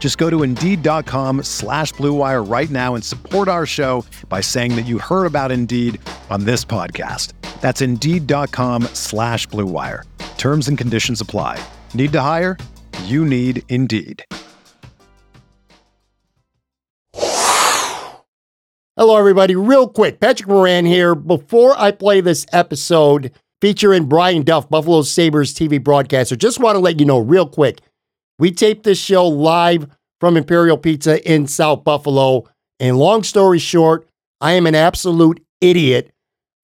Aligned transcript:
Just 0.00 0.18
go 0.18 0.28
to 0.30 0.42
Indeed.com 0.42 1.44
slash 1.44 1.92
BlueWire 1.92 2.50
right 2.50 2.70
now 2.70 2.96
and 2.96 3.04
support 3.04 3.46
our 3.46 3.66
show 3.66 4.04
by 4.28 4.40
saying 4.40 4.74
that 4.74 4.86
you 4.86 4.98
heard 4.98 5.26
about 5.26 5.52
Indeed 5.52 6.00
on 6.30 6.44
this 6.44 6.64
podcast. 6.64 7.34
That's 7.60 7.82
Indeed.com 7.82 8.84
slash 8.94 9.46
BlueWire. 9.48 10.04
Terms 10.38 10.68
and 10.68 10.78
conditions 10.78 11.20
apply. 11.20 11.62
Need 11.92 12.12
to 12.12 12.20
hire? 12.22 12.56
You 13.04 13.26
need 13.26 13.62
Indeed. 13.68 14.24
Hello, 18.96 19.16
everybody. 19.16 19.54
Real 19.54 19.86
quick, 19.88 20.18
Patrick 20.18 20.48
Moran 20.48 20.84
here. 20.86 21.14
Before 21.14 21.74
I 21.78 21.90
play 21.90 22.20
this 22.20 22.46
episode 22.52 23.32
featuring 23.60 24.06
Brian 24.06 24.42
Duff, 24.42 24.68
Buffalo 24.68 25.02
Sabres 25.02 25.54
TV 25.54 25.82
broadcaster, 25.82 26.36
just 26.36 26.58
want 26.58 26.76
to 26.76 26.80
let 26.80 27.00
you 27.00 27.06
know 27.06 27.18
real 27.18 27.46
quick 27.46 27.80
we 28.40 28.50
taped 28.50 28.84
this 28.84 28.98
show 28.98 29.28
live 29.28 29.86
from 30.20 30.36
Imperial 30.36 30.76
Pizza 30.76 31.26
in 31.30 31.46
South 31.46 31.82
Buffalo. 31.82 32.48
And 32.78 32.98
long 32.98 33.22
story 33.22 33.58
short, 33.58 34.08
I 34.40 34.52
am 34.52 34.66
an 34.66 34.74
absolute 34.74 35.44
idiot. 35.60 36.12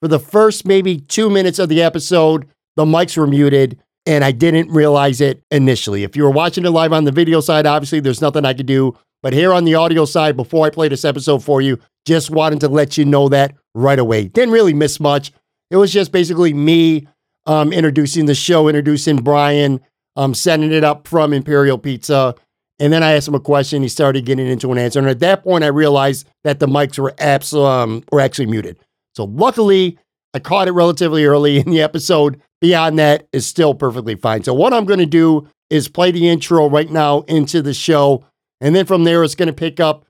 For 0.00 0.08
the 0.08 0.18
first 0.18 0.66
maybe 0.66 0.98
two 0.98 1.30
minutes 1.30 1.58
of 1.58 1.68
the 1.68 1.82
episode, 1.82 2.46
the 2.76 2.84
mics 2.84 3.16
were 3.16 3.26
muted 3.26 3.78
and 4.04 4.22
I 4.22 4.30
didn't 4.30 4.70
realize 4.70 5.20
it 5.20 5.42
initially. 5.50 6.04
If 6.04 6.16
you 6.16 6.22
were 6.22 6.30
watching 6.30 6.64
it 6.64 6.70
live 6.70 6.92
on 6.92 7.04
the 7.04 7.12
video 7.12 7.40
side, 7.40 7.66
obviously 7.66 8.00
there's 8.00 8.20
nothing 8.20 8.44
I 8.44 8.54
could 8.54 8.66
do. 8.66 8.96
But 9.22 9.32
here 9.32 9.52
on 9.52 9.64
the 9.64 9.74
audio 9.74 10.04
side, 10.04 10.36
before 10.36 10.66
I 10.66 10.70
play 10.70 10.88
this 10.88 11.04
episode 11.04 11.42
for 11.42 11.60
you, 11.60 11.78
just 12.06 12.30
wanted 12.30 12.60
to 12.60 12.68
let 12.68 12.96
you 12.96 13.04
know 13.04 13.28
that 13.30 13.56
right 13.74 13.98
away. 13.98 14.28
Didn't 14.28 14.52
really 14.54 14.74
miss 14.74 15.00
much. 15.00 15.32
It 15.70 15.76
was 15.76 15.92
just 15.92 16.12
basically 16.12 16.54
me 16.54 17.08
um, 17.46 17.72
introducing 17.72 18.26
the 18.26 18.34
show, 18.34 18.68
introducing 18.68 19.16
Brian, 19.16 19.80
um, 20.14 20.34
setting 20.34 20.72
it 20.72 20.84
up 20.84 21.08
from 21.08 21.32
Imperial 21.32 21.78
Pizza. 21.78 22.36
And 22.78 22.92
then 22.92 23.02
I 23.02 23.12
asked 23.12 23.28
him 23.28 23.34
a 23.34 23.40
question. 23.40 23.82
He 23.82 23.88
started 23.88 24.26
getting 24.26 24.46
into 24.46 24.70
an 24.70 24.78
answer. 24.78 24.98
And 24.98 25.08
at 25.08 25.20
that 25.20 25.42
point, 25.42 25.64
I 25.64 25.68
realized 25.68 26.28
that 26.44 26.60
the 26.60 26.66
mics 26.66 26.98
were, 26.98 27.14
abs- 27.18 27.54
um, 27.54 28.04
were 28.12 28.20
actually 28.20 28.46
muted. 28.46 28.78
So 29.14 29.24
luckily, 29.24 29.98
I 30.34 30.38
caught 30.38 30.68
it 30.68 30.72
relatively 30.72 31.24
early 31.24 31.58
in 31.58 31.70
the 31.70 31.80
episode. 31.80 32.40
Beyond 32.60 32.98
that 32.98 33.26
is 33.32 33.46
still 33.46 33.74
perfectly 33.74 34.14
fine. 34.14 34.42
So 34.42 34.52
what 34.52 34.72
I'm 34.72 34.84
going 34.84 34.98
to 35.00 35.06
do 35.06 35.48
is 35.70 35.88
play 35.88 36.10
the 36.10 36.28
intro 36.28 36.68
right 36.68 36.90
now 36.90 37.20
into 37.22 37.62
the 37.62 37.74
show. 37.74 38.24
And 38.60 38.74
then 38.74 38.86
from 38.86 39.04
there, 39.04 39.24
it's 39.24 39.34
going 39.34 39.48
to 39.48 39.52
pick 39.52 39.80
up 39.80 40.04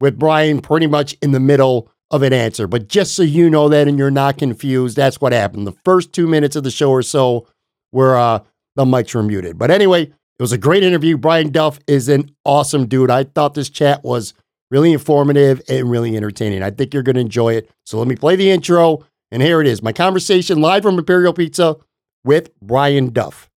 with 0.00 0.18
Brian 0.18 0.60
pretty 0.60 0.86
much 0.86 1.14
in 1.22 1.32
the 1.32 1.40
middle 1.40 1.90
of 2.10 2.22
an 2.22 2.32
answer. 2.32 2.66
But 2.66 2.88
just 2.88 3.14
so 3.14 3.22
you 3.22 3.48
know 3.48 3.68
that 3.68 3.88
and 3.88 3.98
you're 3.98 4.10
not 4.10 4.38
confused, 4.38 4.96
that's 4.96 5.20
what 5.20 5.32
happened. 5.32 5.66
The 5.66 5.76
first 5.84 6.12
two 6.12 6.26
minutes 6.26 6.56
of 6.56 6.64
the 6.64 6.70
show 6.70 6.90
or 6.90 7.02
so 7.02 7.46
were 7.92 8.16
uh, 8.16 8.40
the 8.76 8.84
mics 8.84 9.14
were 9.14 9.22
muted. 9.22 9.58
But 9.58 9.70
anyway, 9.70 10.12
it 10.40 10.42
was 10.42 10.52
a 10.52 10.58
great 10.58 10.82
interview. 10.82 11.18
Brian 11.18 11.50
Duff 11.50 11.78
is 11.86 12.08
an 12.08 12.34
awesome 12.46 12.86
dude. 12.86 13.10
I 13.10 13.24
thought 13.24 13.52
this 13.52 13.68
chat 13.68 14.02
was 14.02 14.32
really 14.70 14.90
informative 14.90 15.60
and 15.68 15.90
really 15.90 16.16
entertaining. 16.16 16.62
I 16.62 16.70
think 16.70 16.94
you're 16.94 17.02
going 17.02 17.16
to 17.16 17.20
enjoy 17.20 17.56
it. 17.56 17.68
So 17.84 17.98
let 17.98 18.08
me 18.08 18.16
play 18.16 18.36
the 18.36 18.50
intro. 18.50 19.04
And 19.30 19.42
here 19.42 19.60
it 19.60 19.66
is 19.66 19.82
my 19.82 19.92
conversation 19.92 20.62
live 20.62 20.82
from 20.82 20.98
Imperial 20.98 21.34
Pizza 21.34 21.76
with 22.24 22.58
Brian 22.62 23.10
Duff. 23.10 23.50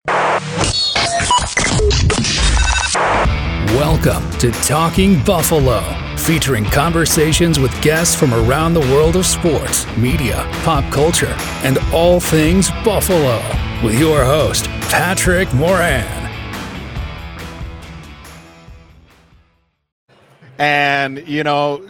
Welcome 3.69 4.29
to 4.39 4.51
Talking 4.51 5.23
Buffalo, 5.23 5.79
featuring 6.17 6.65
conversations 6.65 7.59
with 7.59 7.81
guests 7.81 8.13
from 8.13 8.33
around 8.33 8.73
the 8.73 8.81
world 8.81 9.15
of 9.15 9.25
sports, 9.25 9.87
media, 9.95 10.45
pop 10.63 10.83
culture, 10.91 11.33
and 11.63 11.77
all 11.93 12.19
things 12.19 12.71
Buffalo. 12.83 13.41
With 13.81 13.97
your 13.97 14.25
host, 14.25 14.65
Patrick 14.89 15.53
Moran. 15.53 16.22
And, 20.57 21.27
you 21.27 21.43
know, 21.43 21.85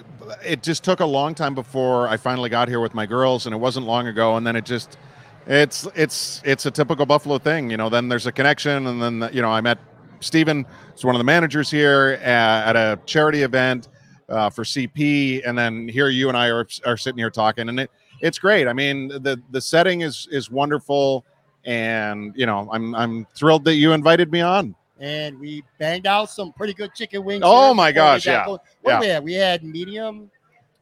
it 0.46 0.63
just 0.63 0.84
took 0.84 1.00
a 1.00 1.06
long 1.06 1.35
time 1.35 1.56
before 1.56 2.07
I 2.07 2.18
finally 2.18 2.50
got 2.50 2.68
here 2.68 2.79
with 2.79 2.94
my 2.94 3.06
girls, 3.06 3.46
and 3.46 3.53
it 3.53 3.57
wasn't 3.57 3.85
long 3.85 4.07
ago. 4.07 4.38
And 4.38 4.47
then 4.47 4.56
it 4.56 4.66
just, 4.66 4.97
it's 5.46 5.88
it's 5.96 6.41
it's 6.46 6.66
a 6.66 6.72
typical 6.72 7.06
Buffalo 7.06 7.38
thing, 7.38 7.69
you 7.69 7.78
know. 7.78 7.90
Then 7.90 8.07
there's 8.07 8.28
a 8.28 8.31
connection, 8.31 8.88
and 8.88 9.02
then 9.02 9.29
you 9.34 9.41
know 9.41 9.50
I 9.50 9.62
met 9.62 9.78
Stephen, 10.22 10.66
who's 10.91 11.03
one 11.03 11.16
of 11.16 11.19
the 11.19 11.25
managers 11.25 11.69
here 11.69 12.19
at, 12.23 12.69
at 12.69 12.75
a 12.75 13.00
charity 13.06 13.44
event 13.44 13.90
uh, 14.29 14.50
for 14.50 14.63
CP, 14.63 15.41
and 15.46 15.57
then 15.57 15.88
here 15.88 16.07
you 16.09 16.29
and 16.29 16.38
I 16.38 16.50
are, 16.50 16.66
are 16.85 16.97
sitting 16.97 17.18
here 17.18 17.29
talking, 17.29 17.68
and 17.69 17.79
it 17.79 17.91
it's 18.22 18.40
great. 18.40 18.68
I 18.68 18.73
mean, 18.73 19.09
the 19.09 19.41
the 19.52 19.59
setting 19.59 20.02
is 20.02 20.28
is 20.31 20.50
wonderful, 20.50 21.25
and 21.66 22.34
you 22.35 22.46
know 22.46 22.69
I'm 22.72 22.96
I'm 22.96 23.28
thrilled 23.35 23.66
that 23.66 23.75
you 23.75 23.91
invited 23.91 24.31
me 24.31 24.41
on. 24.41 24.75
And 24.99 25.39
we 25.39 25.63
banged 25.79 26.05
out 26.07 26.29
some 26.29 26.53
pretty 26.53 26.73
good 26.73 26.93
chicken 26.93 27.23
wings. 27.23 27.41
Oh 27.45 27.73
my 27.73 27.91
gosh, 27.91 28.25
yeah. 28.25 28.45
going. 28.45 28.59
What 28.81 28.95
oh, 28.95 28.95
Yeah. 28.95 28.99
we 28.99 29.07
had? 29.07 29.23
We 29.23 29.33
had 29.33 29.63
medium, 29.63 30.29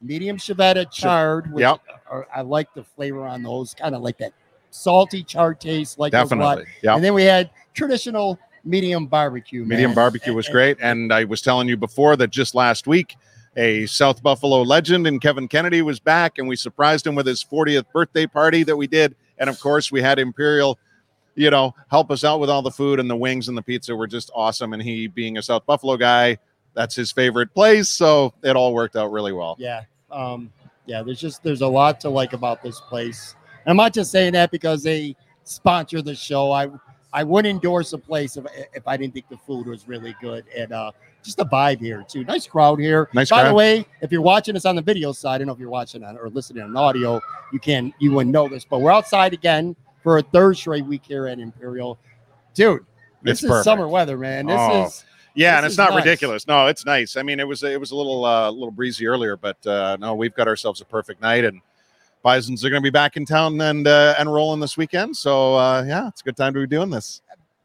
medium 0.02 0.38
Chiavetta 0.38 0.92
charred. 0.92 1.52
Which 1.52 1.62
Yep. 1.62 1.80
are, 2.10 2.28
I 2.34 2.42
like 2.42 2.74
the 2.74 2.84
flavor 2.84 3.26
on 3.26 3.42
those, 3.44 3.74
kind 3.74 3.96
of 3.96 4.02
like 4.02 4.18
that 4.18 4.34
salty 4.70 5.24
charred 5.24 5.60
taste. 5.60 5.98
Like 5.98 6.12
those 6.12 6.32
a 6.32 6.36
lot. 6.36 6.58
Definitely, 6.58 6.74
yeah. 6.84 6.96
And 6.96 7.04
then 7.04 7.14
we 7.14 7.24
had 7.24 7.50
traditional 7.74 8.38
medium 8.64 9.08
barbecue. 9.08 9.64
Medium 9.66 9.92
man. 9.92 9.96
barbecue 9.96 10.34
was 10.34 10.46
And- 10.48 10.54
great, 10.54 10.78
and 10.82 11.12
I 11.14 11.24
was 11.24 11.42
telling 11.42 11.68
you 11.68 11.78
before 11.78 12.16
that 12.18 12.30
just 12.30 12.54
last 12.54 12.88
week, 12.88 13.16
a 13.58 13.86
South 13.86 14.22
Buffalo 14.22 14.62
legend 14.62 15.08
and 15.08 15.20
Kevin 15.22 15.48
Kennedy 15.48 15.82
was 15.82 16.00
back, 16.00 16.38
and 16.38 16.48
we 16.48 16.56
surprised 16.56 17.08
him 17.08 17.16
with 17.16 17.26
his 17.26 17.44
40th 17.44 17.86
birthday 17.92 18.26
party 18.28 18.64
that 18.64 18.76
we 18.78 18.88
did, 18.88 19.16
and 19.38 19.50
of 19.50 19.60
course 19.60 19.92
we 19.92 20.02
had 20.02 20.20
Imperial, 20.20 20.78
you 21.36 21.50
know, 21.50 21.74
help 21.90 22.12
us 22.12 22.24
out 22.24 22.40
with 22.40 22.50
all 22.50 22.62
the 22.62 22.72
food 22.72 23.00
and 23.00 23.10
the 23.10 23.16
wings 23.16 23.48
and 23.48 23.58
the 23.58 23.62
pizza 23.62 23.96
were 23.96 24.08
just 24.08 24.32
awesome, 24.36 24.74
and 24.74 24.82
he 24.82 25.08
being 25.08 25.38
a 25.38 25.42
South 25.42 25.66
Buffalo 25.66 25.98
guy, 25.98 26.38
that's 26.74 26.96
his 26.96 27.12
favorite 27.12 27.54
place, 27.54 27.90
so 27.90 28.34
it 28.44 28.56
all 28.56 28.74
worked 28.74 28.96
out 28.96 29.12
really 29.12 29.34
well. 29.34 29.56
Yeah. 29.60 29.84
Um, 30.10 30.52
yeah, 30.86 31.04
there's 31.04 31.20
just 31.20 31.44
there's 31.44 31.62
a 31.62 31.68
lot 31.68 32.00
to 32.02 32.10
like 32.10 32.34
about 32.34 32.62
this 32.62 32.80
place. 32.80 33.36
And 33.66 33.72
I'm 33.72 33.78
not 33.78 33.94
just 33.94 34.12
saying 34.12 34.34
that 34.34 34.52
because 34.52 34.84
they 34.84 35.16
sponsor 35.44 36.02
the 36.02 36.16
show. 36.16 36.52
I 36.52 36.68
I 37.14 37.24
would 37.24 37.46
endorse 37.46 37.94
a 37.94 37.98
place 37.98 38.38
if 38.38 38.46
if 38.74 38.88
I 38.88 38.98
didn't 38.98 39.14
think 39.14 39.30
the 39.30 39.38
food 39.38 39.68
was 39.68 39.88
really 39.88 40.16
good 40.22 40.46
and 40.56 40.72
uh 40.72 40.92
just 41.24 41.38
the 41.38 41.46
vibe 41.46 41.80
here 41.80 42.04
too. 42.08 42.24
Nice 42.24 42.48
crowd 42.48 42.80
here. 42.80 43.08
Nice 43.14 43.30
By 43.30 43.48
the 43.48 43.54
way, 43.54 43.86
if 44.02 44.12
you're 44.12 44.24
watching 44.24 44.56
us 44.56 44.66
on 44.66 44.76
the 44.76 44.82
video 44.82 45.12
side, 45.12 45.36
I 45.36 45.38
don't 45.40 45.48
know 45.48 45.54
if 45.54 45.60
you're 45.60 45.70
watching 45.70 46.04
on 46.04 46.18
or 46.18 46.30
listening 46.30 46.64
on 46.64 46.76
audio, 46.76 47.22
you 47.54 47.60
can 47.60 47.94
you 48.00 48.12
wouldn't 48.12 48.34
know 48.34 48.48
this, 48.48 48.66
but 48.66 48.80
we're 48.80 48.92
outside 48.92 49.34
again 49.34 49.76
for 50.04 50.18
a 50.18 50.22
third 50.22 50.58
straight 50.58 50.86
week 50.86 51.04
here 51.06 51.28
at 51.28 51.40
Imperial. 51.40 51.98
Dude, 52.54 52.86
this 53.22 53.34
It's 53.40 53.44
is 53.44 53.50
perfect. 53.50 53.66
summer 53.66 53.88
weather, 53.88 54.18
man. 54.18 54.46
This 54.48 54.60
Oh, 54.60 54.86
is 54.86 55.06
Yeah, 55.34 55.52
This 55.54 55.58
and 55.58 55.66
it's 55.68 55.78
not 55.78 55.92
nice. 55.92 56.06
ridiculous. 56.06 56.48
No, 56.48 56.68
it's 56.68 56.86
nice. 56.86 57.16
I 57.16 57.24
mean, 57.24 57.40
it 57.40 57.48
was 57.48 57.64
it 57.64 57.80
was 57.80 57.92
a 57.92 57.96
little 57.96 58.26
uh, 58.26 58.50
little 58.52 58.72
breezy 58.72 59.08
earlier, 59.08 59.38
but 59.38 59.66
uh, 59.66 59.98
no, 60.00 60.14
we've 60.16 60.34
got 60.36 60.48
ourselves 60.48 60.82
a 60.82 60.86
perfect 60.86 61.22
night, 61.22 61.46
and 61.46 61.62
Bisons 62.24 62.66
are 62.66 62.70
going 62.70 62.82
to 62.82 62.86
be 62.86 62.90
back 62.92 63.16
in 63.18 63.26
town 63.26 63.60
and 63.62 63.88
uh, 63.88 64.16
and 64.20 64.32
rolling 64.32 64.60
this 64.60 64.76
weekend. 64.78 65.16
So 65.16 65.56
uh, 65.56 65.84
yeah, 65.88 66.08
it's 66.10 66.22
a 66.22 66.24
good 66.24 66.36
time 66.38 66.54
to 66.54 66.60
be 66.60 66.68
doing 66.68 66.90
this. 66.90 67.22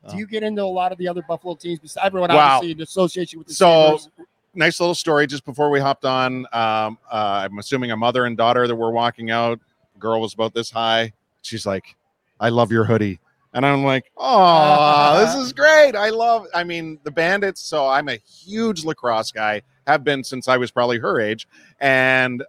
do 0.09 0.17
you 0.17 0.27
get 0.29 0.45
into 0.45 0.63
a 0.63 0.65
lot 0.65 0.93
of 0.93 0.99
the 0.99 1.09
other 1.09 1.23
Buffalo 1.23 1.55
teams 1.57 1.81
besides 1.81 2.07
everyone 2.07 2.31
Wow. 2.31 2.57
obviously 2.59 2.73
in 2.73 2.81
association 2.83 3.39
with 3.41 3.49
the 3.49 3.55
So 3.55 3.97
Sabres? 3.99 4.09
nice 4.55 4.79
little 4.81 4.95
story. 4.95 5.27
Just 5.27 5.45
before 5.45 5.69
we 5.69 5.81
hopped 5.81 6.05
on, 6.05 6.47
um, 6.53 6.99
uh, 7.11 7.43
I'm 7.45 7.59
assuming 7.59 7.91
a 7.91 7.97
mother 7.97 8.25
and 8.27 8.37
daughter 8.37 8.69
that 8.69 8.77
were 8.77 8.93
walking 8.93 9.31
out. 9.33 9.59
Girl 9.99 10.21
was 10.21 10.33
about 10.35 10.55
this 10.55 10.71
high. 10.71 11.13
She's 11.43 11.67
like, 11.67 11.97
"I 12.41 12.49
love 12.49 12.71
your 12.71 12.85
hoodie." 12.85 13.21
And 13.57 13.65
I'm 13.65 13.85
like, 13.85 14.13
oh, 14.19 15.25
this 15.25 15.35
is 15.35 15.53
great. 15.55 15.97
I 15.97 16.11
love, 16.11 16.47
I 16.55 16.63
mean, 16.63 17.01
the 17.05 17.11
bandits. 17.11 17.63
So 17.63 17.89
I'm 17.89 18.11
a 18.11 18.17
huge 18.17 18.85
lacrosse 18.85 19.33
guy, 19.33 19.63
have 19.87 20.05
been 20.05 20.23
since 20.23 20.47
I 20.47 20.59
was 20.59 20.71
probably 20.71 20.99
her 20.99 21.21
age. 21.21 21.49
And, 21.81 22.45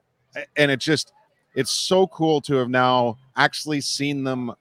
and 0.57 0.69
it 0.69 0.81
just, 0.81 1.13
it's 1.55 1.71
so 1.71 2.07
cool 2.07 2.41
to 2.41 2.55
have 2.55 2.69
now 2.69 3.17
actually 3.37 3.79
seen 3.79 4.25
them 4.25 4.51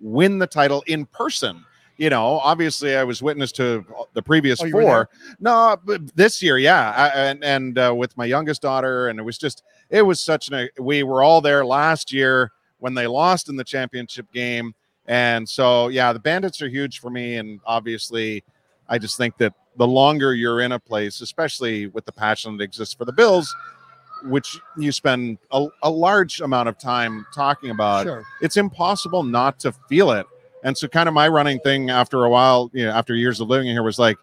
win 0.00 0.38
the 0.38 0.46
title 0.46 0.84
in 0.86 1.04
person. 1.06 1.64
You 1.96 2.10
know, 2.10 2.38
obviously, 2.38 2.94
I 2.96 3.02
was 3.02 3.20
witness 3.20 3.50
to 3.52 3.84
the 4.14 4.22
previous 4.22 4.62
Oh, 4.62 4.70
four. 4.70 5.08
No, 5.40 5.76
but 5.84 6.14
this 6.16 6.40
year, 6.42 6.58
yeah, 6.58 6.92
I, 6.96 7.08
and 7.08 7.44
and 7.44 7.78
uh, 7.78 7.94
with 7.94 8.16
my 8.16 8.24
youngest 8.24 8.62
daughter, 8.62 9.08
and 9.08 9.20
it 9.20 9.22
was 9.22 9.36
just, 9.36 9.62
it 9.90 10.02
was 10.02 10.18
such 10.18 10.48
an. 10.48 10.68
We 10.80 11.02
were 11.02 11.22
all 11.22 11.40
there 11.40 11.64
last 11.64 12.12
year 12.12 12.50
when 12.82 12.94
they 12.94 13.06
lost 13.06 13.48
in 13.48 13.54
the 13.54 13.62
championship 13.62 14.26
game, 14.32 14.74
and 15.06 15.48
so 15.48 15.86
yeah, 15.88 16.12
the 16.12 16.18
Bandits 16.18 16.60
are 16.60 16.68
huge 16.68 16.98
for 17.00 17.10
me, 17.10 17.36
and 17.36 17.60
obviously, 17.64 18.42
I 18.88 18.98
just 18.98 19.16
think 19.16 19.36
that 19.38 19.54
the 19.76 19.86
longer 19.86 20.34
you're 20.34 20.60
in 20.60 20.72
a 20.72 20.80
place, 20.80 21.20
especially 21.20 21.86
with 21.86 22.04
the 22.04 22.12
passion 22.12 22.56
that 22.56 22.64
exists 22.64 22.92
for 22.92 23.04
the 23.04 23.12
Bills, 23.12 23.54
which 24.24 24.58
you 24.76 24.90
spend 24.90 25.38
a, 25.52 25.66
a 25.84 25.90
large 25.90 26.40
amount 26.40 26.68
of 26.68 26.76
time 26.76 27.24
talking 27.32 27.70
about, 27.70 28.04
sure. 28.04 28.24
it's 28.40 28.56
impossible 28.56 29.22
not 29.22 29.60
to 29.60 29.70
feel 29.88 30.10
it. 30.10 30.26
And 30.64 30.76
so, 30.76 30.88
kind 30.88 31.08
of 31.08 31.14
my 31.14 31.28
running 31.28 31.60
thing 31.60 31.88
after 31.88 32.24
a 32.24 32.30
while, 32.30 32.68
you 32.72 32.84
know, 32.84 32.90
after 32.90 33.14
years 33.14 33.40
of 33.40 33.48
living 33.48 33.68
here, 33.68 33.82
was 33.84 33.98
like, 33.98 34.18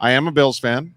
I 0.00 0.12
am 0.12 0.28
a 0.28 0.32
Bills 0.32 0.58
fan 0.58 0.94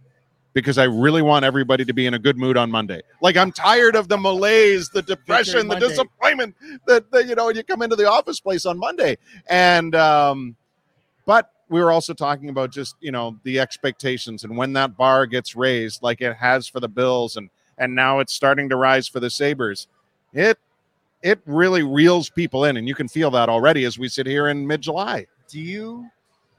because 0.54 0.78
I 0.78 0.86
really 0.86 1.22
want 1.22 1.46
everybody 1.46 1.86
to 1.86 1.94
be 1.94 2.06
in 2.06 2.14
a 2.14 2.20
good 2.20 2.38
mood 2.38 2.58
on 2.58 2.72
Monday. 2.72 3.02
Like, 3.22 3.38
I'm 3.38 3.52
tired 3.52 3.96
of 3.96 4.08
the 4.08 4.18
malaise, 4.18 4.90
the 4.90 5.02
depression, 5.02 5.68
the 5.68 5.76
disappointment 5.76 6.56
that, 6.88 7.12
that 7.12 7.28
you 7.28 7.36
know, 7.36 7.50
you 7.50 7.64
come 7.64 7.82
into 7.82 7.96
the 7.96 8.10
office 8.10 8.40
place 8.40 8.66
on 8.66 8.78
Monday. 8.78 9.18
And, 9.48 9.96
um, 9.96 10.56
but 11.26 11.52
we 11.70 11.80
were 11.82 11.92
also 11.92 12.14
talking 12.14 12.50
about 12.50 12.72
just 12.72 12.96
you 13.00 13.12
know 13.12 13.40
the 13.44 13.60
expectations 13.60 14.44
and 14.44 14.58
when 14.58 14.74
that 14.74 14.98
bar 14.98 15.26
gets 15.26 15.56
raised 15.56 16.02
like 16.02 16.22
it 16.22 16.36
has 16.36 16.68
for 16.68 16.80
the 16.80 16.88
bills 16.88 17.38
and 17.38 17.50
and 17.78 17.96
now 17.96 18.20
it's 18.20 18.34
starting 18.34 18.68
to 18.68 18.76
rise 18.76 19.08
for 19.08 19.20
the 19.20 19.30
sabres 19.30 19.88
it 20.34 20.58
it 21.22 21.40
really 21.46 21.84
reels 21.84 22.30
people 22.30 22.66
in 22.66 22.78
and 22.78 22.88
you 22.88 22.96
can 22.96 23.08
feel 23.08 23.32
that 23.32 23.50
already 23.50 23.86
as 23.86 23.98
we 23.98 24.08
sit 24.08 24.26
here 24.26 24.48
in 24.48 24.66
mid-july 24.66 25.26
do 25.48 25.60
you 25.60 26.10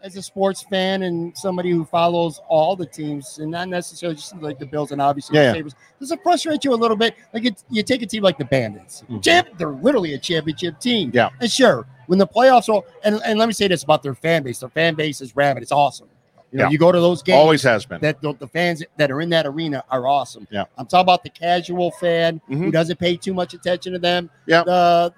as 0.03 0.17
a 0.17 0.23
sports 0.23 0.63
fan 0.63 1.03
and 1.03 1.37
somebody 1.37 1.71
who 1.71 1.85
follows 1.85 2.41
all 2.49 2.75
the 2.75 2.87
teams 2.87 3.39
and 3.39 3.51
not 3.51 3.69
necessarily 3.69 4.17
just 4.17 4.35
like 4.41 4.59
the 4.59 4.65
bills 4.67 4.93
and 4.93 5.01
obviously 5.01 5.37
Yeah, 5.37 5.49
the 5.53 5.59
sabres 5.59 5.75
does 5.99 6.11
it 6.11 6.21
frustrate 6.23 6.65
you 6.65 6.73
a 6.73 6.75
little 6.75 6.97
bit 6.97 7.15
like 7.35 7.45
it, 7.45 7.63
you 7.71 7.83
take 7.83 8.03
a 8.03 8.07
team 8.07 8.23
like 8.23 8.39
the 8.39 8.45
bandits 8.47 9.05
Mhm. 9.11 9.23
champ 9.23 9.49
they're 9.59 9.69
literally 9.69 10.15
a 10.15 10.19
championship 10.19 10.81
team 10.81 11.11
Yeah. 11.13 11.29
and 11.41 11.51
sure 11.51 11.87
when 12.07 12.19
the 12.19 12.27
playoffs 12.27 12.73
are 12.75 12.83
and, 13.05 13.21
and 13.25 13.39
let 13.39 13.47
me 13.47 13.53
say 13.53 13.69
this 13.69 13.83
about 13.83 14.03
their 14.03 14.15
fan 14.15 14.43
base 14.43 14.61
their 14.61 14.71
fan 14.71 14.95
base 14.95 15.21
is 15.21 15.37
rabid 15.37 15.63
it's 15.63 15.73
awesome 15.73 16.09
you 16.51 16.59
know 16.59 16.65
Yeah. 16.65 16.71
you 16.71 16.79
go 16.79 16.91
to 16.91 16.99
those 17.01 17.23
games 17.23 17.37
always 17.37 17.63
has 17.63 17.85
been 17.85 18.01
that 18.01 18.23
the, 18.23 18.33
the 18.35 18.49
fans 18.49 18.83
that 18.97 19.11
are 19.11 19.21
in 19.21 19.29
that 19.31 19.47
arena 19.47 19.85
are 19.91 20.09
awesome. 20.09 20.49
Yeah. 20.51 20.65
I'm 20.79 20.87
talking 20.87 21.03
about 21.03 21.23
the 21.23 21.31
casual 21.31 21.91
fan 21.93 22.41
who 22.49 22.57
Mhm. 22.57 22.73
doesn't 22.73 22.99
pay 22.99 23.17
too 23.17 23.33
much 23.35 23.55
attention 23.55 23.93
to 23.93 24.01
them. 24.01 24.29
Yeah. 24.47 24.65
The 24.65 25.13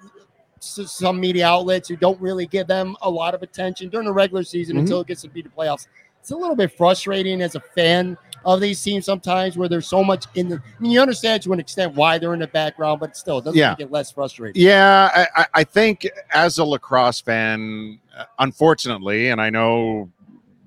some 0.63 1.19
media 1.19 1.45
outlets 1.47 1.87
who 1.89 1.95
don't 1.95 2.19
really 2.21 2.45
give 2.47 2.67
them 2.67 2.95
a 3.01 3.09
lot 3.09 3.33
of 3.35 3.41
attention 3.43 3.89
during 3.89 4.05
the 4.07 4.13
regular 4.13 4.43
season 4.43 4.75
Mhm. 4.77 4.81
until 4.81 5.01
it 5.01 5.07
gets 5.07 5.21
to 5.23 5.29
be 5.29 5.41
the 5.41 5.49
playoffs. 5.49 5.87
It's 6.19 6.31
a 6.31 6.37
little 6.37 6.55
bit 6.55 6.71
frustrating 6.71 7.41
as 7.41 7.55
a 7.55 7.59
fan 7.59 8.17
of 8.45 8.61
these 8.61 8.81
teams 8.81 9.05
sometimes 9.05 9.57
where 9.57 9.67
there's 9.69 9.87
so 9.87 10.03
much 10.03 10.25
in 10.35 10.47
the. 10.49 10.55
I 10.55 10.81
mean, 10.81 10.91
you 10.91 11.01
understand 11.01 11.43
to 11.43 11.53
an 11.53 11.59
extent 11.59 11.95
why 11.95 12.17
they're 12.17 12.33
in 12.33 12.39
the 12.39 12.47
background, 12.47 12.99
but 13.01 13.15
still, 13.17 13.39
it 13.39 13.45
doesn't 13.45 13.57
Yeah. 13.57 13.71
make 13.71 13.81
it 13.81 13.91
less 13.91 14.11
frustrating. 14.11 14.61
Yeah, 14.61 15.09
I, 15.13 15.27
I- 15.43 15.47
I 15.55 15.63
think 15.65 16.07
as 16.33 16.57
a 16.57 16.63
lacrosse 16.65 17.19
fan, 17.21 17.99
uh, 18.17 18.23
unfortunately, 18.39 19.29
and 19.29 19.41
I 19.41 19.49
know 19.49 20.09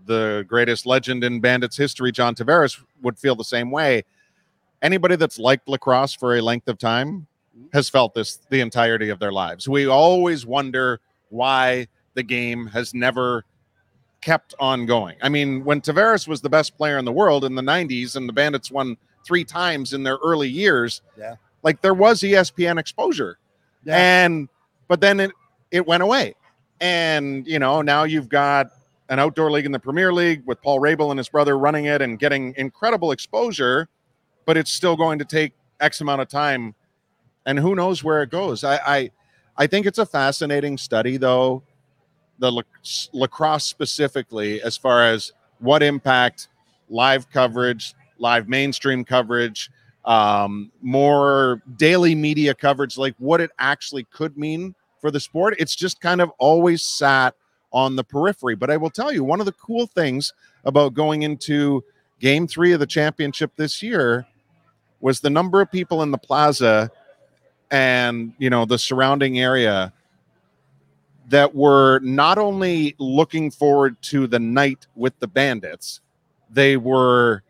the 0.07 0.45
greatest 0.47 0.87
legend 0.87 1.25
in 1.25 1.41
Bandits 1.41 1.77
history, 1.77 2.13
John 2.13 2.35
Tavares, 2.35 2.79
would 3.03 3.19
feel 3.19 3.35
the 3.35 3.45
same 3.45 3.71
way. 3.71 4.05
Anybody 4.83 5.17
that's 5.17 5.39
liked 5.39 5.69
lacrosse 5.69 6.13
for 6.15 6.37
a 6.37 6.41
length 6.43 6.69
of 6.69 6.79
time 6.79 7.27
has 7.73 7.89
felt 7.89 8.15
this 8.15 8.37
the 8.51 8.61
entirety 8.61 9.09
of 9.09 9.19
their 9.19 9.33
lives. 9.33 9.69
We 9.69 9.87
always 9.87 10.47
wonder 10.47 11.01
why 11.31 11.89
the 12.15 12.23
game 12.23 12.67
has 12.69 12.95
never 12.95 13.45
kept 14.21 14.55
on 14.59 14.87
going. 14.87 15.17
I 15.23 15.29
mean, 15.29 15.65
when 15.65 15.81
Tavares 15.81 16.27
was 16.27 16.41
the 16.41 16.49
best 16.49 16.77
player 16.77 16.99
in 16.99 17.05
the 17.05 17.13
world 17.13 17.45
in 17.45 17.55
the 17.55 17.63
90s 17.63 18.17
and 18.17 18.29
the 18.29 18.33
Bandits 18.33 18.71
won 18.71 18.97
three 19.27 19.45
times 19.45 19.93
in 19.93 20.03
their 20.03 20.17
early 20.25 20.49
years, 20.49 21.03
Yeah. 21.17 21.35
like 21.63 21.81
there 21.83 21.95
was 21.95 22.23
ESPN 22.23 22.79
exposure 22.79 23.39
Yeah. 23.85 23.97
and 23.97 24.49
but 24.89 25.01
then 25.01 25.21
it 25.21 25.33
it 25.71 25.87
went 25.87 26.03
away 26.03 26.35
and 26.81 27.47
you 27.47 27.59
know 27.59 27.83
now 27.83 28.05
you've 28.05 28.29
got 28.29 28.69
an 29.09 29.19
outdoor 29.19 29.51
league 29.51 29.67
in 29.67 29.73
the 29.73 29.79
premier 29.81 30.13
league 30.13 30.43
with 30.47 30.61
paul 30.63 30.79
rabil 30.81 31.11
and 31.11 31.19
his 31.19 31.29
brother 31.29 31.59
running 31.59 31.87
it 31.87 32.01
and 32.03 32.19
getting 32.21 32.55
incredible 32.57 33.11
exposure 33.13 33.89
but 34.45 34.57
it's 34.57 34.71
still 34.71 34.95
going 34.97 35.19
to 35.19 35.25
take 35.25 35.53
x 35.81 36.01
amount 36.01 36.21
of 36.21 36.29
time 36.29 36.75
and 37.47 37.59
who 37.59 37.75
knows 37.75 38.05
where 38.05 38.23
it 38.23 38.31
goes 38.31 38.63
i 38.65 38.77
i, 38.87 39.11
I 39.57 39.67
think 39.67 39.87
it's 39.87 39.99
a 39.99 40.07
fascinating 40.07 40.77
study 40.77 41.17
though 41.17 41.63
the 42.39 42.53
lac- 42.53 42.67
lacrosse 43.13 43.65
specifically 43.65 44.61
as 44.61 44.77
far 44.77 45.05
as 45.05 45.33
what 45.59 45.83
impact 45.83 46.49
live 46.91 47.31
coverage 47.31 47.95
live 48.19 48.49
mainstream 48.49 49.05
coverage 49.05 49.71
um, 50.07 50.71
more 50.83 51.61
daily 51.77 52.15
media 52.15 52.55
coverage, 52.55 52.97
like 52.97 53.15
what 53.19 53.41
it 53.41 53.51
actually 53.59 54.05
could 54.05 54.39
mean 54.39 54.75
for 55.01 55.11
the 55.11 55.21
sport. 55.21 55.57
It's 55.59 55.75
just 55.75 56.01
kind 56.01 56.21
of 56.21 56.31
always 56.39 56.83
sat 56.83 57.35
on 57.73 57.97
the 57.97 58.05
periphery. 58.05 58.55
But 58.55 58.71
I 58.71 58.77
will 58.77 58.91
tell 58.91 59.13
you, 59.13 59.25
one 59.25 59.41
of 59.41 59.47
the 59.47 59.53
cool 59.53 59.87
things 59.87 60.33
about 60.65 60.95
going 60.95 61.23
into 61.23 61.85
game 62.21 62.47
three 62.47 62.73
of 62.73 62.81
the 62.81 62.87
championship 62.87 63.51
this 63.57 63.83
year 63.83 64.27
was 65.01 65.21
the 65.21 65.29
number 65.29 65.61
of 65.61 65.71
people 65.71 66.03
in 66.03 66.13
the 66.13 66.19
plaza 66.19 66.91
and 67.71 68.33
you 68.39 68.51
know 68.51 68.65
the 68.65 68.79
surrounding 68.79 69.39
area 69.41 69.93
that 71.29 71.55
were 71.55 71.99
not 72.01 72.39
only 72.39 72.95
looking 72.99 73.51
forward 73.51 74.01
to 74.01 74.27
the 74.27 74.39
night 74.39 74.87
with 74.95 75.19
the 75.19 75.27
bandits 75.27 76.01
they 76.51 76.77
were 76.77 77.43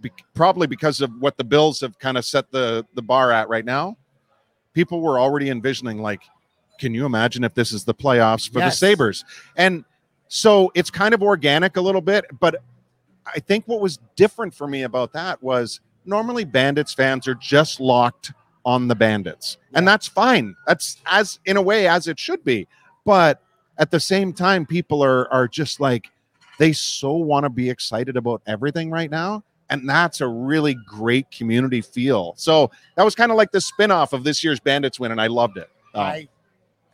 be- 0.00 0.10
probably 0.34 0.66
because 0.66 1.00
of 1.00 1.10
what 1.20 1.36
the 1.36 1.44
Bills 1.44 1.80
have 1.80 1.98
kind 1.98 2.18
of 2.18 2.24
set 2.24 2.50
the 2.50 2.84
the 2.94 3.02
bar 3.02 3.32
at 3.32 3.48
right 3.48 3.64
now. 3.64 3.96
People 4.74 5.00
were 5.00 5.18
already 5.18 5.48
envisioning 5.48 6.02
like, 6.02 6.20
can 6.78 6.92
you 6.92 7.06
imagine 7.06 7.44
if 7.44 7.54
this 7.54 7.72
is 7.72 7.84
the 7.84 7.94
playoffs 7.94 8.50
for 8.50 8.58
Yes. 8.58 8.78
the 8.78 8.86
Sabres? 8.86 9.24
And 9.56 9.84
so 10.28 10.70
it's 10.74 10.90
kind 10.90 11.14
of 11.14 11.22
organic 11.22 11.78
a 11.78 11.80
little 11.80 12.02
bit, 12.02 12.26
but 12.40 12.56
I 13.26 13.40
think 13.40 13.66
what 13.66 13.80
was 13.80 13.98
different 14.16 14.52
for 14.54 14.66
me 14.66 14.82
about 14.82 15.12
that 15.14 15.42
was 15.42 15.80
normally 16.04 16.44
Bandits 16.44 16.92
fans 16.92 17.26
are 17.26 17.34
just 17.34 17.80
locked 17.80 18.32
on 18.66 18.88
the 18.88 18.94
Bandits, 18.94 19.56
and 19.72 19.88
that's 19.88 20.06
fine. 20.06 20.54
That's 20.66 20.98
as 21.06 21.38
in 21.46 21.56
a 21.56 21.62
way 21.62 21.88
as 21.88 22.08
it 22.08 22.18
should 22.18 22.44
be. 22.44 22.68
But 23.06 23.40
at 23.78 23.90
the 23.90 24.00
same 24.00 24.34
time, 24.34 24.66
people 24.66 25.02
are 25.02 25.32
are 25.32 25.48
just 25.48 25.80
like 25.80 26.08
they 26.58 26.72
so 26.72 27.12
want 27.12 27.44
to 27.44 27.50
be 27.50 27.70
excited 27.70 28.16
about 28.16 28.42
everything 28.46 28.90
right 28.90 29.10
now. 29.10 29.42
And 29.68 29.88
that's 29.88 30.20
a 30.20 30.28
really 30.28 30.76
great 30.86 31.30
community 31.30 31.80
feel. 31.80 32.34
So 32.36 32.70
that 32.94 33.02
was 33.02 33.14
kind 33.14 33.32
of 33.32 33.36
like 33.36 33.50
the 33.50 33.60
spin-off 33.60 34.12
of 34.12 34.22
this 34.22 34.44
year's 34.44 34.60
bandits 34.60 35.00
win 35.00 35.10
and 35.10 35.20
i 35.20 35.26
loved 35.26 35.56
it. 35.56 35.68
Um, 35.94 36.02
I, 36.02 36.28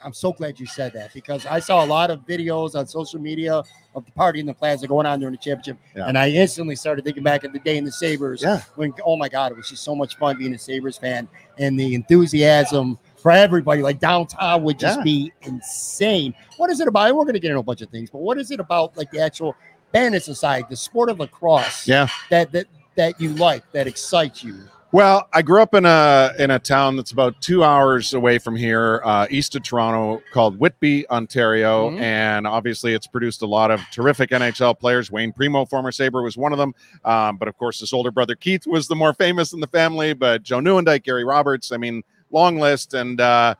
I'm 0.04 0.12
so 0.12 0.32
glad 0.32 0.58
you 0.58 0.66
said 0.66 0.92
that 0.94 1.12
because 1.14 1.46
I 1.46 1.60
saw 1.60 1.84
a 1.84 1.86
lot 1.86 2.10
of 2.10 2.20
videos 2.26 2.74
on 2.74 2.86
social 2.86 3.20
media 3.20 3.62
of 3.94 4.04
the 4.04 4.12
party 4.12 4.40
in 4.40 4.46
the 4.46 4.54
plaza 4.54 4.86
going 4.86 5.06
on 5.06 5.20
during 5.20 5.32
the 5.32 5.38
championship, 5.38 5.76
Yeah. 5.94 6.06
and 6.08 6.16
I 6.18 6.30
instantly 6.30 6.76
started 6.76 7.04
thinking 7.04 7.22
back 7.22 7.44
at 7.44 7.52
the 7.52 7.58
day 7.58 7.76
in 7.76 7.84
the 7.84 7.92
Sabres. 7.92 8.42
Yeah. 8.42 8.62
When 8.76 8.92
oh 9.04 9.16
my 9.16 9.28
god, 9.28 9.52
it 9.52 9.56
was 9.56 9.68
just 9.68 9.82
so 9.84 9.94
much 9.94 10.16
fun 10.16 10.38
being 10.38 10.54
a 10.54 10.58
Sabres 10.58 10.96
fan, 10.98 11.28
and 11.58 11.78
the 11.78 11.94
enthusiasm 11.94 12.98
for 13.16 13.30
everybody, 13.30 13.82
like 13.82 14.00
downtown, 14.00 14.62
would 14.64 14.78
just 14.78 14.98
Yeah. 14.98 15.04
be 15.04 15.32
insane. 15.42 16.34
What 16.56 16.70
is 16.70 16.80
it 16.80 16.88
about? 16.88 17.14
We're 17.14 17.24
going 17.24 17.34
to 17.34 17.40
get 17.40 17.48
into 17.50 17.60
a 17.60 17.62
bunch 17.62 17.82
of 17.82 17.88
things, 17.90 18.10
but 18.10 18.18
what 18.18 18.38
is 18.38 18.50
it 18.50 18.60
about 18.60 18.96
like 18.96 19.10
the 19.10 19.20
actual 19.20 19.54
bandit 19.92 20.22
society, 20.24 20.66
the 20.70 20.76
sport 20.76 21.10
of 21.10 21.20
lacrosse, 21.20 21.86
yeah 21.86 22.08
that 22.30 22.50
that 22.52 22.66
that 22.96 23.20
you 23.20 23.30
like, 23.34 23.70
that 23.72 23.86
excites 23.86 24.42
you? 24.42 24.56
Well 24.92 25.26
i 25.32 25.40
grew 25.40 25.62
up 25.62 25.74
in 25.74 25.86
a 25.86 26.32
in 26.38 26.50
a 26.50 26.58
town 26.58 26.96
that's 26.96 27.12
about 27.12 27.40
two 27.40 27.64
hours 27.64 28.12
away 28.12 28.38
from 28.38 28.54
here 28.56 29.00
uh, 29.04 29.26
east 29.30 29.56
of 29.56 29.62
toronto 29.62 30.22
called 30.32 30.58
whitby 30.58 31.08
ontario. 31.08 31.90
Mhm. 31.90 32.00
and 32.00 32.46
obviously 32.46 32.92
it's 32.92 33.06
produced 33.06 33.40
a 33.40 33.46
lot 33.46 33.70
of 33.70 33.80
terrific 33.90 34.28
nhl 34.30 34.78
players. 34.78 35.10
Wayne 35.10 35.32
primeau 35.32 35.64
former 35.64 35.92
saber 35.92 36.22
was 36.22 36.36
one 36.36 36.52
of 36.52 36.58
them. 36.58 36.74
Um, 37.06 37.38
but 37.38 37.48
of 37.48 37.56
course 37.56 37.80
his 37.80 37.94
older 37.94 38.10
brother 38.10 38.34
keith 38.34 38.66
was 38.66 38.86
the 38.86 38.94
more 38.94 39.14
famous 39.14 39.54
in 39.54 39.60
the 39.60 39.66
family. 39.66 40.12
But 40.12 40.42
joe 40.42 40.58
nieuwendyk 40.58 41.04
gary 41.04 41.24
roberts 41.24 41.72
i 41.72 41.78
mean 41.78 42.02
long 42.30 42.58
list. 42.58 42.92
And 42.92 43.18
uh, 43.20 43.54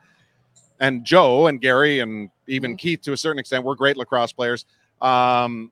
and 0.79 1.05
Joe 1.05 1.47
and 1.47 1.61
Gary 1.61 1.99
and 1.99 2.29
even 2.47 2.75
Keith 2.75 3.01
to 3.03 3.13
a 3.13 3.17
certain 3.17 3.39
extent 3.39 3.63
were 3.63 3.75
great 3.75 3.95
lacrosse 3.95 4.33
players. 4.33 4.65
Um, 5.01 5.71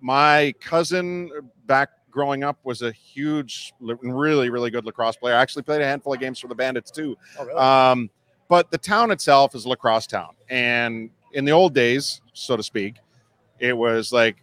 my 0.00 0.54
cousin 0.60 1.30
back 1.66 1.90
growing 2.18 2.42
up 2.42 2.58
was 2.64 2.82
a 2.82 2.90
huge, 2.90 3.72
really, 3.80 4.50
really 4.50 4.70
good 4.72 4.84
lacrosse 4.84 5.14
player. 5.14 5.36
I 5.36 5.40
actually 5.40 5.62
played 5.62 5.80
a 5.80 5.84
handful 5.84 6.12
of 6.12 6.18
games 6.18 6.40
for 6.40 6.48
the 6.48 6.54
Bandits 6.56 6.90
too. 6.90 7.16
Um, 7.56 8.10
but 8.48 8.72
the 8.72 8.78
town 8.78 9.12
itself 9.12 9.54
is 9.54 9.66
a 9.66 9.68
lacrosse 9.68 10.08
town. 10.08 10.34
And 10.50 11.10
in 11.32 11.44
the 11.44 11.52
old 11.52 11.74
days, 11.74 12.20
so 12.32 12.56
to 12.56 12.62
speak, 12.64 12.96
it 13.60 13.72
was 13.76 14.10
like 14.12 14.36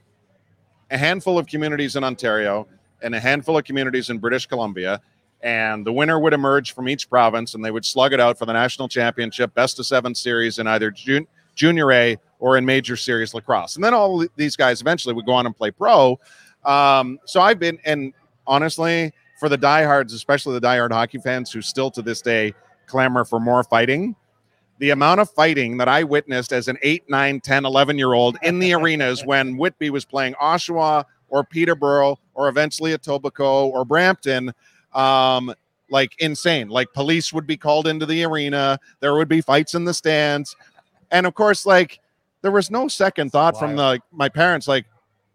a 0.89 0.97
handful 0.97 1.37
of 1.37 1.47
communities 1.47 1.97
in 1.97 2.05
Ontario 2.05 2.65
and 3.01 3.13
a 3.13 3.19
handful 3.19 3.57
of 3.57 3.65
communities 3.65 4.09
in 4.09 4.19
British 4.19 4.45
Columbia. 4.45 5.01
and 5.41 5.85
the 5.85 5.91
winner 5.91 6.17
would 6.17 6.33
emerge 6.33 6.73
from 6.73 6.87
each 6.87 7.09
province, 7.09 7.55
and 7.55 7.63
they 7.63 7.71
would 7.71 7.85
slug 7.85 8.13
it 8.13 8.19
out 8.21 8.39
for 8.39 8.45
the 8.45 8.53
national 8.53 8.87
championship, 8.87 9.53
best 9.53 9.77
of 9.79 9.85
seven 9.85 10.15
series 10.15 10.59
in 10.59 10.65
either 10.65 10.89
jun- 10.91 11.27
junior 11.55 11.91
A 11.91 12.17
or 12.39 12.57
in 12.57 12.65
major 12.65 12.95
series 12.95 13.33
lacrosse. 13.33 13.75
And 13.75 13.83
then 13.83 13.93
all 13.93 14.25
these 14.37 14.55
guys 14.55 14.79
eventually 14.81 15.13
would 15.13 15.25
go 15.25 15.33
on 15.33 15.45
and 15.45 15.55
play 15.55 15.71
pro. 15.71 16.17
Um, 16.65 17.19
so 17.25 17.41
I've 17.41 17.59
been, 17.59 17.79
and 17.85 18.13
honestly, 18.47 19.13
for 19.39 19.49
the 19.49 19.57
diehards, 19.57 20.13
especially 20.13 20.59
the 20.59 20.65
diehard 20.65 20.91
hockey 20.91 21.19
fans 21.19 21.51
who 21.51 21.61
still 21.61 21.91
to 21.91 22.01
this 22.01 22.21
day 22.21 22.53
clamor 22.87 23.25
for 23.25 23.39
more 23.39 23.63
fighting, 23.63 24.15
the 24.79 24.89
amount 24.89 25.21
of 25.21 25.29
fighting 25.29 25.77
that 25.77 25.87
I 25.87 26.03
witnessed 26.03 26.51
as 26.51 26.67
an 26.67 26.77
8, 26.81 27.09
9, 27.09 27.39
10, 27.39 27.65
11 27.65 27.97
year 27.97 28.13
old 28.13 28.37
in 28.41 28.59
the 28.59 28.73
arenas 28.73 29.25
when 29.25 29.57
Whitby 29.57 29.89
was 29.89 30.05
playing 30.05 30.33
Oshawa 30.35 31.05
or 31.29 31.43
Peterborough 31.43 32.17
or 32.33 32.49
eventually 32.49 32.91
Etobicoke 32.91 33.71
or 33.71 33.85
Brampton, 33.85 34.53
um, 34.93 35.53
like 35.89 36.13
insane. 36.19 36.69
Like 36.69 36.91
police 36.93 37.31
would 37.31 37.47
be 37.47 37.57
called 37.57 37.87
into 37.87 38.05
the 38.05 38.23
arena, 38.23 38.79
there 38.99 39.15
would 39.15 39.27
be 39.27 39.41
fights 39.41 39.75
in 39.75 39.85
the 39.85 39.93
stands. 39.93 40.55
And 41.11 41.25
of 41.25 41.33
course, 41.35 41.65
like 41.65 41.99
there 42.41 42.51
was 42.51 42.69
no 42.69 42.87
second 42.87 43.31
thought 43.31 43.57
from 43.57 43.75
the 43.75 43.83
like, 43.83 44.01
my 44.11 44.29
parents, 44.29 44.67
like, 44.67 44.85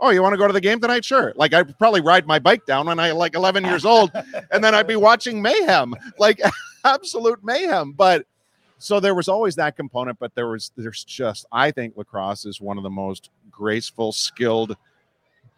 oh, 0.00 0.10
you 0.10 0.22
want 0.22 0.32
to 0.32 0.38
go 0.38 0.46
to 0.46 0.52
the 0.52 0.60
game 0.60 0.80
tonight? 0.80 1.04
Sure. 1.04 1.32
Like 1.36 1.54
I'd 1.54 1.78
probably 1.78 2.00
ride 2.00 2.26
my 2.26 2.38
bike 2.38 2.66
down 2.66 2.86
when 2.86 2.98
I 2.98 3.12
like 3.12 3.34
11 3.34 3.64
years 3.64 3.84
old, 3.84 4.10
and 4.50 4.64
then 4.64 4.74
I'd 4.74 4.86
be 4.86 4.96
watching 4.96 5.40
mayhem, 5.40 5.94
like 6.18 6.40
absolute 6.84 7.44
mayhem. 7.44 7.92
But 7.92 8.26
so 8.78 8.98
there 8.98 9.14
was 9.14 9.28
always 9.28 9.56
that 9.56 9.76
component, 9.76 10.18
but 10.18 10.34
there 10.34 10.48
was 10.48 10.72
there's 10.76 11.04
just 11.04 11.46
I 11.52 11.70
think 11.70 11.96
lacrosse 11.96 12.46
is 12.46 12.60
one 12.60 12.78
of 12.78 12.82
the 12.82 12.90
most 12.90 13.30
graceful, 13.50 14.12
skilled 14.12 14.76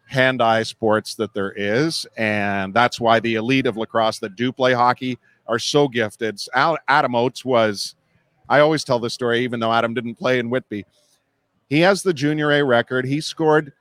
hand-eye 0.05 0.63
sports 0.63 1.15
that 1.15 1.33
there 1.33 1.53
is, 1.55 2.05
and 2.17 2.73
that's 2.73 2.99
why 2.99 3.19
the 3.19 3.35
elite 3.35 3.65
of 3.65 3.77
lacrosse 3.77 4.19
that 4.19 4.35
do 4.35 4.51
play 4.51 4.73
hockey 4.73 5.17
are 5.47 5.59
so 5.59 5.87
gifted. 5.87 6.39
Adam 6.53 7.15
Oates 7.15 7.43
was. 7.43 7.95
I 8.49 8.59
always 8.59 8.83
tell 8.83 8.99
this 8.99 9.13
story, 9.13 9.39
even 9.39 9.61
though 9.61 9.71
Adam 9.71 9.93
didn't 9.93 10.15
play 10.15 10.37
in 10.37 10.49
Whitby. 10.49 10.85
He 11.69 11.79
has 11.79 12.03
the 12.03 12.13
junior 12.13 12.51
A 12.51 12.63
record. 12.63 13.05
He 13.05 13.21
scored 13.21 13.71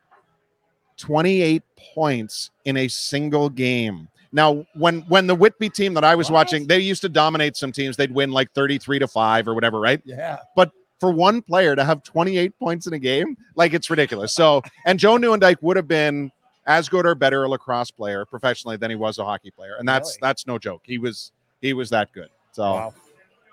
28 1.03 1.65
points 1.95 2.51
in 2.65 2.77
a 2.77 2.87
single 2.87 3.51
game. 3.51 4.09
Now, 4.31 4.65
when 4.75 5.01
when 5.03 5.27
the 5.27 5.35
Whitby 5.35 5.69
team 5.69 5.95
that 5.95 6.05
I 6.05 6.15
was 6.15 6.31
what? 6.31 6.37
watching, 6.37 6.69
they 6.69 6.79
used 6.79 7.03
to 7.03 7.09
dominate 7.09 7.57
some 7.57 7.73
teams. 7.73 7.97
They'd 7.97 8.13
win 8.13 8.31
like 8.31 8.53
33 8.53 9.01
to 9.01 9.09
5 9.09 9.49
or 9.49 9.55
whatever, 9.55 9.81
right? 9.81 10.01
Yeah. 10.05 10.39
But 10.55 10.71
for 11.01 11.11
one 11.11 11.43
player 11.43 11.75
to 11.75 11.85
have 11.85 12.05
28 12.05 12.57
points 12.59 12.87
in 12.87 12.93
a 12.93 12.99
game, 12.99 13.37
like 13.57 13.75
it's 13.75 13.91
ridiculous. 13.91 14.33
So, 14.33 14.63
and 14.87 14.97
Joe 14.99 15.17
Nieuwendyk 15.17 15.57
would 15.61 15.77
have 15.77 15.89
been 15.89 16.31
as 16.67 16.89
good 16.89 17.05
or 17.05 17.17
better 17.17 17.43
a 17.43 17.49
lacrosse 17.49 17.91
player 17.91 18.25
professionally 18.25 18.77
than 18.77 18.91
he 18.91 18.97
was 18.97 19.19
a 19.19 19.25
hockey 19.25 19.51
player. 19.51 19.75
And 19.81 19.89
that's 19.89 20.11
really? 20.11 20.19
that's 20.23 20.47
no 20.47 20.57
joke. 20.57 20.83
He 20.85 20.99
was 20.99 21.33
he 21.61 21.73
was 21.73 21.91
that 21.91 22.13
good. 22.13 22.29
So 22.53 22.63
wow. 22.63 22.95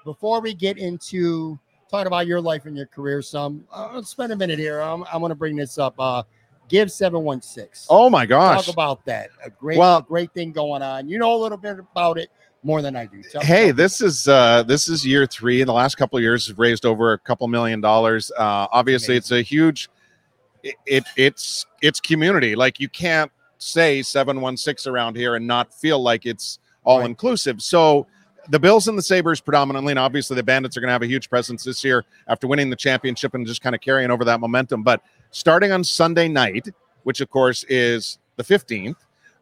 before 0.05 0.39
we 0.39 0.53
get 0.53 0.77
into 0.77 1.59
talking 1.89 2.07
about 2.07 2.27
your 2.27 2.39
life 2.39 2.67
and 2.67 2.77
your 2.77 2.85
career 2.85 3.21
some, 3.21 3.65
uh, 3.73 3.89
let's 3.95 4.09
spend 4.09 4.31
a 4.31 4.35
minute 4.35 4.59
here. 4.59 4.79
I'm, 4.79 5.03
I'm 5.11 5.19
going 5.19 5.29
to 5.29 5.35
bring 5.35 5.55
this 5.55 5.77
up. 5.77 5.95
Uh, 5.97 6.23
Give 6.69 6.91
716. 6.91 7.87
Oh 7.89 8.09
my 8.09 8.25
gosh. 8.25 8.65
Talk 8.65 8.73
about 8.73 9.05
that. 9.05 9.29
A 9.43 9.49
great 9.49 9.77
well, 9.77 10.01
great 10.01 10.31
thing 10.33 10.51
going 10.51 10.81
on. 10.81 11.09
You 11.09 11.17
know 11.17 11.35
a 11.35 11.39
little 11.41 11.57
bit 11.57 11.79
about 11.79 12.17
it 12.17 12.29
more 12.63 12.81
than 12.81 12.95
I 12.95 13.05
do. 13.05 13.21
Tell 13.23 13.41
hey, 13.41 13.71
this 13.71 14.01
is 14.01 14.27
uh 14.27 14.63
this 14.63 14.87
is 14.87 15.05
year 15.05 15.25
3. 15.25 15.61
In 15.61 15.67
the 15.67 15.73
last 15.73 15.95
couple 15.95 16.17
of 16.17 16.23
years 16.23 16.47
have 16.47 16.59
raised 16.59 16.85
over 16.85 17.13
a 17.13 17.19
couple 17.19 17.47
million 17.47 17.81
dollars. 17.81 18.31
Uh 18.37 18.67
obviously 18.71 19.15
Amazing. 19.15 19.17
it's 19.17 19.31
a 19.31 19.41
huge 19.41 19.89
it, 20.63 20.75
it 20.85 21.03
it's 21.17 21.65
it's 21.81 21.99
community. 21.99 22.55
Like 22.55 22.79
you 22.79 22.89
can't 22.89 23.31
say 23.57 24.01
716 24.01 24.91
around 24.91 25.15
here 25.15 25.35
and 25.35 25.45
not 25.45 25.73
feel 25.73 26.01
like 26.01 26.25
it's 26.25 26.59
all 26.83 26.99
right. 26.99 27.09
inclusive. 27.09 27.61
So 27.61 28.07
the 28.49 28.59
Bills 28.59 28.87
and 28.87 28.97
the 28.97 29.01
Sabres 29.01 29.41
predominantly, 29.41 29.91
and 29.91 29.99
obviously 29.99 30.35
the 30.35 30.43
Bandits 30.43 30.75
are 30.75 30.81
going 30.81 30.87
to 30.87 30.93
have 30.93 31.03
a 31.03 31.07
huge 31.07 31.29
presence 31.29 31.63
this 31.63 31.83
year 31.83 32.05
after 32.27 32.47
winning 32.47 32.69
the 32.69 32.75
championship 32.75 33.35
and 33.35 33.45
just 33.45 33.61
kind 33.61 33.75
of 33.75 33.81
carrying 33.81 34.11
over 34.11 34.25
that 34.25 34.39
momentum. 34.39 34.83
But 34.83 35.01
starting 35.31 35.71
on 35.71 35.83
Sunday 35.83 36.27
night, 36.27 36.67
which 37.03 37.21
of 37.21 37.29
course 37.29 37.63
is 37.69 38.19
the 38.35 38.43
15th, 38.43 38.97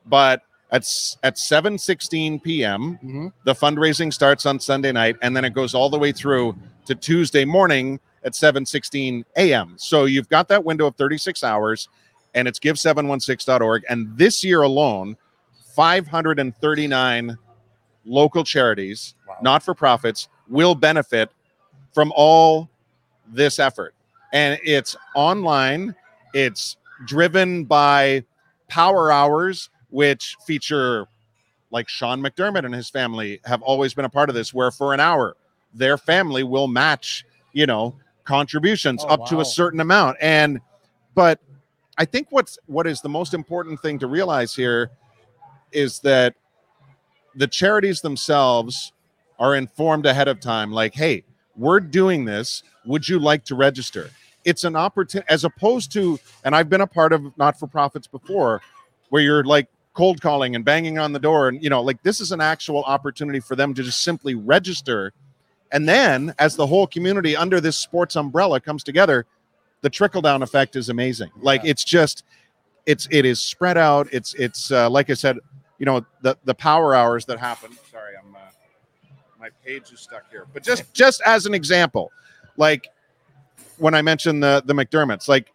but 0.05 0.41
at 0.71 0.81
at 1.23 1.35
7:16 1.35 2.43
p.m. 2.43 2.99
Mm-hmm. 3.03 3.27
the 3.45 3.53
fundraising 3.53 4.13
starts 4.13 4.45
on 4.45 4.59
Sunday 4.59 4.91
night 4.91 5.15
and 5.21 5.35
then 5.35 5.45
it 5.45 5.53
goes 5.53 5.73
all 5.73 5.89
the 5.89 5.97
way 5.97 6.11
through 6.11 6.57
to 6.85 6.95
Tuesday 6.95 7.45
morning 7.45 7.99
at 8.23 8.33
7:16 8.33 9.23
a.m. 9.37 9.75
So 9.77 10.05
you've 10.05 10.29
got 10.29 10.47
that 10.49 10.63
window 10.63 10.87
of 10.87 10.95
36 10.95 11.43
hours 11.43 11.87
and 12.33 12.47
it's 12.47 12.59
give716.org 12.59 13.83
and 13.89 14.17
this 14.17 14.43
year 14.43 14.63
alone 14.63 15.15
539 15.75 17.37
local 18.05 18.43
charities, 18.43 19.15
wow. 19.27 19.35
not 19.41 19.63
for 19.63 19.73
profits, 19.73 20.27
will 20.47 20.75
benefit 20.75 21.29
from 21.93 22.11
all 22.15 22.69
this 23.27 23.59
effort. 23.59 23.93
And 24.33 24.59
it's 24.63 24.95
online, 25.15 25.95
it's 26.33 26.77
driven 27.05 27.63
by 27.65 28.23
power 28.67 29.11
hours, 29.11 29.69
which 29.89 30.35
feature 30.45 31.07
like 31.71 31.87
Sean 31.89 32.21
McDermott 32.21 32.65
and 32.65 32.73
his 32.73 32.89
family 32.89 33.39
have 33.45 33.61
always 33.61 33.93
been 33.93 34.05
a 34.05 34.09
part 34.09 34.29
of 34.29 34.35
this, 34.35 34.53
where 34.53 34.71
for 34.71 34.93
an 34.93 34.99
hour, 34.99 35.35
their 35.73 35.97
family 35.97 36.43
will 36.43 36.67
match, 36.67 37.25
you 37.53 37.65
know, 37.65 37.95
contributions 38.23 39.03
oh, 39.03 39.09
up 39.09 39.19
wow. 39.21 39.25
to 39.27 39.39
a 39.41 39.45
certain 39.45 39.79
amount. 39.79 40.17
And, 40.21 40.59
but 41.15 41.39
I 41.97 42.05
think 42.05 42.27
what's 42.29 42.59
what 42.67 42.85
is 42.85 43.01
the 43.01 43.09
most 43.09 43.33
important 43.33 43.81
thing 43.81 43.99
to 43.99 44.07
realize 44.07 44.55
here 44.55 44.91
is 45.71 45.99
that 45.99 46.35
the 47.35 47.47
charities 47.47 48.01
themselves 48.01 48.93
are 49.39 49.55
informed 49.55 50.05
ahead 50.05 50.27
of 50.27 50.39
time 50.39 50.71
like 50.71 50.93
hey 50.93 51.23
we're 51.57 51.79
doing 51.79 52.25
this. 52.25 52.63
Would 52.85 53.07
you 53.09 53.19
like 53.19 53.43
to 53.45 53.55
register? 53.55 54.09
It's 54.45 54.63
an 54.63 54.75
opportunity 54.75 55.27
as 55.29 55.43
opposed 55.43 55.91
to 55.93 56.19
and 56.45 56.55
i've 56.55 56.69
been 56.69 56.81
a 56.81 56.87
part 56.87 57.11
of 57.11 57.37
not-for-profits 57.37 58.07
before 58.07 58.61
where 59.09 59.21
you're 59.21 59.43
like 59.43 59.67
cold 59.93 60.21
calling 60.21 60.55
and 60.55 60.63
banging 60.63 60.99
on 60.99 61.11
the 61.11 61.19
door 61.19 61.49
and 61.49 61.61
you 61.61 61.69
know 61.69 61.81
like 61.81 62.01
this 62.03 62.21
is 62.21 62.31
an 62.31 62.39
actual 62.39 62.83
opportunity 62.83 63.39
for 63.39 63.55
them 63.55 63.73
to 63.73 63.83
just 63.83 64.01
simply 64.01 64.35
register. 64.35 65.11
And 65.71 65.89
then 65.89 66.33
as 66.39 66.55
the 66.55 66.65
whole 66.65 66.87
community 66.87 67.35
under 67.35 67.59
this 67.59 67.75
sports 67.75 68.15
umbrella 68.15 68.61
comes 68.61 68.83
together 68.83 69.25
the 69.81 69.89
trickle 69.89 70.21
down 70.21 70.41
effect 70.41 70.75
is 70.75 70.89
amazing. 70.89 71.31
Like 71.41 71.61
it's 71.63 71.83
just 71.83 72.23
it's 72.85 73.07
it 73.11 73.25
is 73.25 73.39
spread 73.39 73.77
out. 73.77 74.07
It's 74.11 74.33
it's 74.35 74.71
uh, 74.71 74.89
like 74.89 75.09
i 75.09 75.13
said 75.13 75.37
you 75.77 75.85
know 75.85 76.05
the 76.21 76.37
the 76.45 76.55
power 76.55 76.95
hours 76.95 77.25
that 77.25 77.39
happen. 77.39 77.71
Sorry, 77.91 78.13
I'm 78.17 78.35
uh, 78.35 78.39
my 79.47 79.69
page 79.69 79.91
is 79.91 79.99
stuck 79.99 80.29
here. 80.29 80.45
But 80.53 80.63
just 80.63 80.93
just 80.93 81.21
as 81.25 81.45
an 81.45 81.53
example, 81.53 82.11
like 82.57 82.89
when 83.77 83.93
I 83.93 84.01
mentioned 84.01 84.43
the 84.43 84.61
the 84.65 84.73
McDermotts, 84.73 85.27
like 85.27 85.51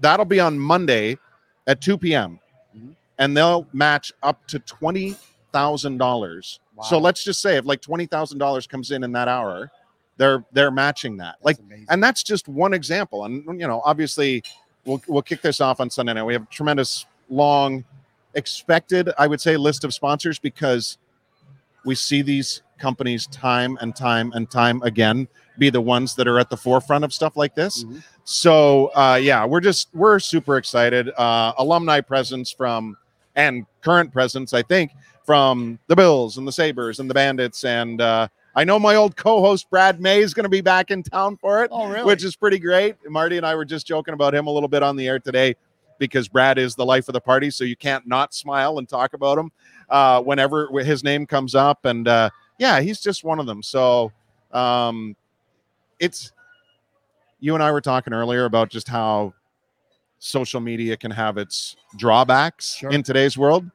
that'll 0.00 0.24
be 0.24 0.40
on 0.40 0.58
Monday 0.58 1.18
at 1.66 1.80
2 1.80 1.98
p.m. 1.98 2.40
Mm-hmm. 2.76 2.90
and 3.18 3.36
they'll 3.36 3.66
match 3.72 4.12
up 4.22 4.46
to 4.48 4.58
twenty 4.60 5.16
thousand 5.52 5.94
wow. 5.94 6.06
dollars. 6.06 6.60
So 6.88 6.98
let's 6.98 7.22
just 7.22 7.42
say 7.42 7.56
if 7.58 7.66
like 7.66 7.82
twenty 7.82 8.06
thousand 8.06 8.38
dollars 8.38 8.66
comes 8.66 8.90
in 8.90 9.04
in 9.04 9.12
that 9.12 9.28
hour, 9.28 9.70
they're 10.16 10.44
they're 10.52 10.70
matching 10.70 11.18
that. 11.18 11.36
That's 11.42 11.44
like, 11.44 11.58
amazing. 11.58 11.86
and 11.90 12.02
that's 12.02 12.22
just 12.22 12.48
one 12.48 12.72
example. 12.72 13.24
And 13.26 13.44
you 13.60 13.66
know, 13.66 13.82
obviously, 13.84 14.42
we'll 14.86 15.02
we'll 15.06 15.22
kick 15.22 15.42
this 15.42 15.60
off 15.60 15.80
on 15.80 15.90
Sunday 15.90 16.14
night. 16.14 16.22
We 16.22 16.32
have 16.32 16.48
tremendous 16.48 17.04
long 17.28 17.84
expected, 18.34 19.10
I 19.18 19.26
would 19.26 19.42
say, 19.42 19.58
list 19.58 19.84
of 19.84 19.92
sponsors 19.92 20.38
because 20.38 20.96
we 21.84 21.94
see 21.94 22.22
these 22.22 22.62
companies 22.78 23.26
time 23.26 23.76
and 23.80 23.94
time 23.94 24.32
and 24.34 24.50
time 24.50 24.82
again 24.82 25.28
be 25.58 25.70
the 25.70 25.80
ones 25.80 26.14
that 26.14 26.26
are 26.26 26.38
at 26.38 26.48
the 26.48 26.56
forefront 26.56 27.04
of 27.04 27.12
stuff 27.12 27.36
like 27.36 27.54
this. 27.54 27.84
Mm-hmm. 27.84 27.98
So 28.24 28.86
uh, 28.94 29.18
yeah, 29.20 29.44
we're 29.44 29.60
just 29.60 29.88
we're 29.92 30.18
super 30.18 30.56
excited. 30.56 31.10
Uh, 31.16 31.52
alumni 31.58 32.00
presence 32.00 32.50
from 32.50 32.96
and 33.36 33.66
current 33.82 34.12
presence, 34.12 34.52
I 34.52 34.62
think, 34.62 34.92
from 35.24 35.78
the 35.86 35.94
Bills 35.94 36.38
and 36.38 36.48
the 36.48 36.52
Sabres 36.52 36.98
and 36.98 37.08
the 37.08 37.14
Bandits 37.14 37.64
and 37.64 38.00
uh, 38.00 38.28
I 38.54 38.64
know 38.64 38.80
my 38.80 38.96
old 38.96 39.14
co-host 39.16 39.70
Brad 39.70 40.00
May 40.00 40.18
is 40.18 40.34
going 40.34 40.44
to 40.44 40.50
be 40.50 40.60
back 40.60 40.90
in 40.90 41.04
town 41.04 41.36
for 41.36 41.62
it, 41.62 41.70
oh, 41.72 41.88
really? 41.88 42.04
which 42.04 42.24
is 42.24 42.34
pretty 42.34 42.58
great. 42.58 42.96
Marty 43.08 43.36
and 43.36 43.46
I 43.46 43.54
were 43.54 43.64
just 43.64 43.86
joking 43.86 44.12
about 44.12 44.34
him 44.34 44.48
a 44.48 44.50
little 44.50 44.68
bit 44.68 44.82
on 44.82 44.96
the 44.96 45.06
air 45.06 45.20
today 45.20 45.54
because 46.00 46.26
Brad 46.26 46.58
is 46.58 46.74
the 46.74 46.84
life 46.84 47.08
of 47.08 47.12
the 47.12 47.20
party. 47.20 47.50
So 47.50 47.62
you 47.62 47.76
can't 47.76 48.08
not 48.08 48.34
smile 48.34 48.78
and 48.78 48.88
talk 48.88 49.12
about 49.12 49.38
him 49.38 49.52
uh, 49.88 50.20
whenever 50.22 50.68
his 50.80 51.04
name 51.04 51.26
comes 51.26 51.54
up. 51.54 51.84
And 51.84 52.08
uh, 52.08 52.30
yeah, 52.58 52.80
he's 52.80 53.00
just 53.00 53.22
one 53.22 53.38
of 53.38 53.46
them. 53.46 53.62
So 53.62 54.10
um, 54.50 55.14
it's 56.00 56.32
you 57.38 57.54
and 57.54 57.62
I 57.62 57.70
were 57.70 57.80
talking 57.80 58.12
earlier 58.12 58.46
about 58.46 58.70
just 58.70 58.88
how 58.88 59.34
social 60.18 60.60
media 60.60 60.96
can 60.96 61.10
have 61.10 61.38
its 61.38 61.76
drawbacks 61.96 62.76
sure. 62.76 62.90
in 62.90 63.02
today's 63.02 63.38
world. 63.38 63.70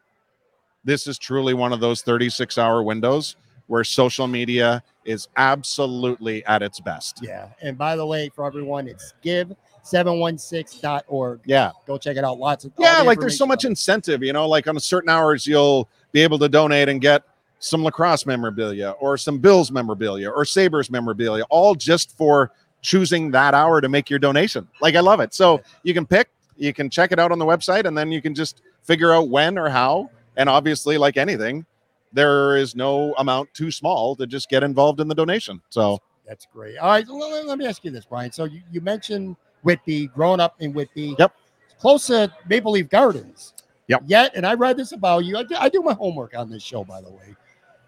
This 0.83 1.07
is 1.07 1.17
truly 1.17 1.53
one 1.53 1.71
of 1.71 1.79
those 1.79 2.01
36 2.01 2.57
hour 2.57 2.83
windows 2.83 3.37
where 3.67 3.83
social 3.83 4.27
media 4.27 4.83
is 5.05 5.27
absolutely 5.37 6.45
at 6.45 6.61
its 6.61 6.79
best. 6.79 7.19
Yeah. 7.21 7.49
And 7.61 7.77
by 7.77 7.95
the 7.95 8.05
way, 8.05 8.29
for 8.29 8.45
everyone, 8.45 8.87
it's 8.87 9.13
give 9.21 9.55
716.org. 9.85 11.41
Yeah. 11.45 11.71
Go 11.85 11.97
check 11.97 12.17
it 12.17 12.23
out. 12.23 12.39
Lots 12.39 12.65
of 12.65 12.73
Yeah, 12.77 12.99
the 12.99 13.03
like 13.05 13.19
there's 13.19 13.37
so 13.37 13.45
much 13.45 13.65
incentive, 13.65 14.23
you 14.23 14.33
know, 14.33 14.47
like 14.47 14.67
on 14.67 14.79
certain 14.79 15.09
hours 15.09 15.45
you'll 15.45 15.87
be 16.11 16.21
able 16.21 16.39
to 16.39 16.49
donate 16.49 16.89
and 16.89 16.99
get 16.99 17.23
some 17.59 17.83
lacrosse 17.83 18.25
memorabilia 18.25 18.91
or 18.99 19.17
some 19.17 19.39
Bills 19.39 19.71
memorabilia 19.71 20.29
or 20.29 20.43
Sabres 20.45 20.89
memorabilia, 20.89 21.43
all 21.49 21.75
just 21.75 22.17
for 22.17 22.51
choosing 22.81 23.31
that 23.31 23.53
hour 23.53 23.81
to 23.81 23.89
make 23.89 24.09
your 24.09 24.19
donation. 24.19 24.67
Like 24.81 24.95
I 24.95 24.99
love 24.99 25.19
it. 25.19 25.33
So 25.33 25.61
you 25.83 25.93
can 25.93 26.05
pick, 26.05 26.29
you 26.57 26.73
can 26.73 26.89
check 26.89 27.11
it 27.11 27.19
out 27.19 27.31
on 27.31 27.39
the 27.39 27.45
website, 27.45 27.85
and 27.85 27.97
then 27.97 28.11
you 28.11 28.21
can 28.21 28.35
just 28.35 28.61
figure 28.83 29.13
out 29.13 29.29
when 29.29 29.57
or 29.57 29.69
how. 29.69 30.09
And 30.37 30.49
obviously, 30.49 30.97
like 30.97 31.17
anything, 31.17 31.65
there 32.13 32.57
is 32.57 32.75
no 32.75 33.13
amount 33.17 33.53
too 33.53 33.71
small 33.71 34.15
to 34.15 34.27
just 34.27 34.49
get 34.49 34.63
involved 34.63 34.99
in 34.99 35.07
the 35.07 35.15
donation. 35.15 35.61
So 35.69 35.99
That's 36.27 36.45
great. 36.51 36.77
All 36.77 36.89
right, 36.89 37.07
let, 37.07 37.45
let 37.45 37.57
me 37.57 37.65
ask 37.67 37.83
you 37.83 37.91
this, 37.91 38.05
Brian. 38.05 38.31
So 38.31 38.45
you, 38.45 38.61
you 38.71 38.81
mentioned 38.81 39.35
Whitby, 39.65 40.07
growing 40.07 40.39
up 40.39 40.55
in 40.61 40.71
Whitby. 40.71 41.15
Yep. 41.19 41.33
Close 41.79 42.07
to 42.07 42.31
Maple 42.47 42.71
Leaf 42.71 42.87
Gardens. 42.89 43.53
Yep. 43.87 44.03
Yet, 44.07 44.31
and 44.35 44.45
I 44.45 44.53
read 44.53 44.77
this 44.77 44.93
about 44.93 45.25
you. 45.25 45.37
I 45.37 45.43
do, 45.43 45.55
I 45.55 45.69
do 45.69 45.81
my 45.81 45.93
homework 45.93 46.35
on 46.35 46.49
this 46.49 46.63
show, 46.63 46.83
by 46.83 47.01
the 47.01 47.09
way. 47.09 47.35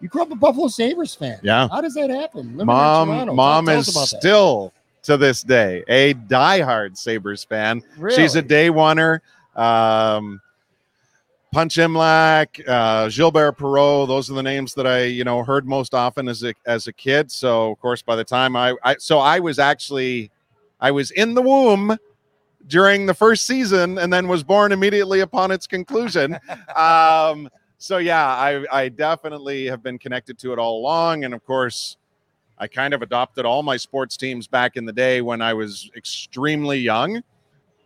You 0.01 0.09
grew 0.09 0.21
up 0.23 0.31
a 0.31 0.35
Buffalo 0.35 0.67
Sabres 0.67 1.15
fan. 1.15 1.39
Yeah. 1.41 1.67
How 1.69 1.81
does 1.81 1.93
that 1.95 2.09
happen? 2.09 2.51
Living 2.51 2.67
mom, 2.67 3.35
mom 3.35 3.65
Tell- 3.65 3.79
is 3.79 3.87
us 3.87 3.95
about 3.95 4.09
that. 4.09 4.19
still 4.19 4.73
to 5.03 5.17
this 5.17 5.41
day 5.41 5.83
a 5.87 6.13
diehard 6.13 6.97
Sabres 6.97 7.43
fan. 7.43 7.81
She's 8.13 8.35
a 8.35 8.41
day 8.41 8.69
oneer. 8.69 9.21
Um, 9.55 10.41
Punch 11.51 11.77
Imlach, 11.77 12.61
uh, 12.67 13.09
Gilbert 13.09 13.57
Perreault. 13.57 14.07
Those 14.07 14.29
are 14.29 14.33
the 14.33 14.43
names 14.43 14.73
that 14.75 14.85
I, 14.85 15.05
you 15.05 15.23
know, 15.23 15.43
heard 15.43 15.65
most 15.65 15.93
often 15.95 16.27
as 16.27 16.43
a 16.43 16.53
as 16.65 16.87
a 16.87 16.93
kid. 16.93 17.31
So 17.31 17.71
of 17.71 17.79
course, 17.79 18.01
by 18.03 18.15
the 18.15 18.23
time 18.23 18.55
I, 18.55 18.75
I 18.83 18.97
so 18.97 19.17
I 19.19 19.39
was 19.39 19.57
actually, 19.57 20.29
I 20.79 20.91
was 20.91 21.11
in 21.11 21.33
the 21.33 21.41
womb 21.41 21.97
during 22.67 23.05
the 23.05 23.13
first 23.13 23.45
season, 23.45 23.97
and 23.97 24.11
then 24.11 24.27
was 24.27 24.43
born 24.43 24.71
immediately 24.71 25.21
upon 25.21 25.51
its 25.51 25.67
conclusion. 25.67 26.37
um, 26.75 27.49
so 27.77 27.97
yeah, 27.97 28.25
I 28.27 28.65
I 28.71 28.89
definitely 28.89 29.65
have 29.67 29.81
been 29.83 29.97
connected 29.99 30.37
to 30.39 30.53
it 30.53 30.59
all 30.59 30.79
along, 30.79 31.23
and 31.25 31.33
of 31.33 31.43
course. 31.45 31.97
I 32.59 32.65
kind 32.65 32.95
of 32.95 33.03
adopted 33.03 33.45
all 33.45 33.61
my 33.61 33.77
sports 33.77 34.17
teams 34.17 34.47
back 34.47 34.77
in 34.77 34.85
the 34.85 34.91
day 34.91 35.21
when 35.21 35.43
I 35.43 35.53
was 35.53 35.91
extremely 35.95 36.79
young. 36.79 37.21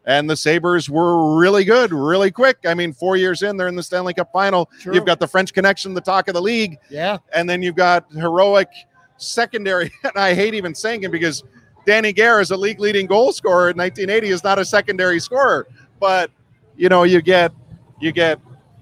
And 0.05 0.29
the 0.29 0.37
Sabres 0.37 0.89
were 0.89 1.37
really 1.37 1.65
good, 1.65 1.91
really 1.91 2.31
quick. 2.31 2.59
I 2.65 2.73
mean, 2.73 2.93
four 2.93 3.17
years 3.17 3.41
in, 3.43 3.57
they're 3.57 3.67
in 3.67 3.75
the 3.75 3.83
Stanley 3.83 4.13
Cup 4.13 4.31
final. 4.31 4.69
True. 4.79 4.93
You've 4.95 5.05
got 5.05 5.19
the 5.19 5.27
French 5.27 5.51
connection, 5.53 5.93
the 5.93 5.99
talk 5.99 6.29
of 6.29 6.35
the 6.35 6.41
league, 6.41 6.77
Yeah. 6.89 7.17
and 7.35 7.49
then 7.49 7.61
you've 7.61 7.75
got 7.75 8.09
heroic 8.13 8.69
secondary. 9.17 9.91
And 10.05 10.13
I 10.15 10.33
hate 10.33 10.53
even 10.53 10.73
saying 10.73 11.03
it 11.03 11.11
because 11.11 11.43
Danny 11.85 12.13
Gare 12.13 12.39
is 12.39 12.51
a 12.51 12.57
league 12.57 12.79
leading 12.79 13.07
goal 13.07 13.31
scorer 13.31 13.69
in 13.69 13.77
1980 13.77 14.29
is 14.29 14.43
not 14.43 14.59
a 14.59 14.65
secondary 14.65 15.19
scorer. 15.19 15.67
But 15.99 16.31
you 16.75 16.89
know, 16.89 17.03
you 17.03 17.21
get 17.21 17.51
you 17.99 18.11
get 18.11 18.39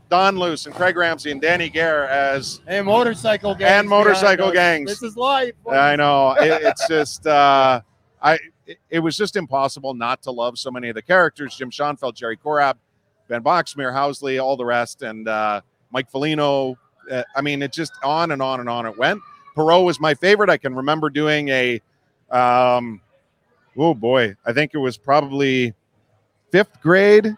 Don 0.10 0.38
Luce 0.38 0.66
and 0.66 0.74
Craig 0.74 0.98
Ramsay 0.98 1.32
and 1.32 1.42
Danny 1.42 1.70
Gare 1.70 2.08
as 2.10 2.62
And 2.68 2.86
motorcycle 2.86 3.54
gangs. 3.54 3.72
And 3.72 3.90
motorcycle 3.90 4.52
gangs. 4.52 4.90
This 4.90 5.04
is 5.04 5.16
life. 5.16 5.54
I 5.70 5.96
know 5.96 6.32
it, 6.40 6.62
it's 6.64 6.88
just 6.88 7.28
uh, 7.28 7.82
I 8.22 8.40
it, 8.66 8.78
it 8.90 9.00
was 9.00 9.16
just 9.18 9.36
impossible 9.36 9.94
not 9.94 10.22
to 10.24 10.32
love 10.32 10.58
so 10.58 10.72
many 10.72 10.90
of 10.90 10.96
the 10.96 11.02
characters: 11.02 11.56
Jim 11.56 11.72
Schoenfeld, 11.72 12.16
Jerry 12.16 12.38
Korab, 12.38 12.76
Ben 13.28 13.44
Boxmeer, 13.44 13.94
Housley, 13.94 14.42
all 14.42 14.58
the 14.58 14.66
rest, 14.66 15.04
and 15.04 15.28
uh, 15.28 15.62
Mike 15.92 16.10
Foligno. 16.10 16.76
Uh, 17.10 17.24
I 17.36 17.42
mean, 17.42 17.62
it 17.62 17.72
just 17.72 17.94
on 18.04 18.32
and 18.32 18.42
on 18.42 18.60
and 18.60 18.70
on 18.70 18.86
it 18.86 18.98
went. 18.98 19.22
Perreault 19.56 19.86
was 19.86 20.00
my 20.00 20.14
favorite. 20.14 20.50
I 20.50 20.58
can 20.58 20.76
remember 20.76 21.10
doing 21.10 21.50
a, 21.50 21.82
um, 22.32 23.02
oh 23.78 23.94
boy, 23.94 24.36
I 24.46 24.54
think 24.54 24.72
it 24.74 24.78
was 24.78 24.98
probably 24.98 25.74
fifth 26.52 26.82
grade. 26.82 27.34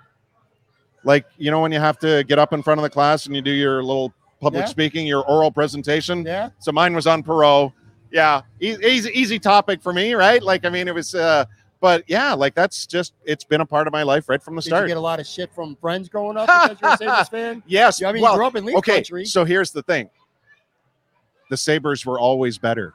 Like 1.03 1.25
you 1.37 1.49
know 1.51 1.61
when 1.61 1.71
you 1.71 1.79
have 1.79 1.97
to 1.99 2.23
get 2.25 2.37
up 2.39 2.53
in 2.53 2.61
front 2.61 2.79
of 2.79 2.83
the 2.83 2.89
class 2.89 3.25
and 3.25 3.35
you 3.35 3.41
do 3.41 3.51
your 3.51 3.83
little 3.83 4.13
public 4.39 4.63
Yeah. 4.63 4.67
speaking, 4.67 5.07
your 5.07 5.23
oral 5.25 5.51
presentation. 5.51 6.23
Yeah. 6.25 6.49
So 6.59 6.71
mine 6.71 6.93
was 6.93 7.07
on 7.07 7.23
Perreault. 7.23 7.73
Yeah, 8.11 8.41
easy, 8.59 9.09
easy 9.13 9.39
topic 9.39 9.81
for 9.81 9.93
me, 9.93 10.15
right? 10.15 10.43
Like, 10.43 10.65
I 10.65 10.69
mean, 10.69 10.89
it 10.89 10.93
was, 10.93 11.15
uh, 11.15 11.45
but 11.79 12.03
yeah, 12.07 12.33
like 12.33 12.53
that's 12.53 12.85
just, 12.85 13.13
it's 13.23 13.45
been 13.45 13.61
a 13.61 13.65
part 13.65 13.87
of 13.87 13.93
my 13.93 14.03
life 14.03 14.27
right 14.27 14.43
from 14.43 14.55
the 14.55 14.61
Did 14.61 14.65
you 14.65 14.69
start. 14.75 14.87
get 14.89 14.97
a 14.97 14.99
lot 14.99 15.21
of 15.21 15.25
shit 15.25 15.49
from 15.53 15.77
friends 15.77 16.09
growing 16.09 16.35
up 16.35 16.47
because 16.69 16.99
you're 16.99 17.09
a 17.09 17.15
Sabres 17.15 17.29
fan? 17.29 17.63
yes. 17.67 18.03
I 18.03 18.11
mean, 18.11 18.21
well, 18.21 18.33
you 18.33 18.37
grew 18.39 18.47
up 18.47 18.55
in 18.57 18.65
Leaf 18.65 18.75
okay. 18.77 18.95
country. 18.95 19.23
So 19.25 19.45
here's 19.45 19.71
the 19.71 19.81
thing 19.83 20.09
the 21.49 21.55
Sabres 21.55 22.05
were 22.05 22.19
always 22.19 22.57
better. 22.57 22.93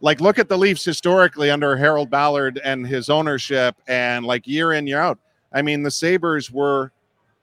Like, 0.00 0.20
look 0.20 0.38
at 0.38 0.48
the 0.48 0.58
Leafs 0.58 0.84
historically 0.84 1.50
under 1.50 1.76
Harold 1.76 2.10
Ballard 2.10 2.60
and 2.62 2.86
his 2.86 3.08
ownership, 3.08 3.74
and 3.86 4.24
like 4.26 4.46
year 4.46 4.72
in, 4.72 4.86
year 4.86 5.00
out. 5.00 5.18
I 5.52 5.62
mean, 5.62 5.82
the 5.82 5.90
Sabres 5.90 6.50
were 6.50 6.92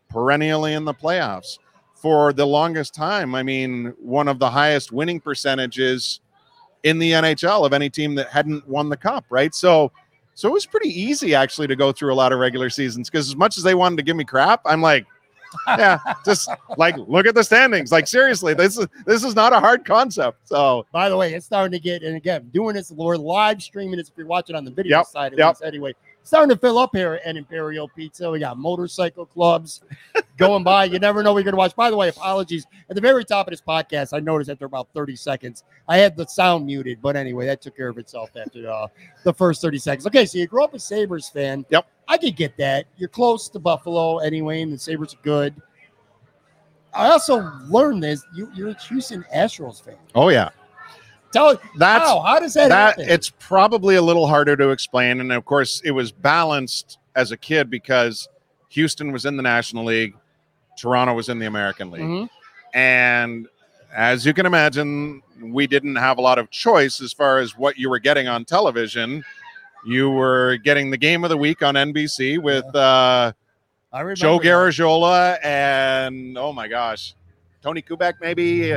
perennially 0.09 0.73
in 0.73 0.85
the 0.85 0.93
playoffs 0.93 1.57
for 1.95 2.33
the 2.33 2.45
longest 2.45 2.93
time. 2.93 3.33
I 3.35 3.43
mean, 3.43 3.93
one 3.99 4.27
of 4.27 4.39
the 4.39 4.49
highest 4.49 4.91
winning 4.91 5.19
percentages 5.19 6.19
in 6.83 6.99
the 6.99 7.11
NHL 7.11 7.65
of 7.65 7.73
any 7.73 7.89
team 7.89 8.15
that 8.15 8.29
hadn't 8.29 8.67
won 8.67 8.89
the 8.89 8.97
cup, 8.97 9.25
right? 9.29 9.53
So, 9.53 9.91
so 10.33 10.49
it 10.49 10.51
was 10.51 10.65
pretty 10.65 10.89
easy 10.89 11.35
actually 11.35 11.67
to 11.67 11.75
go 11.75 11.91
through 11.91 12.11
a 12.11 12.15
lot 12.15 12.33
of 12.33 12.39
regular 12.39 12.69
seasons 12.69 13.09
because 13.09 13.29
as 13.29 13.35
much 13.35 13.57
as 13.57 13.63
they 13.63 13.75
wanted 13.75 13.97
to 13.97 14.03
give 14.03 14.15
me 14.15 14.23
crap, 14.23 14.61
I'm 14.65 14.81
like, 14.81 15.05
yeah, 15.67 15.99
just 16.25 16.49
like 16.77 16.95
look 16.97 17.25
at 17.25 17.35
the 17.35 17.43
standings. 17.43 17.91
Like 17.91 18.07
seriously, 18.07 18.53
this 18.53 18.77
is 18.77 18.87
this 19.05 19.23
is 19.23 19.35
not 19.35 19.53
a 19.53 19.59
hard 19.59 19.85
concept. 19.85 20.47
So 20.47 20.85
By 20.91 21.09
the 21.09 21.17
way, 21.17 21.33
it's 21.33 21.45
starting 21.45 21.71
to 21.71 21.79
get, 21.79 22.03
and 22.03 22.15
again, 22.15 22.49
doing 22.53 22.75
this, 22.75 22.91
we're 22.91 23.17
live 23.17 23.61
streaming 23.61 23.97
this 23.97 24.09
if 24.09 24.17
you're 24.17 24.27
watching 24.27 24.55
on 24.55 24.65
the 24.65 24.71
video 24.71 24.97
Yep, 24.99 25.05
side 25.07 25.33
of 25.33 25.39
yep. 25.39 25.55
this 25.57 25.61
anyway. 25.61 25.93
Starting 26.23 26.49
to 26.49 26.55
fill 26.55 26.77
up 26.77 26.95
here 26.95 27.19
at 27.25 27.35
Imperial 27.35 27.87
Pizza. 27.87 28.29
We 28.29 28.39
got 28.39 28.57
motorcycle 28.57 29.25
clubs 29.25 29.81
going 30.37 30.63
by. 30.63 30.85
You 30.85 30.99
never 30.99 31.23
know 31.23 31.33
what 31.33 31.39
you're 31.39 31.45
going 31.45 31.53
to 31.53 31.57
watch. 31.57 31.75
By 31.75 31.89
the 31.89 31.97
way, 31.97 32.09
apologies. 32.09 32.65
At 32.89 32.95
the 32.95 33.01
very 33.01 33.25
top 33.25 33.47
of 33.47 33.51
this 33.51 33.61
podcast, 33.61 34.15
I 34.15 34.19
noticed 34.19 34.49
after 34.49 34.65
about 34.65 34.87
30 34.93 35.15
seconds, 35.15 35.63
I 35.87 35.97
had 35.97 36.15
the 36.15 36.27
sound 36.27 36.65
muted. 36.65 37.01
But 37.01 37.15
anyway, 37.15 37.47
that 37.47 37.61
took 37.61 37.75
care 37.75 37.89
of 37.89 37.97
itself 37.97 38.29
after 38.35 38.69
uh, 38.69 38.87
the 39.23 39.33
first 39.33 39.61
30 39.61 39.79
seconds. 39.79 40.07
Okay, 40.07 40.25
so 40.25 40.37
you 40.37 40.47
grew 40.47 40.63
up 40.63 40.73
a 40.73 40.79
Sabres 40.79 41.27
fan. 41.27 41.65
Yep. 41.69 41.87
I 42.07 42.17
could 42.17 42.35
get 42.35 42.55
that. 42.57 42.85
You're 42.97 43.09
close 43.09 43.49
to 43.49 43.59
Buffalo 43.59 44.19
anyway, 44.19 44.61
and 44.61 44.71
the 44.71 44.77
Sabres 44.77 45.13
are 45.13 45.23
good. 45.23 45.55
I 46.93 47.07
also 47.07 47.49
learned 47.67 48.03
this. 48.03 48.23
You, 48.35 48.51
you're 48.53 48.69
a 48.69 48.79
Houston 48.83 49.23
Astros 49.33 49.81
fan. 49.81 49.95
oh 50.13 50.29
yeah, 50.29 50.49
Tell 51.33 51.59
that's 51.77 52.05
how 52.05 52.19
how 52.21 52.39
does 52.39 52.53
that, 52.55 52.69
that 52.69 52.97
happen? 52.97 53.05
it's 53.09 53.31
probably 53.39 53.95
a 53.95 54.01
little 54.01 54.27
harder 54.27 54.55
to 54.57 54.69
explain 54.69 55.19
and 55.21 55.31
of 55.31 55.45
course 55.45 55.81
it 55.85 55.91
was 55.91 56.11
balanced 56.11 56.97
as 57.15 57.31
a 57.31 57.37
kid 57.37 57.69
because 57.69 58.27
houston 58.69 59.11
was 59.13 59.25
in 59.25 59.37
the 59.37 59.43
national 59.43 59.85
league 59.85 60.13
toronto 60.77 61.13
was 61.13 61.29
in 61.29 61.39
the 61.39 61.45
american 61.45 61.89
league 61.91 62.01
Mhm. 62.03 62.29
and 62.73 63.47
as 63.93 64.25
you 64.25 64.33
can 64.33 64.45
imagine 64.45 65.21
we 65.41 65.67
didn't 65.67 65.95
have 65.95 66.17
a 66.17 66.21
lot 66.21 66.37
of 66.37 66.49
choice 66.49 67.01
as 67.01 67.13
far 67.13 67.39
as 67.39 67.57
what 67.57 67.77
you 67.77 67.89
were 67.89 67.99
getting 67.99 68.27
on 68.27 68.43
television 68.45 69.23
you 69.85 70.09
were 70.09 70.57
getting 70.57 70.91
the 70.91 70.97
game 70.97 71.23
of 71.23 71.29
the 71.29 71.37
week 71.37 71.63
on 71.63 71.75
nbc 71.75 72.39
with 72.41 72.65
uh, 72.75 73.31
joe. 74.15 74.39
Garagiola 74.39 75.37
and 75.43 76.37
oh 76.37 76.51
my 76.53 76.67
gosh 76.67 77.15
tony 77.61 77.81
kubek 77.81 78.13
maybe 78.21 78.75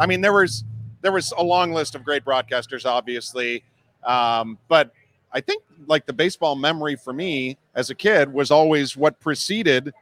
i 0.00 0.06
mean 0.06 0.20
there 0.20 0.32
was 0.32 0.64
there 1.06 1.12
was 1.12 1.32
a 1.38 1.44
long 1.44 1.72
list 1.72 1.94
of 1.94 2.02
great 2.02 2.24
broadcasters 2.24 2.84
obviously. 2.84 3.62
Um, 4.02 4.58
but 4.66 4.90
i 5.32 5.40
think 5.40 5.62
like 5.86 6.04
the 6.04 6.12
baseball 6.12 6.56
memory 6.56 6.96
for 6.96 7.12
me 7.12 7.56
as 7.76 7.90
a 7.90 7.94
kid 7.94 8.32
was 8.32 8.50
always 8.50 8.96
what 8.96 9.20
preceded 9.20 9.94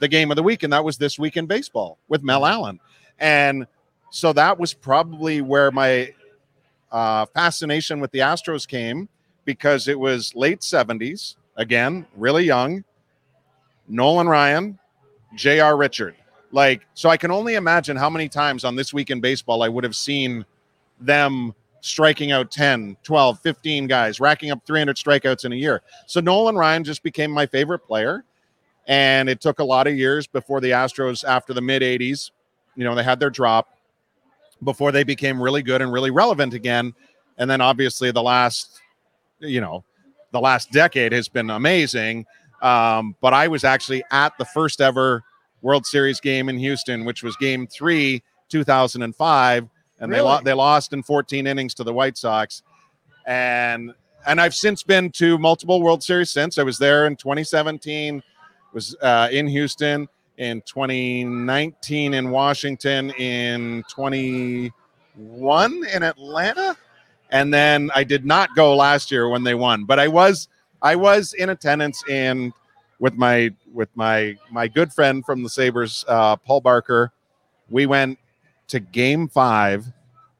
the 0.00 0.08
game 0.08 0.32
of 0.32 0.36
the 0.36 0.42
week 0.42 0.64
and 0.64 0.72
that 0.72 0.84
was 0.84 0.98
this 0.98 1.16
week 1.16 1.36
in 1.36 1.46
baseball 1.46 1.98
with 2.08 2.24
mel 2.24 2.44
allen. 2.44 2.80
And 3.20 3.68
so 4.10 4.32
that 4.32 4.58
was 4.58 4.74
probably 4.74 5.42
where 5.42 5.70
my 5.70 6.12
uh, 6.90 7.26
fascination 7.26 8.00
with 8.00 8.10
the 8.10 8.18
astros 8.18 8.66
came 8.66 9.08
because 9.44 9.86
it 9.86 9.98
was 9.98 10.34
late 10.34 10.60
70s 10.60 11.36
again 11.56 12.04
really 12.16 12.44
young 12.44 12.82
nolan 13.86 14.26
ryan 14.26 14.76
j.r 15.36 15.76
richard 15.76 16.16
like 16.56 16.86
so 16.94 17.10
i 17.10 17.16
can 17.16 17.30
only 17.30 17.54
imagine 17.54 17.96
how 17.96 18.10
many 18.10 18.28
times 18.28 18.64
on 18.64 18.74
this 18.74 18.92
week 18.92 19.10
in 19.10 19.20
baseball 19.20 19.62
i 19.62 19.68
would 19.68 19.84
have 19.84 19.94
seen 19.94 20.44
them 20.98 21.54
striking 21.82 22.32
out 22.32 22.50
10 22.50 22.96
12 23.04 23.38
15 23.40 23.86
guys 23.86 24.18
racking 24.18 24.50
up 24.50 24.64
300 24.66 24.96
strikeouts 24.96 25.44
in 25.44 25.52
a 25.52 25.56
year. 25.56 25.82
So 26.06 26.18
nolan 26.20 26.56
ryan 26.56 26.82
just 26.82 27.02
became 27.02 27.30
my 27.30 27.46
favorite 27.46 27.80
player 27.80 28.24
and 28.88 29.28
it 29.28 29.40
took 29.40 29.60
a 29.60 29.64
lot 29.64 29.86
of 29.86 29.96
years 29.96 30.26
before 30.26 30.60
the 30.60 30.70
astros 30.70 31.22
after 31.22 31.52
the 31.52 31.60
mid 31.60 31.82
80s 31.82 32.32
you 32.74 32.84
know 32.84 32.94
they 32.94 33.04
had 33.04 33.20
their 33.20 33.30
drop 33.30 33.68
before 34.64 34.90
they 34.90 35.04
became 35.04 35.40
really 35.40 35.62
good 35.62 35.82
and 35.82 35.92
really 35.92 36.10
relevant 36.10 36.54
again. 36.54 36.94
And 37.36 37.50
then 37.50 37.60
obviously 37.60 38.10
the 38.10 38.22
last 38.22 38.80
you 39.38 39.60
know 39.60 39.84
the 40.32 40.40
last 40.40 40.72
decade 40.72 41.12
has 41.12 41.28
been 41.28 41.50
amazing. 41.50 42.26
Um, 42.62 43.14
but 43.20 43.34
i 43.34 43.46
was 43.48 43.64
actually 43.64 44.02
at 44.10 44.36
the 44.38 44.46
first 44.46 44.80
ever 44.80 45.22
world 45.66 45.84
series 45.84 46.20
game 46.20 46.48
in 46.48 46.56
houston 46.56 47.04
which 47.04 47.22
was 47.22 47.36
game 47.36 47.66
three 47.66 48.22
2005 48.48 49.68
and 49.98 50.12
they, 50.12 50.20
lo- 50.20 50.40
they 50.44 50.52
lost 50.52 50.92
in 50.92 51.02
14 51.02 51.46
innings 51.46 51.72
to 51.74 51.82
the 51.82 51.92
white 51.92 52.16
sox. 52.16 52.62
And 53.26 53.92
and 54.26 54.40
i've 54.40 54.54
since 54.54 54.82
been 54.82 55.10
to 55.12 55.38
multiple 55.38 55.82
world 55.82 56.02
series 56.02 56.30
since. 56.30 56.58
I 56.58 56.62
was 56.62 56.78
there 56.78 57.06
in 57.06 57.16
2017 57.16 58.22
was 58.72 58.96
uh, 59.02 59.28
in 59.32 59.48
houston 59.48 60.08
in 60.38 60.60
2019 60.62 62.14
in 62.14 62.30
Washington, 62.30 63.10
in 63.12 63.82
21 63.90 65.86
in 65.94 66.02
Atlanta, 66.02 66.76
and 67.30 67.52
then 67.52 67.90
I 67.94 68.04
did 68.04 68.26
not 68.26 68.54
go 68.54 68.76
last 68.76 69.10
year 69.10 69.28
when 69.28 69.44
they 69.44 69.54
won. 69.54 69.84
But 69.84 69.98
I 69.98 70.08
was 70.08 70.48
I 70.82 70.94
was 70.96 71.32
in 71.32 71.48
attendance 71.48 72.02
in 72.08 72.52
with 72.98 73.14
my 73.14 73.50
with 73.72 73.88
my 73.94 74.36
my 74.50 74.68
good 74.68 74.92
friend 74.92 75.24
from 75.24 75.42
the 75.42 75.48
Sabres, 75.48 76.04
uh, 76.08 76.36
Paul 76.36 76.60
Barker. 76.60 77.12
We 77.68 77.86
went 77.86 78.18
to 78.68 78.80
Game 78.80 79.28
Five 79.28 79.86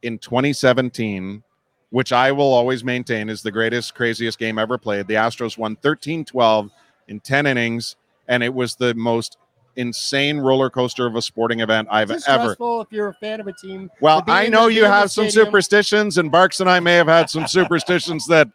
in 0.02 0.18
2017 0.18 1.42
which 1.90 2.12
I 2.12 2.32
will 2.32 2.52
always 2.52 2.84
maintain 2.84 3.28
is 3.28 3.42
the 3.42 3.50
greatest, 3.50 3.94
craziest 3.94 4.38
game 4.38 4.58
ever 4.58 4.76
played. 4.76 5.06
The 5.06 5.14
Astros 5.14 5.56
won 5.56 5.76
13 5.76 6.24
12 6.24 6.70
in 7.08 7.20
10 7.20 7.46
innings, 7.46 7.96
and 8.28 8.42
it 8.42 8.52
was 8.52 8.74
the 8.74 8.94
most 8.94 9.38
insane 9.76 10.38
roller 10.38 10.70
coaster 10.70 11.06
of 11.06 11.16
a 11.16 11.22
sporting 11.22 11.60
event 11.60 11.88
I've 11.90 12.10
Is 12.10 12.24
it 12.24 12.28
ever. 12.28 12.42
stressful 12.44 12.80
if 12.80 12.88
you're 12.90 13.08
a 13.08 13.14
fan 13.14 13.40
of 13.40 13.46
a 13.46 13.52
team? 13.52 13.90
Well, 14.00 14.22
I 14.26 14.48
know 14.48 14.66
you 14.66 14.80
be 14.80 14.84
in 14.84 14.90
the 14.90 14.96
have 14.96 15.10
some 15.10 15.30
stadium? 15.30 15.46
superstitions, 15.46 16.18
and 16.18 16.32
Barks 16.32 16.60
and 16.60 16.68
I 16.68 16.80
may 16.80 16.94
have 16.96 17.08
had 17.08 17.30
some 17.30 17.46
superstitions 17.46 18.26
that 18.26 18.48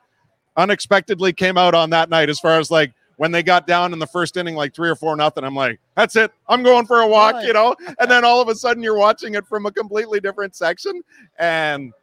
unexpectedly 0.57 1.31
came 1.31 1.57
out 1.57 1.73
on 1.73 1.89
that 1.91 2.09
night. 2.09 2.29
As 2.29 2.39
far 2.39 2.59
as 2.59 2.69
like 2.69 2.91
when 3.21 3.31
they 3.31 3.43
got 3.43 3.67
down 3.67 3.93
in 3.93 3.99
the 3.99 4.07
first 4.07 4.35
inning, 4.35 4.55
like 4.55 4.73
three 4.73 4.89
or 4.89 4.95
four 4.95 5.15
nothing, 5.15 5.43
I'm 5.43 5.53
like, 5.53 5.79
that's 5.95 6.15
it. 6.15 6.31
I'm 6.49 6.63
going 6.63 6.87
for 6.87 7.01
a 7.01 7.07
walk, 7.07 7.43
you 7.43 7.53
know. 7.53 7.75
And 7.99 8.09
then 8.09 8.25
all 8.25 8.41
of 8.41 8.47
a 8.47 8.55
sudden, 8.55 8.81
you're 8.81 8.97
watching 8.97 9.35
it 9.35 9.45
from 9.45 9.67
a 9.67 9.71
completely 9.71 10.19
different 10.19 10.55
section, 10.55 11.03
and 11.37 11.93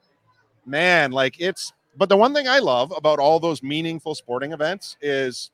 man, 0.64 1.10
like 1.10 1.40
it's. 1.40 1.72
But 1.96 2.08
the 2.08 2.16
one 2.16 2.32
thing 2.34 2.46
I 2.46 2.60
love 2.60 2.92
about 2.96 3.18
all 3.18 3.40
those 3.40 3.64
meaningful 3.64 4.14
sporting 4.14 4.52
events 4.52 4.96
is, 5.02 5.50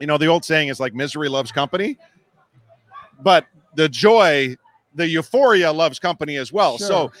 you 0.00 0.06
know, 0.06 0.16
the 0.16 0.28
old 0.28 0.42
saying 0.42 0.68
is 0.68 0.80
like 0.80 0.94
misery 0.94 1.28
loves 1.28 1.52
company, 1.52 1.98
but 3.20 3.44
the 3.74 3.90
joy, 3.90 4.56
the 4.94 5.06
euphoria 5.06 5.70
loves 5.70 5.98
company 5.98 6.36
as 6.36 6.50
well. 6.50 6.78
Sure. 6.78 6.86
So 6.86 7.12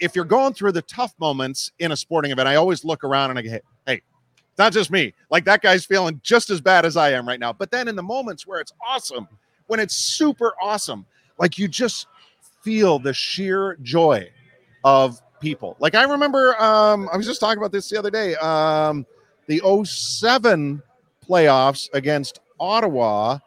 if 0.00 0.16
you're 0.16 0.24
going 0.24 0.54
through 0.54 0.72
the 0.72 0.82
tough 0.82 1.14
moments 1.20 1.70
in 1.78 1.92
a 1.92 1.96
sporting 1.96 2.32
event, 2.32 2.48
I 2.48 2.56
always 2.56 2.84
look 2.84 3.04
around 3.04 3.30
and 3.30 3.38
I 3.38 3.42
go, 3.42 3.50
hey, 3.50 3.60
hey, 3.86 4.02
not 4.58 4.72
just 4.72 4.90
me. 4.90 5.12
Like 5.30 5.44
that 5.44 5.62
guy's 5.62 5.84
feeling 5.84 6.20
just 6.22 6.50
as 6.50 6.60
bad 6.60 6.84
as 6.84 6.96
I 6.96 7.10
am 7.10 7.26
right 7.26 7.40
now. 7.40 7.52
But 7.52 7.70
then 7.70 7.88
in 7.88 7.96
the 7.96 8.02
moments 8.02 8.46
where 8.46 8.60
it's 8.60 8.72
awesome, 8.86 9.28
when 9.66 9.80
it's 9.80 9.94
super 9.94 10.54
awesome, 10.60 11.06
like 11.38 11.58
you 11.58 11.68
just 11.68 12.06
feel 12.62 12.98
the 12.98 13.12
sheer 13.12 13.76
joy 13.82 14.28
of 14.84 15.20
people. 15.40 15.76
Like 15.78 15.94
I 15.94 16.04
remember, 16.04 16.60
um, 16.62 17.08
I 17.12 17.16
was 17.16 17.26
just 17.26 17.40
talking 17.40 17.58
about 17.58 17.72
this 17.72 17.88
the 17.88 17.98
other 17.98 18.10
day. 18.10 18.34
Um, 18.36 19.06
the 19.46 19.60
07 19.84 20.82
playoffs 21.28 21.88
against 21.92 22.40
Ottawa. 22.58 23.38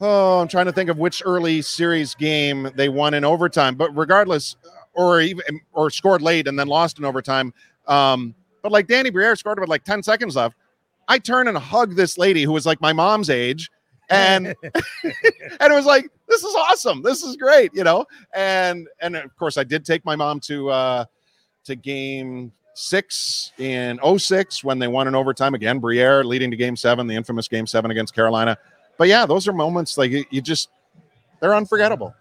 Oh, 0.00 0.40
I'm 0.40 0.48
trying 0.48 0.66
to 0.66 0.72
think 0.72 0.90
of 0.90 0.98
which 0.98 1.22
early 1.24 1.62
series 1.62 2.14
game 2.14 2.70
they 2.76 2.88
won 2.88 3.14
in 3.14 3.24
overtime. 3.24 3.74
But 3.74 3.96
regardless, 3.96 4.56
or 4.98 5.20
even 5.20 5.60
or 5.72 5.90
scored 5.90 6.20
late 6.20 6.48
and 6.48 6.58
then 6.58 6.66
lost 6.66 6.98
in 6.98 7.04
overtime. 7.04 7.54
Um, 7.86 8.34
but 8.62 8.72
like 8.72 8.86
Danny 8.86 9.10
Briere 9.10 9.36
scored 9.36 9.60
with 9.60 9.68
like 9.68 9.84
10 9.84 10.02
seconds 10.02 10.36
left. 10.36 10.56
I 11.08 11.18
turn 11.18 11.48
and 11.48 11.56
hug 11.56 11.96
this 11.96 12.18
lady 12.18 12.42
who 12.42 12.52
was 12.52 12.66
like 12.66 12.80
my 12.80 12.92
mom's 12.92 13.30
age. 13.30 13.70
And 14.10 14.48
and 14.64 15.72
it 15.72 15.74
was 15.74 15.86
like, 15.86 16.08
this 16.28 16.44
is 16.44 16.54
awesome. 16.54 17.02
This 17.02 17.22
is 17.22 17.36
great, 17.36 17.72
you 17.74 17.84
know. 17.84 18.06
And 18.34 18.88
and 19.00 19.16
of 19.16 19.34
course 19.36 19.56
I 19.56 19.64
did 19.64 19.84
take 19.84 20.04
my 20.04 20.16
mom 20.16 20.40
to 20.40 20.70
uh 20.70 21.04
to 21.64 21.76
game 21.76 22.52
six 22.74 23.52
in 23.58 23.98
06 24.18 24.62
when 24.62 24.78
they 24.78 24.86
won 24.86 25.08
in 25.08 25.14
overtime 25.14 25.54
again. 25.54 25.78
Briere 25.78 26.24
leading 26.24 26.50
to 26.50 26.56
game 26.56 26.76
seven, 26.76 27.06
the 27.06 27.14
infamous 27.14 27.48
game 27.48 27.66
seven 27.66 27.90
against 27.90 28.14
Carolina. 28.14 28.56
But 28.98 29.08
yeah, 29.08 29.26
those 29.26 29.48
are 29.48 29.52
moments 29.52 29.98
like 29.98 30.10
you, 30.10 30.24
you 30.30 30.40
just 30.40 30.70
they're 31.40 31.54
unforgettable. 31.54 32.14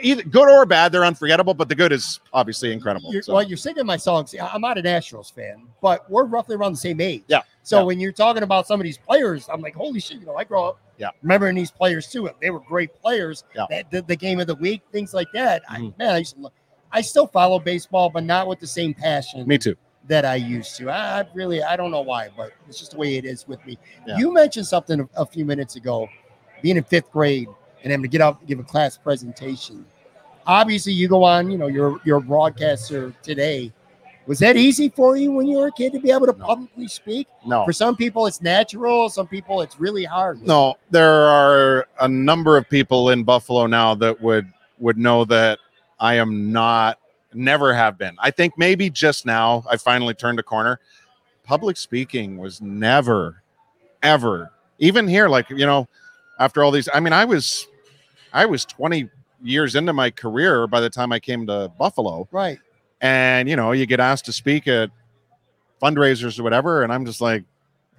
Either 0.00 0.22
good 0.22 0.48
or 0.48 0.64
bad, 0.64 0.90
they're 0.90 1.04
unforgettable, 1.04 1.52
but 1.52 1.68
the 1.68 1.74
good 1.74 1.92
is 1.92 2.18
obviously 2.32 2.72
incredible. 2.72 3.12
You're, 3.12 3.22
So, 3.22 3.34
Well, 3.34 3.42
you're 3.42 3.58
singing 3.58 3.84
my 3.84 3.96
songs. 3.98 4.34
I'm 4.40 4.60
not 4.62 4.78
an 4.78 4.84
Astros 4.84 5.32
fan, 5.32 5.66
but 5.82 6.08
we're 6.10 6.24
roughly 6.24 6.56
around 6.56 6.72
the 6.72 6.78
same 6.78 7.00
age. 7.00 7.24
Yeah, 7.28 7.42
So 7.62 7.78
yeah. 7.80 7.84
when 7.84 8.00
you're 8.00 8.12
talking 8.12 8.42
about 8.42 8.66
some 8.66 8.80
of 8.80 8.84
these 8.84 8.96
players, 8.96 9.48
I'm 9.52 9.60
like, 9.60 9.74
holy 9.74 10.00
shit! 10.00 10.20
You 10.20 10.26
know, 10.26 10.36
I 10.36 10.44
grow 10.44 10.64
up. 10.70 10.80
Yeah. 10.96 11.10
Remembering 11.22 11.56
these 11.56 11.70
players 11.70 12.06
too. 12.08 12.30
They 12.40 12.50
were 12.50 12.60
great 12.60 12.94
players. 13.02 13.44
Yeah. 13.54 13.66
That 13.68 13.90
the, 13.90 14.02
the 14.02 14.16
game 14.16 14.40
of 14.40 14.46
the 14.46 14.54
week, 14.54 14.82
things 14.92 15.12
like 15.12 15.28
that. 15.34 15.62
Mhm. 15.68 15.92
I, 16.00 16.04
man, 16.04 16.14
I 16.14 16.18
used 16.18 16.36
to. 16.36 16.40
lo- 16.42 16.52
I 16.90 17.00
still 17.00 17.26
follow 17.26 17.58
baseball, 17.58 18.08
but 18.10 18.22
not 18.24 18.46
with 18.46 18.60
the 18.60 18.66
same 18.66 18.92
passion 18.94 19.46
me 19.48 19.56
too. 19.58 19.76
that 20.08 20.24
I 20.24 20.34
used 20.36 20.76
to. 20.76 20.90
I, 20.90 21.20
I 21.20 21.26
really, 21.34 21.62
I 21.62 21.74
don't 21.76 21.90
know 21.90 22.02
why, 22.02 22.28
but 22.36 22.52
it's 22.68 22.78
just 22.78 22.92
the 22.92 22.98
way 22.98 23.16
it 23.16 23.24
is 23.24 23.46
with 23.48 23.64
me. 23.66 23.78
Yeah. 24.06 24.18
You 24.18 24.32
mentioned 24.32 24.66
something 24.66 25.00
a, 25.00 25.08
a 25.22 25.26
few 25.26 25.44
minutes 25.46 25.76
ago, 25.76 26.08
being 26.62 26.76
in 26.76 26.84
fifth 26.84 27.10
grade 27.10 27.48
and 27.82 27.90
having 27.90 28.02
to 28.02 28.08
get 28.08 28.20
up 28.20 28.38
and 28.40 28.48
give 28.48 28.58
a 28.58 28.64
class 28.64 28.96
presentation. 28.96 29.84
Obviously, 30.46 30.92
you 30.92 31.08
go 31.08 31.22
on. 31.24 31.50
You 31.50 31.58
know, 31.58 31.66
you're 31.68 32.00
you're 32.04 32.18
a 32.18 32.22
broadcaster 32.22 33.14
today. 33.22 33.72
Was 34.26 34.38
that 34.38 34.56
easy 34.56 34.88
for 34.88 35.16
you 35.16 35.32
when 35.32 35.48
you 35.48 35.58
were 35.58 35.66
a 35.66 35.72
kid 35.72 35.92
to 35.94 36.00
be 36.00 36.12
able 36.12 36.26
to 36.26 36.38
No. 36.38 36.46
publicly 36.46 36.86
speak? 36.86 37.26
No. 37.44 37.64
For 37.64 37.72
some 37.72 37.96
people, 37.96 38.26
it's 38.26 38.40
natural. 38.40 39.08
Some 39.08 39.26
people, 39.26 39.62
it's 39.62 39.80
really 39.80 40.04
hard. 40.04 40.40
No, 40.42 40.76
there 40.90 41.24
are 41.24 41.88
a 42.00 42.06
number 42.06 42.56
of 42.56 42.68
people 42.68 43.10
in 43.10 43.24
Buffalo 43.24 43.66
now 43.66 43.94
that 43.96 44.20
would 44.20 44.46
would 44.78 44.96
know 44.96 45.24
that 45.24 45.58
I 45.98 46.14
am 46.14 46.52
not 46.52 46.98
never 47.34 47.72
have 47.74 47.98
been. 47.98 48.14
I 48.18 48.30
think 48.30 48.56
maybe 48.58 48.90
just 48.90 49.26
now 49.26 49.64
I 49.68 49.76
finally 49.76 50.14
turned 50.14 50.38
a 50.38 50.42
corner. 50.42 50.78
Public 51.44 51.76
speaking 51.76 52.36
was 52.38 52.60
never 52.60 53.42
ever 54.02 54.50
even 54.78 55.06
here 55.06 55.28
like 55.28 55.48
you 55.50 55.64
know 55.66 55.88
after 56.40 56.62
all 56.64 56.70
these 56.72 56.88
I 56.92 56.98
mean 57.00 57.12
I 57.12 57.24
was 57.24 57.66
I 58.32 58.46
was 58.46 58.64
20 58.64 59.08
years 59.42 59.74
into 59.74 59.92
my 59.92 60.10
career 60.10 60.66
by 60.66 60.80
the 60.80 60.90
time 60.90 61.12
I 61.12 61.18
came 61.20 61.46
to 61.48 61.70
Buffalo 61.78 62.28
Right. 62.30 62.58
and 63.00 63.48
you 63.48 63.56
know 63.56 63.72
you 63.72 63.86
get 63.86 63.98
asked 64.00 64.24
to 64.26 64.32
speak 64.32 64.68
at 64.68 64.90
fundraisers 65.82 66.38
or 66.38 66.44
whatever 66.44 66.84
and 66.84 66.92
i'm 66.92 67.04
just 67.04 67.20
like 67.20 67.42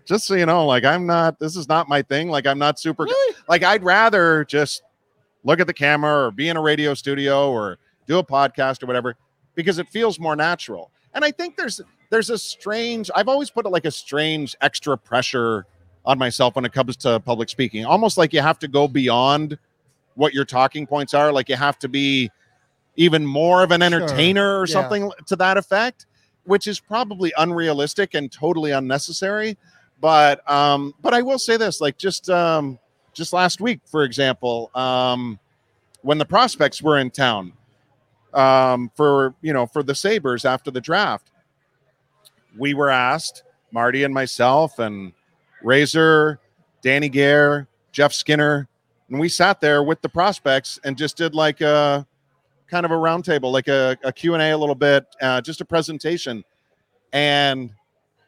just 0.06 0.26
so 0.26 0.36
you 0.36 0.46
know 0.46 0.66
like 0.66 0.86
i'm 0.86 1.06
not 1.06 1.38
this 1.40 1.58
is 1.58 1.68
not 1.68 1.90
my 1.90 2.02
thing 2.02 2.30
like 2.30 2.48
i'm 2.48 2.58
not 2.58 2.80
super 2.80 3.04
Really? 3.04 3.36
like 3.50 3.62
i'd 3.64 3.84
rather 3.84 4.46
just 4.46 4.84
look 5.44 5.60
at 5.60 5.68
the 5.68 5.74
camera 5.74 6.28
or 6.28 6.32
be 6.32 6.48
in 6.48 6.56
a 6.56 6.62
radio 6.62 6.94
studio 6.94 7.52
or 7.52 7.78
do 8.08 8.20
a 8.20 8.24
podcast 8.24 8.82
or 8.84 8.86
whatever 8.86 9.16
because 9.56 9.80
it 9.80 9.90
feels 9.90 10.18
more 10.18 10.38
natural 10.38 10.92
and 11.14 11.26
i 11.26 11.32
think 11.32 11.58
there's 11.58 11.82
there's 12.10 12.30
a 12.30 12.38
strange 12.38 13.12
i've 13.16 13.28
always 13.28 13.50
put 13.50 13.66
it 13.66 13.70
like 13.70 13.84
a 13.84 13.92
strange 13.92 14.56
extra 14.62 14.98
pressure 14.98 15.66
on 16.06 16.18
myself 16.18 16.56
when 16.56 16.64
it 16.64 16.72
comes 16.72 16.96
to 16.96 17.20
public 17.20 17.50
speaking 17.50 17.84
almost 17.84 18.18
like 18.18 18.32
you 18.32 18.40
have 18.42 18.60
to 18.60 18.70
go 18.70 18.88
beyond 18.88 19.58
what 20.16 20.34
your 20.34 20.46
talking 20.46 20.86
points 20.88 21.14
are 21.14 21.32
like 21.32 21.50
you 21.50 21.56
have 21.56 21.78
to 21.80 21.88
be 21.88 22.30
even 22.96 23.26
more 23.26 23.64
of 23.64 23.72
an 23.72 23.82
Sure. 23.82 23.94
entertainer 23.94 24.60
or 24.60 24.68
Yeah. 24.68 24.74
something 24.74 25.12
to 25.26 25.36
that 25.36 25.58
effect 25.58 26.06
which 26.46 26.68
is 26.68 26.80
probably 26.80 27.34
unrealistic 27.38 28.14
and 28.14 28.32
totally 28.32 28.72
unnecessary 28.72 29.58
but 30.02 30.48
um 30.50 30.94
but 31.02 31.14
i 31.14 31.22
will 31.22 31.40
say 31.40 31.58
this 31.58 31.82
like 31.82 31.98
just 31.98 32.30
um 32.30 32.78
just 33.14 33.34
last 33.34 33.62
week 33.62 33.80
for 33.86 34.04
example 34.04 34.70
um 34.76 35.40
when 36.02 36.18
the 36.18 36.26
prospects 36.26 36.82
were 36.82 36.98
in 37.00 37.10
town 37.10 37.54
um 38.34 38.92
for 38.96 39.34
you 39.42 39.54
know 39.54 39.66
for 39.66 39.84
the 39.84 39.96
sabres 39.96 40.46
after 40.46 40.70
the 40.72 40.82
draft 40.82 41.32
we 42.58 42.74
were 42.74 42.90
asked 42.90 43.44
marty 43.72 44.04
and 44.04 44.14
myself 44.14 44.80
and 44.80 45.14
razor 45.62 46.40
danny 46.82 47.10
gare 47.10 47.68
jeff 47.92 48.12
skinner 48.14 48.68
and 49.14 49.20
we 49.22 49.30
sat 49.30 49.62
there 49.62 49.84
with 49.84 50.02
the 50.02 50.10
prospects 50.10 50.80
and 50.84 50.98
just 50.98 51.16
did 51.16 51.34
like 51.36 51.62
a 51.62 52.06
kind 52.68 52.84
of 52.86 52.92
a 52.92 52.96
roundtable 52.96 53.52
like 53.52 53.68
a, 53.68 53.96
a 54.04 54.12
q&a 54.12 54.52
a 54.52 54.58
little 54.58 54.74
bit 54.76 55.06
uh, 55.22 55.40
just 55.40 55.62
a 55.62 55.66
presentation 55.66 56.44
and 57.14 57.70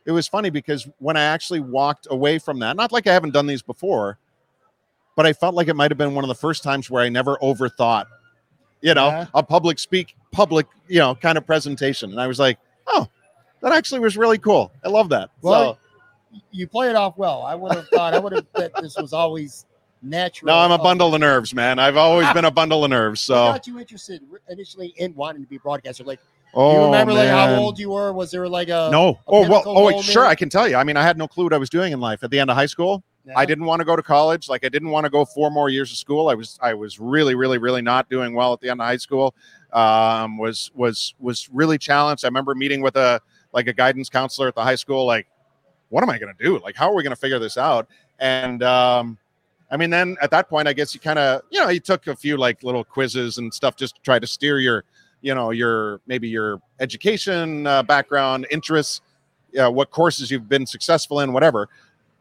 it 0.05 0.11
was 0.11 0.27
funny 0.27 0.51
because 0.51 0.87
when 0.99 1.17
I 1.17 1.23
actually 1.23 1.59
walked 1.61 2.07
away 2.11 2.37
from 2.37 2.59
that, 2.59 2.75
not 2.75 2.91
like 2.91 3.07
I 3.07 3.13
haven't 3.13 3.31
done 3.31 3.47
these 3.47 3.63
before, 3.63 4.19
but 5.15 5.25
I 5.25 5.33
felt 5.33 5.55
like 5.55 5.67
it 5.67 5.75
might 5.75 5.89
have 5.89 5.97
been 5.97 6.13
one 6.13 6.23
of 6.23 6.27
the 6.27 6.35
first 6.35 6.61
times 6.61 6.91
where 6.91 7.01
I 7.01 7.09
never 7.09 7.37
overthought, 7.37 8.05
you 8.81 8.93
know, 8.93 9.07
Yeah. 9.07 9.25
a 9.33 9.41
public 9.41 9.79
speak, 9.79 10.15
public, 10.31 10.67
you 10.87 10.99
know, 10.99 11.15
kind 11.15 11.39
of 11.39 11.47
presentation. 11.47 12.11
And 12.11 12.21
I 12.21 12.27
was 12.27 12.37
like, 12.37 12.59
oh, 12.85 13.09
that 13.61 13.71
actually 13.71 14.01
was 14.01 14.15
really 14.15 14.37
cool. 14.37 14.71
I 14.83 14.89
love 14.89 15.09
that. 15.09 15.31
Well, 15.41 15.79
so 16.31 16.39
You 16.51 16.67
play 16.67 16.91
it 16.91 16.95
off 16.95 17.17
well. 17.17 17.41
I 17.41 17.55
would 17.55 17.73
have 17.73 17.87
thought. 17.89 18.13
I 18.13 18.19
would 18.19 18.33
have 18.33 18.45
that 18.53 18.73
this 18.83 18.95
was 18.97 19.11
always 19.11 19.65
natural. 20.05 20.53
no, 20.53 20.59
I'm 20.59 20.71
a 20.71 20.77
bundle 20.77 21.13
of 21.13 21.19
nerves, 21.19 21.53
man. 21.53 21.79
I've 21.79 21.97
always 21.97 22.31
been 22.33 22.45
a 22.45 22.51
bundle 22.51 22.83
of 22.83 22.89
nerves. 22.89 23.27
What 23.27 23.35
So, 23.35 23.53
got 23.53 23.67
you 23.67 23.79
interested 23.79 24.21
initially 24.49 24.93
in 24.97 25.13
wanting 25.15 25.43
to 25.43 25.47
be 25.47 25.57
a 25.57 25.59
broadcaster? 25.59 26.03
Like, 26.03 26.19
oh, 26.53 26.79
you 26.79 26.85
remember 26.85 27.13
like 27.13 27.29
how 27.29 27.55
old 27.55 27.79
you 27.79 27.91
were? 27.91 28.13
Was 28.13 28.31
there 28.31 28.47
like 28.47 28.69
a 28.69 28.89
No. 28.91 29.09
a 29.09 29.15
Oh, 29.27 29.49
well, 29.49 29.63
oh, 29.65 29.85
wait, 29.85 30.03
sure. 30.03 30.25
I 30.25 30.35
can 30.35 30.49
tell 30.49 30.67
you. 30.67 30.75
I 30.75 30.83
mean, 30.83 30.97
I 30.97 31.03
had 31.03 31.17
no 31.17 31.27
clue 31.27 31.43
what 31.45 31.53
I 31.53 31.57
was 31.57 31.69
doing 31.69 31.93
in 31.93 31.99
life 31.99 32.23
at 32.23 32.31
the 32.31 32.39
end 32.39 32.49
of 32.49 32.55
high 32.55 32.65
school. 32.65 33.03
Yeah. 33.25 33.33
I 33.35 33.45
didn't 33.45 33.65
want 33.65 33.79
to 33.79 33.85
go 33.85 33.95
to 33.95 34.03
college. 34.03 34.47
Like 34.49 34.63
I 34.63 34.69
didn't 34.69 34.89
want 34.89 35.05
to 35.05 35.09
go 35.09 35.25
four 35.25 35.49
more 35.49 35.69
years 35.69 35.91
of 35.91 35.97
school. 35.97 36.29
I 36.29 36.35
was 36.35 36.59
I 36.61 36.75
was 36.75 36.99
really 36.99 37.33
really 37.33 37.57
really 37.57 37.81
not 37.81 38.07
doing 38.09 38.35
well 38.35 38.53
at 38.53 38.59
the 38.61 38.69
end 38.69 38.79
of 38.79 38.85
high 38.85 38.97
school. 38.97 39.33
Um, 39.73 40.37
was 40.37 40.71
was 40.75 41.15
was 41.19 41.49
really 41.51 41.77
challenged. 41.79 42.23
I 42.23 42.27
remember 42.27 42.53
meeting 42.53 42.81
with 42.81 42.95
a 42.95 43.19
like 43.51 43.67
a 43.67 43.73
guidance 43.73 44.09
counselor 44.09 44.47
at 44.47 44.55
the 44.55 44.61
high 44.63 44.75
school. 44.75 45.05
Like, 45.05 45.27
what 45.89 46.03
am 46.03 46.09
I 46.09 46.19
going 46.19 46.35
to 46.35 46.43
do? 46.43 46.59
Like, 46.59 46.75
how 46.75 46.91
are 46.91 46.95
we 46.95 47.01
going 47.03 47.15
to 47.15 47.19
figure 47.19 47.39
this 47.39 47.57
out? 47.57 47.87
And 48.19 48.61
um, 48.61 49.17
I 49.71 49.77
mean, 49.77 49.89
then 49.89 50.15
at 50.21 50.31
that 50.31 50.47
point, 50.49 50.67
I 50.67 50.73
guess 50.73 50.93
you 50.93 50.99
kind 50.99 51.17
of, 51.17 51.41
you 51.49 51.59
know, 51.59 51.69
you 51.69 51.79
took 51.79 52.07
a 52.07 52.15
few 52.15 52.37
like 52.37 52.63
little 52.63 52.83
quizzes 52.83 53.37
and 53.37 53.53
stuff 53.53 53.75
just 53.75 53.95
to 53.95 54.01
try 54.01 54.19
to 54.19 54.27
steer 54.27 54.59
your, 54.59 54.83
you 55.21 55.33
know, 55.33 55.51
your 55.51 56.01
maybe 56.07 56.27
your 56.27 56.61
education 56.79 57.65
uh, 57.65 57.81
background, 57.83 58.45
interests, 58.51 59.01
yeah, 59.51 59.67
what 59.67 59.89
courses 59.89 60.29
you've 60.29 60.47
been 60.47 60.65
successful 60.65 61.21
in, 61.21 61.33
whatever. 61.33 61.67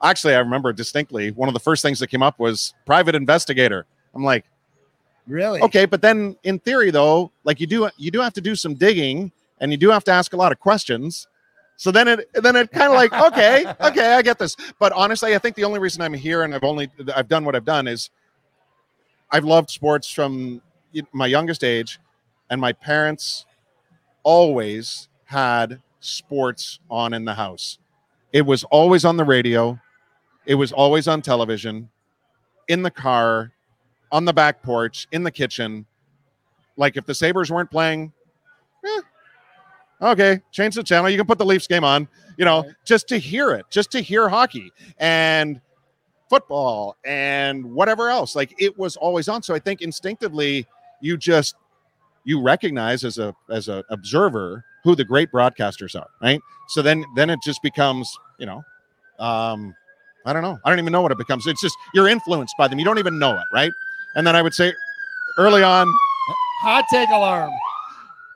Actually, 0.02 0.35
I 0.35 0.38
remember 0.38 0.72
distinctly 0.72 1.30
one 1.33 1.48
of 1.48 1.54
the 1.54 1.61
first 1.61 1.83
things 1.83 1.98
that 1.98 2.09
came 2.09 2.22
up 2.22 2.38
was 2.38 2.74
private 2.87 3.14
investigator. 3.14 3.87
I'm 4.14 4.24
like, 4.24 4.44
Really? 5.26 5.61
okay, 5.62 5.87
but 5.87 6.02
then 6.02 6.37
in 6.44 6.59
theory 6.59 6.90
though, 6.90 7.30
like 7.44 7.61
you 7.61 7.66
do 7.66 7.88
you 7.96 8.11
do 8.11 8.20
have 8.20 8.35
to 8.35 8.40
do 8.40 8.54
some 8.54 8.74
digging 8.74 9.33
and 9.59 9.72
you 9.72 9.78
do 9.78 9.90
have 9.90 10.04
to 10.04 10.11
ask 10.12 10.33
a 10.33 10.37
lot 10.37 10.52
of 10.52 10.61
questions. 10.61 11.26
So 11.76 11.90
then 11.90 12.08
it 12.08 12.28
then 12.34 12.56
it 12.56 12.70
kind 12.70 12.87
of 12.87 12.92
like 12.92 13.12
okay, 13.12 13.64
okay, 13.80 14.14
I 14.14 14.22
get 14.22 14.38
this. 14.38 14.56
But 14.78 14.92
honestly, 14.92 15.34
I 15.34 15.38
think 15.38 15.56
the 15.56 15.64
only 15.64 15.80
reason 15.80 16.02
I'm 16.02 16.14
here 16.14 16.42
and 16.42 16.54
I've 16.54 16.64
only 16.64 16.90
I've 17.14 17.28
done 17.28 17.44
what 17.44 17.56
I've 17.56 17.64
done 17.64 17.88
is 17.88 18.10
I've 19.30 19.44
loved 19.44 19.70
sports 19.70 20.08
from 20.10 20.62
my 21.12 21.26
youngest 21.26 21.64
age, 21.64 21.98
and 22.50 22.60
my 22.60 22.72
parents 22.72 23.46
always 24.22 25.08
had 25.24 25.82
sports 26.00 26.78
on 26.90 27.12
in 27.12 27.24
the 27.24 27.34
house. 27.34 27.78
It 28.32 28.42
was 28.46 28.64
always 28.64 29.04
on 29.04 29.16
the 29.16 29.24
radio, 29.24 29.80
it 30.46 30.54
was 30.54 30.72
always 30.72 31.08
on 31.08 31.22
television, 31.22 31.90
in 32.68 32.82
the 32.82 32.90
car, 32.90 33.52
on 34.12 34.24
the 34.24 34.32
back 34.32 34.62
porch, 34.62 35.06
in 35.12 35.24
the 35.24 35.30
kitchen. 35.30 35.87
Like 36.76 36.96
if 36.96 37.06
the 37.06 37.14
Sabres 37.14 37.50
weren't 37.50 37.70
playing, 37.70 38.12
eh, 38.84 39.00
okay, 40.05 40.40
change 40.53 40.75
the 40.75 40.83
channel. 40.83 41.11
You 41.11 41.17
can 41.17 41.27
put 41.27 41.38
the 41.38 41.45
Leafs 41.45 41.67
game 41.67 41.85
on, 41.85 42.09
you 42.37 42.45
know, 42.45 42.62
Right. 42.62 42.75
just 42.85 43.09
to 43.09 43.19
hear 43.19 43.53
it, 43.53 43.67
just 43.71 43.90
to 43.93 44.01
hear 44.01 44.29
hockey 44.29 44.71
and 44.99 45.61
football 46.29 46.97
and 47.05 47.64
whatever 47.75 48.09
else. 48.11 48.35
Like 48.37 48.55
it 48.61 48.79
was 48.79 48.97
always 48.97 49.29
on. 49.29 49.43
So 49.43 49.55
I 49.55 49.59
think 49.59 49.83
instinctively 49.83 50.67
you 51.01 51.17
just 51.17 51.55
you 52.25 52.40
recognize 52.40 53.05
as 53.05 53.19
a 53.19 53.35
as 53.51 53.69
a 53.69 53.85
observer 53.90 54.64
who 54.83 54.95
the 54.95 55.05
great 55.05 55.31
broadcasters 55.33 55.99
are, 55.99 56.09
right? 56.23 56.40
So 56.69 56.83
then 56.83 57.05
then 57.17 57.31
it 57.31 57.38
just 57.43 57.62
becomes, 57.62 58.11
you 58.38 58.47
know, 58.47 58.62
um, 59.19 59.75
I 60.27 60.33
don't 60.33 60.43
know. 60.43 60.59
I 60.64 60.71
don't 60.71 60.79
even 60.79 60.93
know 60.93 61.03
what 61.03 61.12
it 61.12 61.19
becomes. 61.19 61.47
It's 61.47 61.61
just 61.61 61.77
you're 61.95 62.09
influenced 62.09 62.55
by 62.59 62.69
them. 62.69 62.79
You 62.79 62.85
don't 62.85 62.99
even 62.99 63.19
know 63.19 63.35
it, 63.37 63.45
right? 63.53 63.71
And 64.17 64.27
then 64.27 64.35
I 64.37 64.43
would 64.43 64.55
say 64.55 64.73
early 65.38 65.62
on, 65.62 65.93
Hot 66.62 66.85
take 66.90 67.11
alarm. 67.11 67.51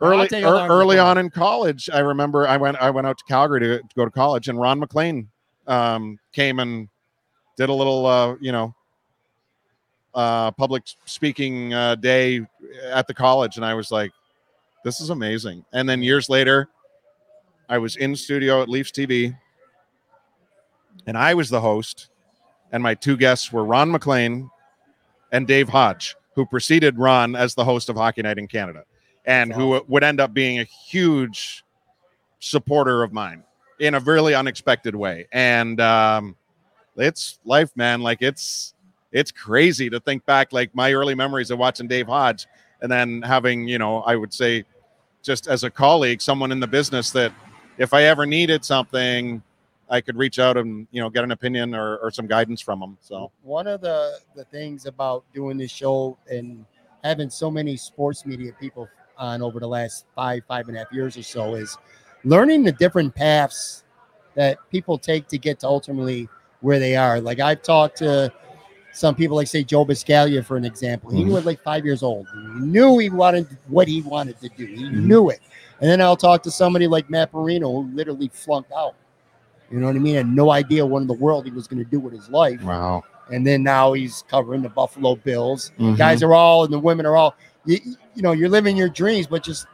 Early 0.00 0.22
I'll 0.22 0.28
take 0.28 0.44
a 0.44 0.48
ear- 0.48 0.54
alarm 0.54 0.70
early 0.70 0.98
on 0.98 1.18
in 1.18 1.30
college, 1.30 1.90
I 1.92 2.00
remember 2.00 2.46
I 2.46 2.56
went 2.56 2.76
I 2.78 2.90
went 2.90 3.06
out 3.06 3.18
to 3.18 3.24
Calgary 3.24 3.60
to, 3.60 3.78
to 3.78 3.94
go 3.96 4.04
to 4.04 4.10
college, 4.10 4.48
and 4.48 4.58
Ron 4.58 4.78
MacLean 4.78 5.28
um, 5.66 6.18
came 6.32 6.60
and 6.60 6.88
did 7.56 7.68
a 7.68 7.72
little, 7.72 8.06
uh, 8.06 8.36
you 8.40 8.52
know, 8.52 8.74
uh, 10.14 10.50
public 10.52 10.84
speaking 11.04 11.74
uh, 11.74 11.96
day 11.96 12.40
at 12.84 13.06
the 13.06 13.14
college, 13.14 13.56
and 13.56 13.64
I 13.64 13.74
was 13.74 13.90
like, 13.90 14.12
"This 14.84 15.00
is 15.00 15.10
amazing." 15.10 15.64
And 15.72 15.88
then 15.88 16.02
years 16.02 16.28
later, 16.28 16.68
I 17.68 17.78
was 17.78 17.96
in 17.96 18.14
studio 18.14 18.62
at 18.62 18.68
Leafs 18.68 18.92
TV, 18.92 19.36
and 21.06 21.18
I 21.18 21.34
was 21.34 21.50
the 21.50 21.60
host, 21.60 22.08
and 22.72 22.82
my 22.82 22.94
two 22.94 23.16
guests 23.16 23.52
were 23.52 23.64
Ron 23.64 23.90
MacLean 23.90 24.48
and 25.32 25.46
Dave 25.46 25.68
Hodge, 25.68 26.16
who 26.34 26.46
preceded 26.46 26.98
Ron 26.98 27.34
as 27.36 27.54
the 27.54 27.64
host 27.64 27.88
of 27.88 27.96
Hockey 27.96 28.22
Night 28.22 28.38
in 28.38 28.46
Canada, 28.46 28.84
and 29.28 29.52
who 29.52 29.80
would 29.86 30.02
end 30.02 30.20
up 30.20 30.32
being 30.32 30.58
a 30.58 30.64
huge 30.64 31.62
supporter 32.40 33.02
of 33.02 33.12
mine 33.12 33.44
in 33.78 33.94
a 33.94 34.00
really 34.00 34.34
unexpected 34.34 34.96
way. 34.96 35.28
And 35.32 35.78
um, 35.82 36.34
it's 36.96 37.38
life, 37.44 37.70
man. 37.76 38.00
Like 38.00 38.22
it's 38.22 38.74
it's 39.12 39.30
crazy 39.30 39.90
to 39.90 40.00
think 40.00 40.24
back, 40.24 40.52
like 40.52 40.74
my 40.74 40.94
early 40.94 41.14
memories 41.14 41.50
of 41.50 41.58
watching 41.58 41.86
Dave 41.86 42.06
Hodge, 42.06 42.46
and 42.80 42.90
then 42.90 43.22
having, 43.22 43.68
you 43.68 43.78
know, 43.78 43.98
I 44.00 44.16
would 44.16 44.32
say, 44.32 44.64
just 45.22 45.46
as 45.46 45.62
a 45.62 45.70
colleague, 45.70 46.22
someone 46.22 46.50
in 46.50 46.58
the 46.58 46.66
business 46.66 47.10
that 47.10 47.32
if 47.76 47.92
I 47.92 48.04
ever 48.04 48.24
needed 48.24 48.64
something, 48.64 49.42
I 49.90 50.00
could 50.00 50.16
reach 50.16 50.38
out 50.38 50.56
and 50.56 50.86
you 50.90 51.02
know 51.02 51.10
get 51.10 51.22
an 51.22 51.32
opinion 51.32 51.74
or, 51.74 51.98
or 51.98 52.10
some 52.10 52.26
guidance 52.26 52.62
from 52.62 52.80
them. 52.80 52.96
So 53.02 53.30
one 53.42 53.66
of 53.66 53.82
the 53.82 54.20
the 54.34 54.44
things 54.44 54.86
about 54.86 55.24
doing 55.34 55.58
this 55.58 55.70
show 55.70 56.16
and 56.30 56.64
having 57.04 57.28
so 57.28 57.50
many 57.50 57.76
sports 57.76 58.24
media 58.24 58.52
people 58.58 58.88
on 59.18 59.42
over 59.42 59.60
the 59.60 59.68
last 59.68 60.06
five 60.14 60.42
five 60.46 60.68
and 60.68 60.76
a 60.76 60.80
half 60.80 60.92
years 60.92 61.16
or 61.16 61.22
so 61.22 61.54
is 61.54 61.76
learning 62.24 62.62
the 62.62 62.72
different 62.72 63.14
paths 63.14 63.84
that 64.34 64.58
people 64.70 64.96
take 64.98 65.26
to 65.28 65.38
get 65.38 65.58
to 65.60 65.66
ultimately 65.66 66.28
where 66.60 66.78
they 66.78 66.96
are. 66.96 67.20
Like 67.20 67.40
i've 67.40 67.62
talked 67.62 67.98
to 67.98 68.32
some 68.92 69.14
people 69.14 69.36
like 69.36 69.46
say 69.48 69.62
joe 69.62 69.84
buscaglia 69.84 70.44
for 70.44 70.56
an 70.56 70.64
example. 70.64 71.10
He 71.10 71.24
Mhm. 71.24 71.30
was 71.32 71.44
like 71.46 71.62
five 71.62 71.84
years 71.84 72.02
old. 72.02 72.26
He 72.32 72.60
knew 72.66 72.98
he 72.98 73.10
wanted 73.10 73.46
what 73.68 73.86
he 73.88 74.02
wanted 74.02 74.40
to 74.40 74.48
do. 74.56 74.66
He 74.66 74.84
Mhm. 74.84 75.04
knew 75.04 75.30
it. 75.30 75.40
And 75.80 75.88
then 75.90 76.00
i'll 76.00 76.16
talk 76.16 76.42
to 76.44 76.50
somebody 76.50 76.86
like 76.86 77.08
matt 77.10 77.32
Marino 77.32 77.70
who 77.70 77.90
literally 77.94 78.28
flunked 78.32 78.72
out. 78.72 78.94
You 79.70 79.78
know 79.80 79.86
what 79.86 79.96
i 79.96 79.98
mean? 79.98 80.14
Had 80.14 80.28
no 80.28 80.50
idea 80.50 80.84
what 80.86 81.02
in 81.02 81.06
the 81.06 81.12
world 81.14 81.44
he 81.44 81.50
was 81.50 81.66
going 81.68 81.84
to 81.84 81.90
do 81.90 82.00
with 82.00 82.12
his 82.14 82.28
life. 82.30 82.62
Wow, 82.62 83.04
and 83.30 83.46
then 83.46 83.62
now 83.62 83.92
he's 83.92 84.24
covering 84.28 84.62
the 84.62 84.70
Buffalo 84.70 85.14
Bills. 85.16 85.72
Mm-hmm. 85.78 85.94
Guys 85.96 86.22
are 86.22 86.32
all, 86.32 86.64
and 86.64 86.72
the 86.72 86.78
women 86.78 87.04
are 87.04 87.14
all, 87.16 87.34
you, 87.66 87.78
you 88.18 88.22
know, 88.22 88.32
you're 88.32 88.48
living 88.48 88.76
your 88.76 88.88
dreams, 88.88 89.28
but 89.28 89.44
just 89.44 89.68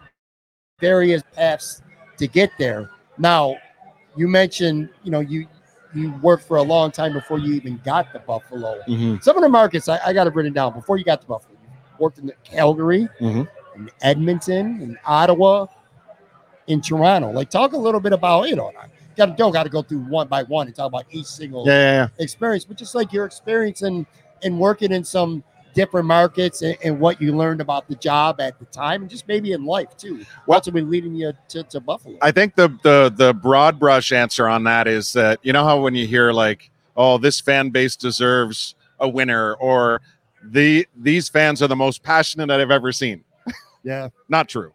various 0.79 1.23
paths 1.33 1.81
to 2.19 2.27
get 2.29 2.51
there. 2.59 2.91
Now, 3.17 3.57
you 4.17 4.29
mentioned, 4.29 4.91
you 5.03 5.11
know, 5.11 5.21
you 5.21 5.47
you 5.95 6.13
worked 6.23 6.47
for 6.47 6.59
a 6.59 6.63
long 6.63 6.91
time 6.91 7.15
before 7.15 7.39
you 7.39 7.55
even 7.55 7.81
got 7.85 8.13
to 8.13 8.19
Buffalo. 8.19 8.81
Mhm. 8.87 9.23
Some 9.23 9.37
of 9.37 9.43
the 9.43 9.49
markets 9.49 9.89
I, 9.89 9.99
I 10.05 10.13
got 10.13 10.27
it 10.27 10.35
written 10.35 10.53
down 10.53 10.75
before 10.75 10.99
you 10.99 11.05
got 11.05 11.23
to 11.23 11.27
Buffalo. 11.27 11.57
You 11.63 11.71
worked 11.99 12.19
in 12.19 12.31
Calgary, 12.43 13.09
Mhm. 13.19 13.49
in 13.77 13.91
Edmonton, 14.03 14.83
in 14.83 14.99
Ottawa, 15.07 15.67
in 16.67 16.83
Toronto. 16.83 17.31
Like, 17.31 17.49
talk 17.49 17.73
a 17.73 17.79
little 17.79 18.01
bit 18.01 18.13
about 18.13 18.49
you 18.51 18.57
know. 18.57 18.71
Got 19.17 19.39
don't 19.39 19.53
got 19.53 19.63
to 19.63 19.71
go 19.71 19.81
through 19.81 20.01
one 20.01 20.29
by 20.29 20.43
one 20.43 20.67
and 20.67 20.77
talk 20.77 20.89
about 20.89 21.07
each 21.11 21.27
single 21.27 21.67
yeah, 21.67 21.73
yeah, 21.73 21.93
yeah. 21.93 22.09
experience, 22.19 22.67
but 22.67 22.77
just 22.77 22.95
like 22.95 23.11
your 23.11 23.25
experience 23.25 23.81
in 23.81 24.07
in 24.43 24.59
working 24.59 24.93
in 24.93 25.03
some 25.03 25.43
different 25.75 26.07
markets 26.07 26.63
and, 26.63 26.77
and 26.85 26.99
what 27.01 27.21
you 27.21 27.37
learned 27.37 27.61
about 27.61 27.89
the 27.89 27.95
job 27.97 28.41
at 28.41 28.59
the 28.59 28.65
time, 28.67 29.03
and 29.03 29.11
just 29.11 29.27
maybe 29.29 29.53
in 29.53 29.65
life 29.65 29.97
too. 29.97 30.17
Well- 30.19 30.27
What's 30.57 30.69
been 30.71 30.89
leading 30.91 31.15
you 31.15 31.33
to, 31.49 31.63
to 31.65 31.81
Buffalo? 31.81 32.17
I 32.23 32.31
think 32.31 32.55
the 32.55 32.69
the 32.83 33.13
the 33.15 33.35
broad 33.35 33.79
brush 33.79 34.13
answer 34.13 34.49
on 34.49 34.65
that 34.65 34.87
is 34.87 35.13
that 35.15 35.41
you 35.43 35.53
know 35.53 35.65
how 35.65 35.81
when 35.81 35.95
you 35.95 36.07
hear 36.07 36.33
like, 36.33 36.71
oh, 36.97 37.19
this 37.19 37.41
fan 37.41 37.71
base 37.71 37.97
deserves 37.97 38.75
a 39.01 39.09
winner, 39.09 39.55
or 39.55 40.01
the 40.43 40.87
these 40.97 41.29
fans 41.29 41.61
are 41.63 41.69
the 41.69 41.77
most 41.77 42.03
passionate 42.03 42.47
that 42.47 42.61
I've 42.61 42.71
ever 42.71 42.93
seen. 42.93 43.25
yeah, 43.83 44.09
Not 44.29 44.49
true. 44.49 44.73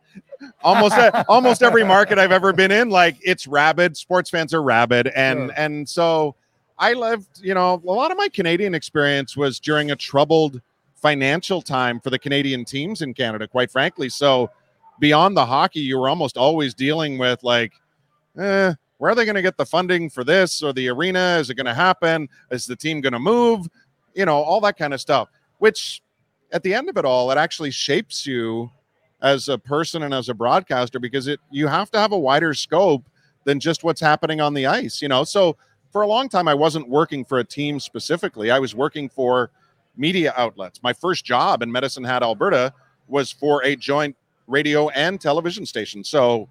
Almost 0.63 0.95
almost 1.29 1.63
every 1.63 1.83
market 1.83 2.17
I've 2.19 2.31
ever 2.31 2.53
been 2.53 2.71
in, 2.71 2.89
like 2.89 3.17
it's 3.21 3.47
rabid. 3.47 3.95
Sports 3.97 4.29
fans 4.29 4.53
are 4.53 4.61
rabid, 4.63 5.07
and 5.07 5.39
Sure. 5.49 5.53
and 5.57 5.87
so 5.87 6.35
I 6.77 6.93
lived. 6.93 7.41
You 7.41 7.53
know, 7.53 7.81
a 7.85 7.91
lot 7.91 8.11
of 8.11 8.17
my 8.17 8.29
Canadian 8.29 8.73
experience 8.75 9.35
was 9.37 9.59
during 9.59 9.91
a 9.91 9.95
troubled 9.95 10.61
financial 10.99 11.61
time 11.61 11.99
for 11.99 12.09
the 12.09 12.19
Canadian 12.19 12.65
teams 12.65 13.01
in 13.01 13.13
Canada. 13.13 13.47
Quite 13.47 13.71
frankly, 13.71 14.09
so 14.09 14.49
beyond 14.99 15.35
the 15.35 15.45
hockey, 15.45 15.79
you 15.79 15.97
were 15.97 16.09
almost 16.09 16.37
always 16.37 16.73
dealing 16.73 17.17
with 17.17 17.43
like, 17.43 17.73
eh, 18.37 18.73
where 18.97 19.11
are 19.11 19.15
they 19.15 19.25
going 19.25 19.35
to 19.35 19.41
get 19.41 19.57
the 19.57 19.65
funding 19.65 20.09
for 20.09 20.23
this 20.23 20.61
or 20.61 20.73
the 20.73 20.89
arena? 20.89 21.37
Is 21.39 21.49
it 21.49 21.55
going 21.55 21.65
to 21.65 21.73
happen? 21.73 22.27
Is 22.51 22.65
the 22.65 22.75
team 22.75 23.01
going 23.01 23.13
to 23.13 23.19
move? 23.19 23.67
You 24.13 24.25
know, 24.25 24.37
all 24.37 24.59
that 24.61 24.77
kind 24.77 24.93
of 24.93 25.01
stuff. 25.01 25.29
Which, 25.59 26.01
at 26.51 26.63
the 26.63 26.73
end 26.73 26.89
of 26.89 26.97
it 26.97 27.05
all, 27.05 27.31
it 27.31 27.37
actually 27.37 27.71
shapes 27.71 28.25
you 28.25 28.69
as 29.21 29.49
a 29.49 29.57
person 29.57 30.03
and 30.03 30.13
as 30.13 30.29
a 30.29 30.33
broadcaster 30.33 30.99
because 30.99 31.27
it 31.27 31.39
you 31.51 31.67
have 31.67 31.91
to 31.91 31.99
have 31.99 32.11
a 32.11 32.17
wider 32.17 32.53
scope 32.53 33.03
than 33.43 33.59
just 33.59 33.83
what's 33.83 34.01
happening 34.01 34.41
on 34.41 34.53
the 34.53 34.65
ice. 34.65 35.01
You 35.01 35.07
know, 35.07 35.23
so 35.23 35.57
for 35.91 36.01
a 36.01 36.07
long 36.07 36.29
time 36.29 36.47
I 36.47 36.53
wasn't 36.53 36.87
working 36.87 37.25
for 37.25 37.39
a 37.39 37.43
team 37.43 37.79
specifically. 37.79 38.51
I 38.51 38.59
was 38.59 38.75
working 38.75 39.09
for 39.09 39.51
media 39.99 40.33
outlets. 40.37 40.81
My 40.81 40.93
first 40.93 41.25
job 41.25 41.61
in 41.61 41.71
Medicine 41.71 42.03
Hat, 42.03 42.23
Alberta, 42.23 42.73
was 43.07 43.31
for 43.31 43.63
a 43.63 43.75
joint 43.75 44.15
radio 44.47 44.89
and 44.89 45.19
television 45.19 45.65
station. 45.65 46.03
So 46.03 46.49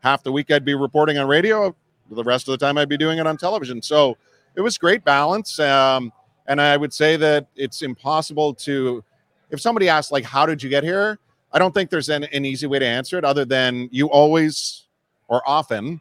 half 0.00 0.22
the 0.22 0.30
week 0.30 0.50
I'd 0.50 0.64
be 0.64 0.74
reporting 0.74 1.18
on 1.18 1.26
radio, 1.26 1.74
the 2.10 2.22
rest 2.22 2.46
of 2.48 2.52
the 2.52 2.64
time 2.64 2.76
I'd 2.76 2.88
be 2.88 2.96
doing 2.98 3.18
it 3.18 3.26
on 3.26 3.36
television. 3.36 3.80
So 3.80 4.16
it 4.54 4.60
was 4.60 4.76
great 4.78 5.04
balance. 5.04 5.58
Um, 5.58 6.12
and 6.46 6.60
I 6.60 6.76
would 6.76 6.92
say 6.92 7.16
that 7.16 7.46
it's 7.56 7.82
impossible 7.82 8.52
to, 8.54 9.02
if 9.50 9.60
somebody 9.60 9.88
asks, 9.88 10.12
like, 10.12 10.24
how 10.24 10.44
did 10.44 10.62
you 10.62 10.68
get 10.68 10.84
here? 10.84 11.18
I 11.52 11.58
don't 11.58 11.72
think 11.72 11.90
there's 11.90 12.08
an, 12.08 12.24
an 12.24 12.44
easy 12.44 12.66
way 12.66 12.78
to 12.78 12.86
answer 12.86 13.16
it 13.18 13.24
other 13.24 13.44
than 13.44 13.88
you 13.90 14.10
always 14.10 14.84
or 15.28 15.42
often 15.46 16.00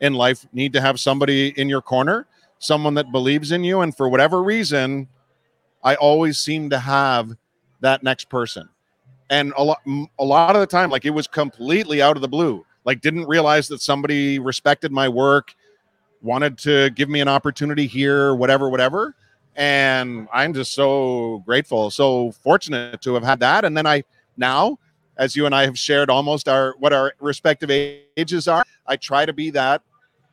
in 0.00 0.14
life 0.14 0.46
need 0.52 0.72
to 0.72 0.80
have 0.80 0.98
somebody 0.98 1.48
in 1.60 1.68
your 1.68 1.82
corner, 1.82 2.26
someone 2.58 2.94
that 2.94 3.12
believes 3.12 3.52
in 3.52 3.62
you. 3.64 3.80
And 3.80 3.96
for 3.96 4.08
whatever 4.08 4.42
reason, 4.42 5.08
I 5.82 5.94
always 5.96 6.38
seem 6.38 6.70
to 6.70 6.78
have 6.78 7.36
that 7.80 8.02
next 8.02 8.28
person. 8.28 8.68
And 9.30 9.52
a 9.56 9.64
lot, 9.64 9.80
a 10.18 10.24
lot 10.24 10.54
of 10.54 10.60
the 10.60 10.66
time, 10.66 10.90
like 10.90 11.04
it 11.04 11.10
was 11.10 11.26
completely 11.26 12.02
out 12.02 12.16
of 12.16 12.22
the 12.22 12.28
blue. 12.28 12.64
Like 12.84 13.00
didn't 13.00 13.26
realize 13.26 13.68
that 13.68 13.80
somebody 13.80 14.38
respected 14.38 14.92
my 14.92 15.08
work, 15.08 15.54
wanted 16.20 16.58
to 16.58 16.90
give 16.90 17.08
me 17.08 17.20
an 17.20 17.28
opportunity 17.28 17.86
here, 17.86 18.34
whatever, 18.34 18.68
whatever. 18.68 19.14
and 19.56 20.28
I'm 20.32 20.54
just 20.54 20.72
so 20.72 21.42
grateful, 21.44 21.90
so 21.90 22.32
fortunate 22.32 23.02
to 23.02 23.14
have 23.14 23.22
had 23.22 23.40
that. 23.40 23.64
And 23.64 23.76
then 23.76 23.86
I 23.86 24.04
now, 24.36 24.78
as 25.16 25.36
you 25.36 25.46
and 25.46 25.54
I 25.54 25.64
have 25.64 25.78
shared 25.78 26.10
almost 26.10 26.48
our 26.48 26.74
what 26.78 26.92
our 26.92 27.14
respective 27.20 27.70
ages 28.16 28.48
are, 28.48 28.64
I 28.86 28.96
try 28.96 29.26
to 29.26 29.32
be 29.32 29.50
that 29.50 29.82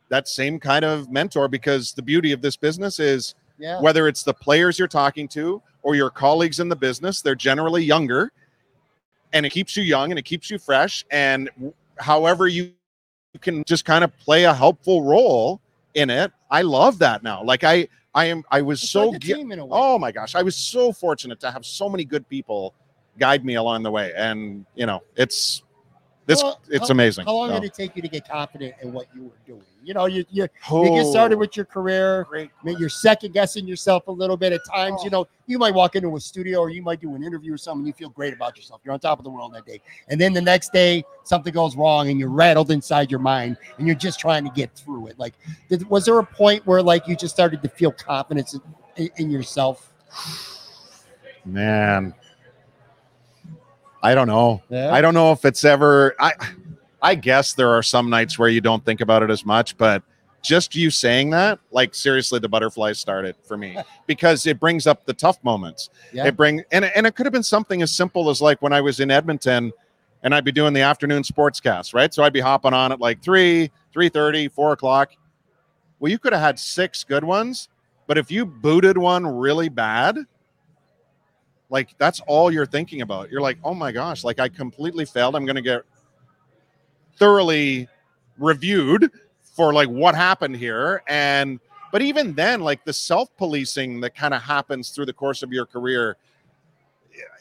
that 0.08 0.26
same 0.26 0.58
kind 0.58 0.84
of 0.84 1.10
mentor 1.10 1.48
because 1.48 1.92
the 1.92 2.02
beauty 2.02 2.32
of 2.32 2.42
this 2.42 2.56
business 2.56 2.98
is 2.98 3.34
Yeah. 3.60 3.80
whether 3.80 4.08
it's 4.08 4.22
the 4.22 4.34
players 4.34 4.78
you're 4.78 4.88
talking 4.88 5.28
to 5.28 5.62
or 5.82 5.94
your 5.94 6.10
colleagues 6.10 6.58
in 6.60 6.68
the 6.68 6.76
business, 6.76 7.20
they're 7.22 7.34
generally 7.34 7.84
younger 7.84 8.32
and 9.32 9.46
it 9.46 9.50
keeps 9.50 9.76
you 9.76 9.82
young 9.82 10.10
and 10.10 10.18
it 10.18 10.24
keeps 10.24 10.50
you 10.50 10.58
fresh. 10.58 11.04
And 11.10 11.50
however 11.98 12.48
you 12.48 12.72
can 13.40 13.62
just 13.64 13.84
kind 13.84 14.02
of 14.02 14.16
play 14.18 14.44
a 14.44 14.52
helpful 14.54 15.04
role 15.04 15.60
in 15.94 16.10
it. 16.10 16.32
I 16.50 16.62
love 16.62 16.98
that 16.98 17.22
now. 17.22 17.44
Like 17.44 17.62
I, 17.62 17.86
I 18.14 18.24
am, 18.26 18.42
I 18.50 18.62
was 18.62 18.82
It's 18.82 18.90
so, 18.90 19.08
like 19.08 19.16
a 19.16 19.18
gi- 19.20 19.34
team 19.34 19.52
in 19.52 19.58
a 19.60 19.64
way. 19.66 19.70
oh 19.80 19.98
my 19.98 20.10
gosh, 20.10 20.34
I 20.34 20.42
was 20.42 20.56
so 20.56 20.92
fortunate 20.92 21.38
to 21.40 21.50
have 21.50 21.64
so 21.64 21.88
many 21.88 22.04
good 22.04 22.28
people 22.28 22.74
guide 23.18 23.44
me 23.44 23.54
along 23.54 23.82
the 23.84 23.90
way. 23.90 24.12
And 24.16 24.66
you 24.74 24.86
know, 24.86 25.02
it's, 25.16 25.62
this, 26.30 26.42
Well, 26.44 26.60
it's 26.68 26.88
how- 26.88 26.92
amazing. 26.92 27.24
How 27.26 27.34
long 27.34 27.48
So- 27.50 27.54
did 27.60 27.64
it 27.64 27.74
take 27.74 27.96
you 27.96 28.02
to 28.02 28.08
get 28.08 28.28
confident 28.28 28.74
in 28.80 28.92
what 28.92 29.06
you 29.14 29.24
were 29.24 29.30
doing? 29.46 29.64
You 29.82 29.94
know, 29.94 30.06
you 30.06 30.24
you, 30.30 30.42
you 30.42 30.48
Oh, 30.70 30.84
get 30.94 31.06
started 31.06 31.38
with 31.38 31.56
your 31.56 31.64
career. 31.64 32.24
great. 32.28 32.50
You're 32.64 32.88
second 32.88 33.32
guessing 33.32 33.66
yourself 33.66 34.06
a 34.08 34.12
little 34.12 34.36
bit 34.36 34.52
at 34.52 34.60
times. 34.70 35.02
You 35.02 35.08
oh. 35.12 35.20
know, 35.22 35.28
you 35.46 35.58
might 35.58 35.74
walk 35.74 35.96
into 35.96 36.14
a 36.16 36.20
studio 36.20 36.60
or 36.60 36.70
you 36.70 36.82
might 36.82 37.00
do 37.00 37.14
an 37.14 37.24
interview 37.24 37.54
or 37.54 37.58
something. 37.58 37.80
and 37.80 37.86
You 37.88 37.94
feel 37.94 38.10
great 38.10 38.32
about 38.32 38.56
yourself. 38.56 38.80
You're 38.84 38.94
on 38.94 39.00
top 39.00 39.18
of 39.18 39.24
the 39.24 39.30
world 39.30 39.52
that 39.54 39.66
day, 39.66 39.80
and 40.08 40.20
then 40.20 40.32
the 40.32 40.40
next 40.42 40.72
day 40.72 41.02
something 41.24 41.52
goes 41.52 41.76
wrong 41.76 42.10
and 42.10 42.20
you're 42.20 42.30
rattled 42.30 42.70
inside 42.70 43.10
your 43.10 43.20
mind 43.20 43.56
and 43.78 43.86
you're 43.86 43.96
just 43.96 44.20
trying 44.20 44.44
to 44.44 44.50
get 44.50 44.72
through 44.76 45.08
it. 45.08 45.18
Like, 45.18 45.34
did, 45.68 45.88
was 45.88 46.04
there 46.04 46.18
a 46.18 46.24
point 46.26 46.64
where 46.66 46.82
like 46.82 47.08
you 47.08 47.16
just 47.16 47.34
started 47.34 47.60
to 47.62 47.68
feel 47.68 47.90
confidence 47.90 48.54
in, 48.54 48.60
in, 48.96 49.10
in 49.16 49.30
yourself? 49.30 49.92
Man, 51.44 52.14
I 54.02 54.14
don't 54.14 54.28
know. 54.28 54.62
Yeah. 54.68 54.92
I 54.92 55.00
don't 55.00 55.14
know 55.14 55.32
if 55.32 55.44
it's 55.44 55.64
ever. 55.64 56.14
I 56.18 56.32
I 57.02 57.14
guess 57.14 57.54
there 57.54 57.70
are 57.70 57.82
some 57.82 58.10
nights 58.10 58.38
where 58.38 58.48
you 58.48 58.60
don't 58.60 58.84
think 58.84 59.00
about 59.00 59.22
it 59.22 59.30
as 59.30 59.44
much, 59.44 59.76
but 59.76 60.02
just 60.42 60.74
you 60.74 60.90
saying 60.90 61.30
that, 61.30 61.58
like 61.70 61.94
seriously, 61.94 62.38
the 62.38 62.48
butterflies 62.48 62.98
started 62.98 63.36
for 63.42 63.56
me 63.56 63.76
because 64.06 64.46
it 64.46 64.58
brings 64.58 64.86
up 64.86 65.04
the 65.04 65.12
tough 65.12 65.42
moments. 65.44 65.90
Yeah. 66.12 66.26
It 66.26 66.36
bring 66.36 66.62
and 66.72 66.84
and 66.84 67.06
it 67.06 67.14
could 67.14 67.26
have 67.26 67.32
been 67.32 67.42
something 67.42 67.82
as 67.82 67.94
simple 67.94 68.30
as 68.30 68.40
like 68.40 68.60
when 68.62 68.72
I 68.72 68.80
was 68.80 69.00
in 69.00 69.10
Edmonton 69.10 69.72
and 70.22 70.34
I'd 70.34 70.44
be 70.44 70.52
doing 70.52 70.72
the 70.72 70.80
afternoon 70.80 71.22
sportscast, 71.22 71.94
right? 71.94 72.12
So 72.12 72.22
I'd 72.22 72.32
be 72.32 72.40
hopping 72.40 72.74
on 72.74 72.92
at 72.92 73.00
like 73.00 73.22
three, 73.22 73.70
three 73.92 74.08
thirty, 74.08 74.48
four 74.48 74.72
o'clock. 74.72 75.12
Well, 75.98 76.10
you 76.10 76.18
could 76.18 76.32
have 76.32 76.42
had 76.42 76.58
six 76.58 77.04
good 77.04 77.24
ones, 77.24 77.68
but 78.06 78.16
if 78.16 78.30
you 78.30 78.46
booted 78.46 78.96
one 78.96 79.26
really 79.26 79.68
bad, 79.68 80.16
like 81.70 81.96
that's 81.98 82.20
all 82.26 82.50
you're 82.52 82.66
thinking 82.66 83.00
about. 83.00 83.30
You're 83.30 83.40
like, 83.40 83.58
oh 83.64 83.74
my 83.74 83.92
gosh, 83.92 84.24
like 84.24 84.40
I 84.40 84.48
completely 84.48 85.04
failed. 85.04 85.36
I'm 85.36 85.46
gonna 85.46 85.62
get 85.62 85.82
thoroughly 87.16 87.88
reviewed 88.38 89.10
for 89.42 89.72
like 89.72 89.88
what 89.88 90.14
happened 90.14 90.56
here. 90.56 91.02
And 91.08 91.60
but 91.92 92.02
even 92.02 92.34
then, 92.34 92.60
like 92.60 92.84
the 92.84 92.92
self-policing 92.92 94.00
that 94.00 94.14
kind 94.14 94.34
of 94.34 94.42
happens 94.42 94.90
through 94.90 95.06
the 95.06 95.12
course 95.12 95.42
of 95.42 95.52
your 95.52 95.66
career, 95.66 96.16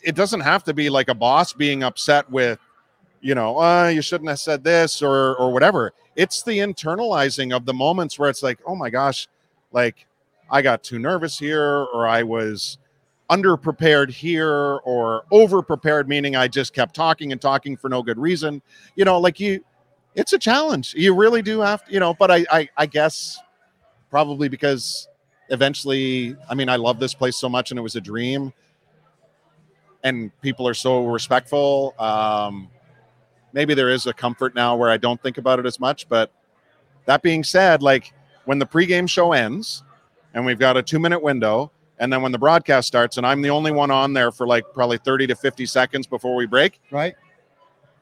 it 0.04 0.16
doesn't 0.16 0.42
have 0.42 0.64
to 0.66 0.74
be 0.74 0.90
like 0.90 1.10
a 1.10 1.14
boss 1.16 1.54
being 1.54 1.84
upset 1.84 2.30
with, 2.30 2.60
you 3.22 3.36
know, 3.36 3.60
uh, 3.60 3.88
you 3.88 4.02
shouldn't 4.02 4.30
have 4.30 4.40
said 4.40 4.64
this 4.64 5.02
or 5.02 5.36
or 5.38 5.52
whatever. 5.52 5.94
It's 6.16 6.44
the 6.44 6.60
internalizing 6.60 7.56
of 7.56 7.66
the 7.66 7.74
moments 7.74 8.20
where 8.20 8.30
it's 8.30 8.44
like, 8.44 8.60
oh 8.66 8.76
my 8.76 8.90
gosh, 8.90 9.28
like 9.72 10.06
I 10.52 10.62
got 10.62 10.84
too 10.84 11.00
nervous 11.00 11.40
here, 11.40 11.88
or 11.94 12.08
I 12.08 12.24
was 12.24 12.78
underprepared 13.30 14.10
here 14.10 14.78
or 14.84 15.24
overprepared 15.32 16.08
meaning 16.08 16.36
i 16.36 16.48
just 16.48 16.74
kept 16.74 16.96
talking 16.96 17.32
and 17.32 17.40
talking 17.40 17.78
for 17.78 17.88
no 17.90 18.02
good 18.02 18.18
reason. 18.18 18.62
You 18.96 19.06
know 19.06 19.20
like 19.20 19.40
you 19.40 19.64
it's 20.16 20.34
a 20.34 20.40
challenge. 20.40 20.94
You 20.96 21.16
really 21.16 21.42
do 21.42 21.60
have 21.60 21.86
to 21.86 21.94
you 21.94 22.00
know 22.00 22.14
but 22.14 22.32
i 22.32 22.46
i, 22.52 22.70
I 22.78 22.86
guess 22.86 23.40
probably 24.10 24.50
because 24.50 25.08
eventually 25.50 26.36
i 26.50 26.56
mean 26.56 26.70
i 26.70 26.76
love 26.76 27.00
this 27.00 27.14
place 27.14 27.38
so 27.38 27.50
much 27.50 27.72
and 27.72 27.80
it 27.80 27.84
was 27.84 27.96
a 27.96 28.02
dream. 28.02 28.54
And 30.04 30.32
people 30.42 30.68
are 30.68 30.74
so 30.74 31.06
respectful. 31.06 31.94
Um 32.00 32.70
maybe 33.54 33.74
there 33.74 33.90
is 33.90 34.08
a 34.08 34.14
comfort 34.14 34.56
now 34.56 34.76
where 34.76 34.90
i 34.90 34.98
don't 34.98 35.22
think 35.22 35.38
about 35.38 35.60
it 35.60 35.66
as 35.66 35.80
much 35.80 36.08
but 36.08 36.32
that 37.06 37.22
being 37.22 37.44
said 37.44 37.82
like 37.82 38.14
when 38.46 38.60
the 38.60 38.66
pregame 38.66 39.10
show 39.10 39.34
ends 39.34 39.84
and 40.34 40.46
we've 40.46 40.60
got 40.60 40.78
a 40.78 40.84
two 40.84 41.00
minute 41.00 41.22
window 41.22 41.72
and 42.00 42.12
then 42.12 42.22
when 42.22 42.32
the 42.32 42.38
broadcast 42.38 42.88
starts 42.88 43.18
and 43.18 43.26
i'm 43.28 43.42
the 43.42 43.50
only 43.50 43.72
one 43.72 43.92
on 43.92 44.14
there 44.14 44.32
for 44.32 44.48
like 44.48 44.64
probably 44.74 44.98
30 44.98 45.28
to 45.28 45.36
50 45.36 45.66
seconds 45.66 46.08
before 46.08 46.36
we 46.36 46.46
break 46.46 46.80
Right? 46.92 47.16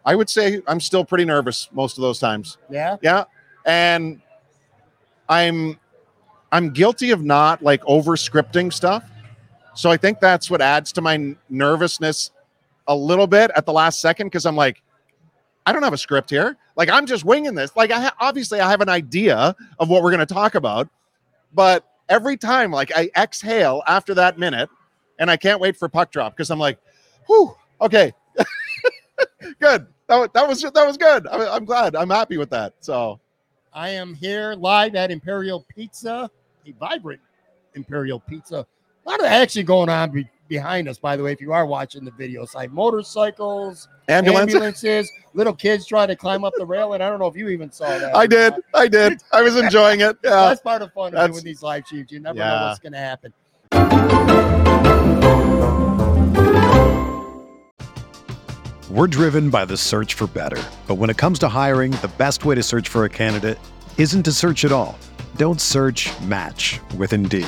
i 0.06 0.16
would 0.16 0.30
say 0.30 0.62
i'm 0.68 0.80
still 0.80 1.04
pretty 1.04 1.26
nervous 1.26 1.70
most 1.72 1.98
of 1.98 2.02
those 2.02 2.20
times. 2.20 2.58
Yeah. 2.70 2.98
yeah. 3.02 3.26
And 3.66 4.22
i'm 5.30 5.78
i'm 6.52 6.72
guilty 6.72 7.12
of 7.12 7.24
not 7.24 7.62
like 7.62 7.82
over 7.86 8.16
scripting 8.16 8.72
stuff. 8.72 9.04
So 9.74 9.90
i 9.92 9.98
think 9.98 10.20
that's 10.20 10.50
what 10.50 10.62
adds 10.62 10.92
to 10.94 11.02
my 11.02 11.36
nervousness 11.50 12.32
a 12.88 12.96
little 12.96 13.28
bit 13.28 13.52
at 13.56 13.66
the 13.66 13.74
last 13.74 14.00
second 14.00 14.28
because 14.28 14.46
i'm 14.46 14.56
like 14.56 14.82
i 15.66 15.74
don't 15.74 15.84
have 15.84 15.92
a 15.94 15.98
script 15.98 16.30
here. 16.30 16.56
Like 16.78 16.90
i'm 16.90 17.06
just 17.06 17.26
winging 17.26 17.56
this. 17.56 17.76
Like 17.76 17.92
i 17.92 18.00
ha- 18.00 18.16
obviously 18.20 18.62
i 18.62 18.70
have 18.70 18.80
an 18.82 18.90
idea 18.90 19.56
of 19.80 19.90
what 19.90 20.04
we're 20.04 20.12
going 20.12 20.26
to 20.26 20.34
talk 20.34 20.56
about 20.56 20.88
but 21.54 21.86
every 22.10 22.38
time 22.38 22.72
like 22.72 22.92
i 22.96 23.10
exhale 23.18 23.84
after 23.88 24.14
that 24.14 24.40
minute 24.40 24.70
and 25.20 25.30
i 25.30 25.38
can't 25.38 25.60
wait 25.60 25.76
for 25.76 25.90
puck 25.90 26.12
drop 26.12 26.36
because 26.36 26.50
i'm 26.50 26.60
like 26.60 26.80
whew 27.28 27.56
okay. 27.82 28.14
Good. 29.60 29.88
That, 30.08 30.34
that 30.34 30.48
was 30.48 30.62
that 30.62 30.74
was 30.74 30.96
good. 30.96 31.28
I, 31.28 31.54
i'm 31.54 31.66
glad. 31.66 31.94
I'm 31.96 32.10
happy 32.10 32.38
with 32.38 32.50
that. 32.52 32.74
So 32.80 33.20
I 33.74 33.90
am 33.90 34.14
here 34.14 34.54
live 34.54 34.96
at 34.96 35.12
Imperial 35.12 35.66
Pizza, 35.76 36.32
a 36.66 36.72
vibrant 36.80 37.20
Imperial 37.76 38.22
Pizza. 38.22 38.66
A 39.06 39.10
lot 39.10 39.20
of 39.20 39.26
action 39.26 39.66
going 39.66 39.90
on 39.90 40.12
behind 40.48 40.88
us, 40.88 40.98
by 40.98 41.16
the 41.16 41.24
way, 41.24 41.32
if 41.32 41.42
you 41.42 41.54
are 41.54 41.66
watching 41.66 42.06
the 42.06 42.12
video 42.12 42.46
side. 42.46 42.72
Motorcycles, 42.72 43.88
ambulance 44.08 44.54
ambulances, 44.54 45.12
little 45.34 45.54
kids 45.54 45.86
trying 45.86 46.08
to 46.08 46.16
climb 46.16 46.44
up 46.44 46.54
the 46.58 46.66
rail. 46.66 46.94
And 46.94 47.04
I 47.04 47.10
don't 47.10 47.20
know 47.20 47.28
if 47.28 47.36
you 47.36 47.50
even 47.50 47.72
saw 47.72 47.98
that. 47.98 48.16
I 48.16 48.28
did. 48.28 48.54
not. 48.54 48.62
I 48.74 48.88
did. 48.88 49.22
I 49.32 49.42
was 49.42 49.56
enjoying 49.58 50.02
it. 50.02 50.18
Yeah. 50.24 50.30
That's 50.30 50.62
part 50.62 50.82
of 50.82 50.92
fun 50.94 51.16
of 51.16 51.32
doing 51.32 51.44
these 51.44 51.62
live 51.62 51.86
streams. 51.86 52.12
You 52.12 52.20
never 52.20 52.38
know 52.38 52.68
what's 52.68 52.80
going 52.80 52.94
to 52.94 53.00
happen. 53.00 53.34
We're 58.90 59.08
driven 59.08 59.50
by 59.50 59.66
the 59.66 59.78
search 59.78 60.14
for 60.14 60.28
better. 60.28 60.64
But 60.88 60.96
when 60.96 61.10
it 61.10 61.18
comes 61.18 61.40
to 61.40 61.50
hiring, 61.50 61.92
the 61.92 62.12
best 62.18 62.46
way 62.46 62.56
to 62.56 62.64
search 62.64 62.88
for 62.90 63.06
a 63.06 63.10
candidate 63.10 63.60
isn't 63.98 64.24
to 64.24 64.32
search 64.32 64.64
at 64.66 64.72
all. 64.72 64.98
Don't 65.36 65.62
search 65.62 66.10
match 66.22 66.80
with 66.98 67.14
Indeed. 67.14 67.48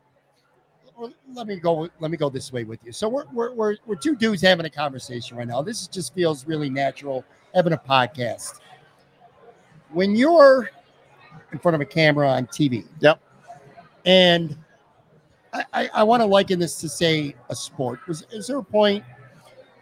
well, 1.01 1.11
let 1.33 1.47
me 1.47 1.55
go. 1.55 1.89
Let 1.99 2.11
me 2.11 2.17
go 2.17 2.29
this 2.29 2.53
way 2.53 2.63
with 2.63 2.79
you. 2.85 2.91
So 2.91 3.09
we're 3.09 3.25
we're 3.33 3.53
we're, 3.53 3.75
we're 3.87 3.95
two 3.95 4.15
dudes 4.15 4.41
having 4.43 4.67
a 4.67 4.69
conversation 4.69 5.35
right 5.35 5.47
now. 5.47 5.63
This 5.63 5.87
just 5.87 6.13
feels 6.13 6.45
really 6.45 6.69
natural 6.69 7.25
having 7.55 7.73
a 7.73 7.77
podcast. 7.77 8.59
When 9.89 10.15
you're 10.15 10.69
in 11.51 11.57
front 11.59 11.73
of 11.75 11.81
a 11.81 11.85
camera 11.85 12.29
on 12.29 12.45
TV, 12.47 12.85
Yep. 12.99 13.19
and 14.05 14.55
I, 15.51 15.65
I, 15.73 15.89
I 15.95 16.03
want 16.03 16.21
to 16.21 16.25
liken 16.25 16.59
this 16.59 16.79
to 16.81 16.87
say 16.87 17.35
a 17.49 17.55
sport. 17.55 17.99
Was 18.07 18.27
is 18.31 18.45
there 18.45 18.59
a 18.59 18.63
point 18.63 19.03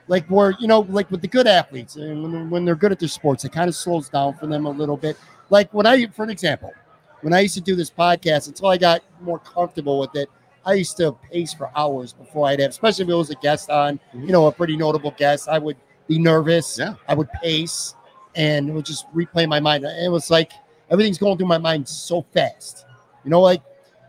like 0.08 0.26
where 0.28 0.56
you 0.58 0.68
know, 0.68 0.80
like 0.90 1.12
with 1.12 1.22
the 1.22 1.28
good 1.28 1.48
athletes, 1.48 1.98
and 1.98 2.24
when, 2.24 2.50
when 2.50 2.66
they're 2.66 2.76
good 2.76 2.94
at 2.94 3.00
their 3.00 3.10
sports, 3.10 3.44
it 3.44 3.52
kind 3.52 3.68
of 3.68 3.76
slows 3.76 4.08
down 4.08 4.36
for 4.36 4.48
them 4.48 4.66
a 4.66 4.72
little 4.72 4.98
bit. 4.98 5.18
Like 5.50 5.74
when 5.74 5.86
I, 5.86 6.08
for 6.08 6.24
an 6.24 6.30
example, 6.30 6.74
when 7.22 7.34
I 7.34 7.42
used 7.42 7.56
to 7.56 7.62
do 7.62 7.76
this 7.76 7.92
podcast, 7.92 8.48
until 8.48 8.68
I 8.68 8.78
got 8.78 9.02
more 9.22 9.40
comfortable 9.40 10.00
with 10.00 10.16
it, 10.16 10.30
I 10.70 10.74
used 10.74 10.98
to 10.98 11.14
pace 11.32 11.54
for 11.54 11.72
hours 11.76 12.14
before 12.14 12.48
I'd 12.48 12.60
have, 12.60 12.70
especially 12.70 13.04
if 13.06 13.10
it 13.10 13.14
was 13.16 13.30
a 13.32 13.36
guest 13.36 13.70
on, 13.72 14.00
you 14.14 14.32
know, 14.32 14.46
a 14.48 14.52
pretty 14.52 14.78
notable 14.78 15.12
guest. 15.18 15.50
I 15.50 15.58
would 15.58 15.78
be 16.08 16.20
nervous. 16.20 16.78
Yeah. 16.78 16.94
I 17.08 17.16
would 17.16 17.30
pace 17.42 17.96
and 18.36 18.70
it 18.70 18.72
would 18.74 18.86
just 18.86 19.12
replay 19.14 19.48
my 19.48 19.60
mind. 19.60 19.84
It 19.84 20.12
was 20.12 20.30
like 20.30 20.52
everything's 20.92 21.18
going 21.18 21.38
through 21.38 21.48
my 21.48 21.58
mind 21.58 21.88
so 21.90 22.22
fast. 22.34 22.86
You 23.24 23.32
know, 23.32 23.42
like 23.42 23.64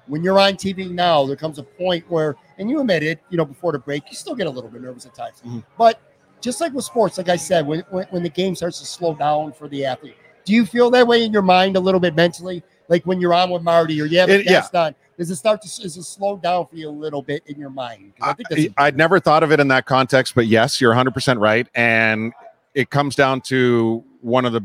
when 0.07 0.23
you're 0.23 0.39
on 0.39 0.55
TV 0.55 0.91
now, 0.91 1.25
there 1.27 1.37
comes 1.37 1.59
a 1.59 1.63
point 1.63 2.05
where, 2.11 2.37
and 2.59 2.69
you 2.69 2.81
admit 2.81 3.03
it, 3.03 3.21
you 3.31 3.39
know, 3.39 3.45
before 3.47 3.73
the 3.73 3.79
break, 3.79 4.03
you 4.11 4.17
still 4.17 4.35
get 4.35 4.47
a 4.47 4.51
little 4.51 4.69
bit 4.69 4.83
nervous 4.83 5.07
at 5.07 5.15
times. 5.15 5.41
Mhm. 5.47 5.65
But 5.79 5.99
just 6.43 6.61
like 6.61 6.73
with 6.75 6.85
sports, 6.85 7.17
like 7.17 7.29
I 7.31 7.37
said, 7.37 7.67
when, 7.67 7.81
when, 7.91 8.07
when 8.11 8.23
the 8.23 8.29
game 8.29 8.55
starts 8.55 8.81
to 8.81 8.87
slow 8.87 9.15
down 9.15 9.53
for 9.53 9.67
the 9.69 9.85
athlete, 9.87 10.17
do 10.45 10.53
you 10.53 10.67
feel 10.67 10.91
that 10.91 11.07
way 11.07 11.25
in 11.25 11.33
your 11.33 11.43
mind 11.43 11.77
a 11.77 11.81
little 11.81 12.01
bit 12.01 12.15
mentally? 12.15 12.63
Like 12.89 13.05
when 13.07 13.21
you're 13.21 13.35
on 13.35 13.51
with 13.51 13.63
Marty 13.63 14.01
or 14.01 14.07
you 14.07 14.19
have 14.19 14.29
a 14.31 14.41
It- 14.41 14.45
yeah. 14.47 14.53
guest 14.53 14.75
on, 14.75 14.95
does 15.21 15.31
it 15.31 15.37
start 15.37 15.61
to 15.61 15.69
is 15.69 15.99
it 15.99 16.03
slow 16.05 16.39
down 16.39 16.67
for 16.67 16.77
you 16.77 16.89
a 16.89 16.91
little 16.91 17.21
bit 17.21 17.43
in 17.45 17.59
your 17.59 17.69
mind? 17.69 18.15
I 18.23 18.33
think 18.33 18.49
that's 18.49 18.63
I, 18.79 18.87
I'd 18.87 18.97
never 18.97 19.21
thought 19.21 19.43
of 19.43 19.53
it 19.53 19.61
in 19.61 19.69
that 19.69 19.85
context, 19.85 20.35
but 20.35 20.47
yes, 20.47 20.81
you're 20.81 20.95
100% 20.95 21.39
right. 21.39 21.69
And 21.75 22.33
it 22.75 22.89
comes 22.89 23.17
down 23.17 23.43
to 23.43 24.03
one 24.23 24.47
of 24.47 24.55
the 24.55 24.65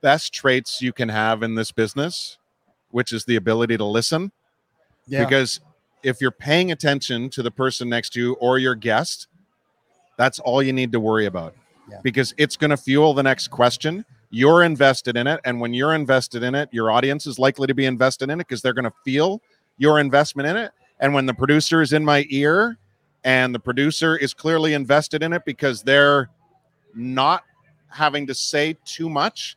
best 0.00 0.32
traits 0.32 0.80
you 0.80 0.94
can 0.94 1.10
have 1.10 1.42
in 1.42 1.54
this 1.54 1.70
business, 1.70 2.38
which 2.92 3.12
is 3.12 3.26
the 3.26 3.36
ability 3.36 3.76
to 3.76 3.84
listen. 3.84 4.32
yeah. 5.06 5.22
Because 5.22 5.60
if 6.02 6.18
you're 6.18 6.30
paying 6.30 6.72
attention 6.72 7.28
to 7.28 7.42
the 7.42 7.50
person 7.50 7.90
next 7.90 8.14
to 8.14 8.20
you 8.20 8.32
or 8.40 8.56
your 8.56 8.74
guest, 8.74 9.28
that's 10.16 10.38
all 10.38 10.62
you 10.62 10.72
need 10.72 10.92
to 10.92 11.00
worry 11.00 11.26
about. 11.26 11.54
Yeah. 11.90 11.98
Because 12.02 12.32
it's 12.38 12.56
going 12.56 12.70
to 12.70 12.78
fuel 12.78 13.12
the 13.12 13.22
next 13.22 13.48
question. 13.48 14.06
You're 14.30 14.62
invested 14.62 15.18
in 15.18 15.26
it. 15.26 15.40
And 15.44 15.60
when 15.60 15.74
you're 15.74 15.94
invested 15.94 16.42
in 16.42 16.54
it, 16.54 16.70
your 16.72 16.90
audience 16.90 17.26
is 17.26 17.38
likely 17.38 17.66
to 17.66 17.74
be 17.74 17.84
invested 17.84 18.30
in 18.30 18.40
it 18.40 18.48
because 18.48 18.62
they're 18.62 18.72
going 18.72 18.84
to 18.86 18.94
feel 19.04 19.42
your 19.78 19.98
investment 19.98 20.48
in 20.48 20.56
it. 20.56 20.72
And 21.00 21.14
when 21.14 21.26
the 21.26 21.34
producer 21.34 21.82
is 21.82 21.92
in 21.92 22.04
my 22.04 22.26
ear 22.30 22.78
and 23.24 23.54
the 23.54 23.58
producer 23.58 24.16
is 24.16 24.34
clearly 24.34 24.74
invested 24.74 25.22
in 25.22 25.32
it 25.32 25.44
because 25.44 25.82
they're 25.82 26.30
not 26.94 27.42
having 27.88 28.26
to 28.26 28.34
say 28.34 28.76
too 28.84 29.08
much 29.08 29.56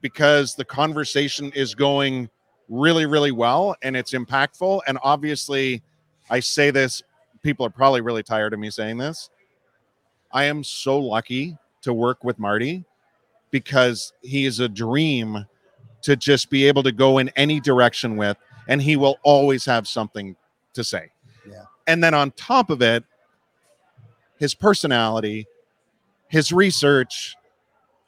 because 0.00 0.54
the 0.54 0.64
conversation 0.64 1.50
is 1.52 1.74
going 1.74 2.28
really, 2.68 3.06
really 3.06 3.32
well 3.32 3.76
and 3.82 3.96
it's 3.96 4.12
impactful. 4.12 4.80
And 4.86 4.98
obviously, 5.02 5.82
I 6.30 6.40
say 6.40 6.70
this, 6.70 7.02
people 7.42 7.64
are 7.66 7.70
probably 7.70 8.00
really 8.00 8.22
tired 8.22 8.52
of 8.52 8.58
me 8.58 8.70
saying 8.70 8.98
this. 8.98 9.30
I 10.32 10.44
am 10.44 10.64
so 10.64 10.98
lucky 10.98 11.56
to 11.82 11.92
work 11.94 12.24
with 12.24 12.38
Marty 12.38 12.84
because 13.50 14.12
he 14.22 14.44
is 14.44 14.60
a 14.60 14.68
dream 14.68 15.46
to 16.02 16.16
just 16.16 16.50
be 16.50 16.66
able 16.66 16.82
to 16.82 16.92
go 16.92 17.18
in 17.18 17.30
any 17.36 17.60
direction 17.60 18.16
with, 18.16 18.36
and 18.68 18.82
he 18.82 18.96
will 18.96 19.18
always 19.22 19.64
have 19.64 19.86
something 19.86 20.36
to 20.74 20.84
say. 20.84 21.10
Yeah. 21.48 21.64
And 21.86 22.02
then 22.02 22.14
on 22.14 22.30
top 22.32 22.70
of 22.70 22.82
it, 22.82 23.04
his 24.38 24.54
personality, 24.54 25.46
his 26.28 26.52
research, 26.52 27.36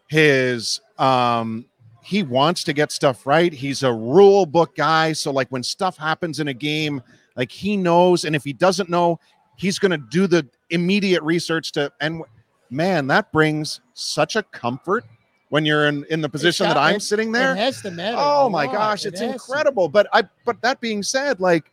his 0.09 0.81
um 0.99 1.67
he 2.03 2.23
wants 2.23 2.65
to 2.65 2.73
get 2.73 2.91
stuff 2.91 3.27
right. 3.27 3.53
He's 3.53 3.83
a 3.83 3.93
rule 3.93 4.47
book 4.47 4.75
guy, 4.75 5.13
so 5.13 5.31
like 5.31 5.49
when 5.49 5.63
stuff 5.63 5.99
happens 5.99 6.41
in 6.41 6.49
a 6.49 6.55
game, 6.55 7.03
like 7.37 7.53
he 7.53 7.77
knows 7.77 8.25
and 8.25 8.35
if 8.35 8.45
he 8.45 8.53
doesn't 8.53 8.89
know, 8.89 9.21
he's 9.57 9.79
going 9.79 9.91
to 9.91 9.99
do 9.99 10.27
the 10.27 10.49
immediate 10.71 11.23
research 11.23 11.73
to 11.73 11.93
and 12.01 12.23
man, 12.71 13.07
that 13.09 13.33
brings 13.33 13.81
such 13.95 14.37
a 14.37 14.43
comfort 14.43 15.05
when 15.51 15.65
you're 15.65 15.87
in 15.89 16.05
in 16.11 16.21
the 16.21 16.29
position 16.29 16.67
got- 16.67 16.75
that 16.75 16.81
I'm 16.81 16.97
it- 16.97 17.03
sitting 17.03 17.33
there. 17.33 17.53
It 17.53 17.57
has 17.59 17.81
to 17.83 17.91
matter. 17.91 18.17
Oh 18.21 18.49
my 18.49 18.67
lot. 18.67 18.75
gosh, 18.75 19.05
It 19.05 19.09
it's 19.15 19.21
to. 19.21 19.33
incredible. 19.33 19.89
But 19.89 20.07
I 20.13 20.23
but 20.45 20.61
that 20.63 20.81
being 20.81 21.03
said, 21.03 21.41
like 21.41 21.71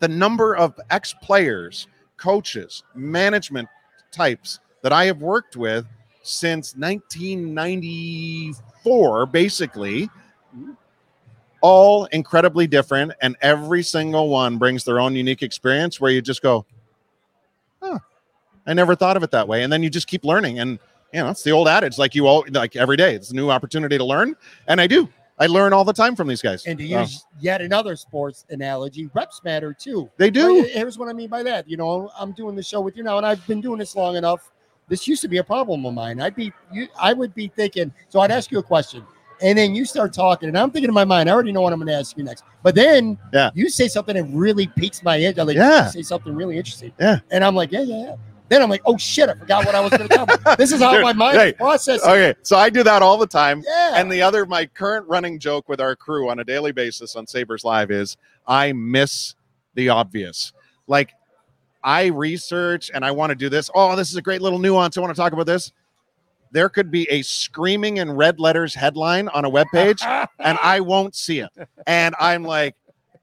the 0.00 0.08
number 0.08 0.54
of 0.56 0.78
ex-players, 0.90 1.86
coaches, 2.16 2.82
management 2.94 3.68
types 4.12 4.60
that 4.82 4.92
I 4.92 5.06
have 5.06 5.22
worked 5.22 5.56
with 5.56 5.86
since 6.22 6.74
1994, 6.76 9.26
basically, 9.26 10.10
all 11.60 12.04
incredibly 12.06 12.66
different, 12.66 13.12
and 13.22 13.36
every 13.40 13.82
single 13.82 14.28
one 14.28 14.58
brings 14.58 14.84
their 14.84 15.00
own 15.00 15.14
unique 15.14 15.42
experience 15.42 16.00
where 16.00 16.10
you 16.10 16.20
just 16.20 16.42
go, 16.42 16.64
huh, 17.82 17.98
I 18.66 18.74
never 18.74 18.94
thought 18.94 19.16
of 19.16 19.22
it 19.22 19.30
that 19.30 19.48
way. 19.48 19.62
And 19.62 19.72
then 19.72 19.82
you 19.82 19.90
just 19.90 20.06
keep 20.06 20.24
learning. 20.24 20.58
And 20.58 20.78
you 21.16 21.22
know, 21.22 21.30
it's 21.30 21.42
the 21.42 21.50
old 21.50 21.66
adage, 21.66 21.96
like 21.98 22.14
you 22.14 22.26
all 22.26 22.44
like 22.50 22.76
every 22.76 22.96
day, 22.96 23.14
it's 23.14 23.30
a 23.30 23.34
new 23.34 23.50
opportunity 23.50 23.96
to 23.96 24.04
learn. 24.04 24.36
And 24.68 24.80
I 24.80 24.86
do. 24.86 25.08
I 25.38 25.46
learn 25.46 25.72
all 25.72 25.84
the 25.84 25.92
time 25.92 26.14
from 26.16 26.28
these 26.28 26.40
guys. 26.42 26.64
And 26.66 26.78
to 26.78 26.92
Uh, 26.92 27.00
use 27.02 27.26
yet 27.40 27.60
another 27.60 27.94
sports 27.96 28.44
analogy, 28.50 29.08
reps 29.14 29.42
matter 29.44 29.72
too. 29.72 30.08
they 30.18 30.30
do. 30.30 30.60
Right, 30.62 30.70
Here's 30.70 30.98
what 30.98 31.08
I 31.08 31.12
mean 31.12 31.28
by 31.28 31.42
that. 31.42 31.68
You 31.68 31.76
know, 31.76 32.10
I'm 32.18 32.32
doing 32.32 32.54
the 32.56 32.62
show 32.62 32.80
with 32.80 32.96
you 32.96 33.02
now, 33.02 33.16
and 33.18 33.26
I've 33.26 33.46
been 33.46 33.60
doing 33.60 33.78
this 33.78 33.94
long 33.96 34.16
enough. 34.16 34.50
This 34.88 35.08
used 35.08 35.20
to 35.22 35.28
be 35.28 35.38
a 35.38 35.44
problem 35.44 35.84
of 35.84 35.94
mine. 35.94 36.20
I'd 36.20 36.36
be, 36.36 36.52
you, 36.72 36.86
I 37.00 37.12
would 37.12 37.34
be 37.34 37.48
thinking. 37.48 37.92
So 38.08 38.20
I'd 38.20 38.30
ask 38.30 38.50
you 38.50 38.58
a 38.58 38.62
question, 38.62 39.04
and 39.42 39.58
then 39.58 39.74
you 39.74 39.84
start 39.84 40.12
talking, 40.14 40.48
and 40.48 40.56
I'm 40.56 40.70
thinking 40.70 40.88
in 40.88 40.94
my 40.94 41.04
mind, 41.04 41.28
I 41.28 41.32
already 41.32 41.52
know 41.52 41.60
what 41.62 41.72
I'm 41.72 41.80
going 41.80 41.88
to 41.88 41.94
ask 41.94 42.16
you 42.16 42.24
next. 42.24 42.44
But 42.62 42.74
then, 42.74 43.18
Yeah. 43.32 43.50
you 43.54 43.68
say 43.68 43.88
something 43.88 44.16
that 44.16 44.24
really 44.32 44.68
piques 44.68 45.02
my 45.02 45.18
interest. 45.18 45.46
Like, 45.48 45.56
Yeah. 45.56 45.88
say 45.88 46.02
something 46.02 46.34
really 46.34 46.56
interesting. 46.56 46.92
Yeah. 47.00 47.18
and 47.30 47.42
I'm 47.44 47.54
like, 47.56 47.72
yeah, 47.72 47.80
yeah, 47.82 47.96
yeah. 48.04 48.16
Then 48.48 48.62
I'm 48.62 48.70
like, 48.70 48.82
oh 48.86 48.96
shit, 48.96 49.28
I 49.28 49.34
forgot 49.34 49.66
what 49.66 49.74
I 49.74 49.80
was 49.80 49.90
going 49.90 50.08
to 50.08 50.16
cover. 50.16 50.36
this 50.56 50.72
is 50.72 50.80
how 50.80 50.92
Dude, 50.92 51.02
my 51.02 51.12
mind 51.12 51.36
hey, 51.36 51.48
is 51.48 51.54
processing. 51.54 52.08
Okay, 52.08 52.34
so 52.42 52.56
I 52.56 52.70
do 52.70 52.82
that 52.84 53.02
all 53.02 53.18
the 53.18 53.26
time. 53.26 53.62
Yeah, 53.66 53.92
And 53.96 54.10
the 54.10 54.22
other, 54.22 54.46
my 54.46 54.66
current 54.66 55.06
running 55.08 55.38
joke 55.38 55.68
with 55.68 55.80
our 55.80 55.96
crew 55.96 56.30
on 56.30 56.38
a 56.38 56.44
daily 56.44 56.72
basis 56.72 57.16
on 57.16 57.26
Sabres 57.26 57.64
Live 57.64 57.90
is 57.90 58.16
I 58.46 58.72
miss 58.72 59.34
the 59.74 59.88
obvious. 59.88 60.52
Like, 60.86 61.12
I 61.82 62.06
research 62.06 62.90
and 62.94 63.04
I 63.04 63.10
want 63.12 63.30
to 63.30 63.36
do 63.36 63.48
this. 63.48 63.70
Oh, 63.74 63.94
this 63.96 64.10
is 64.10 64.16
a 64.16 64.22
great 64.22 64.42
little 64.42 64.58
nuance. 64.58 64.96
I 64.96 65.00
want 65.00 65.14
to 65.14 65.20
talk 65.20 65.32
about 65.32 65.46
this. 65.46 65.72
There 66.52 66.68
could 66.68 66.90
be 66.90 67.08
a 67.10 67.22
screaming 67.22 67.98
in 67.98 68.10
red 68.10 68.40
letters 68.40 68.74
headline 68.74 69.28
on 69.28 69.44
a 69.44 69.48
web 69.48 69.66
page, 69.72 70.02
and 70.38 70.58
I 70.62 70.80
won't 70.80 71.14
see 71.14 71.40
it. 71.40 71.50
And 71.86 72.14
I'm 72.20 72.44
like, 72.44 72.76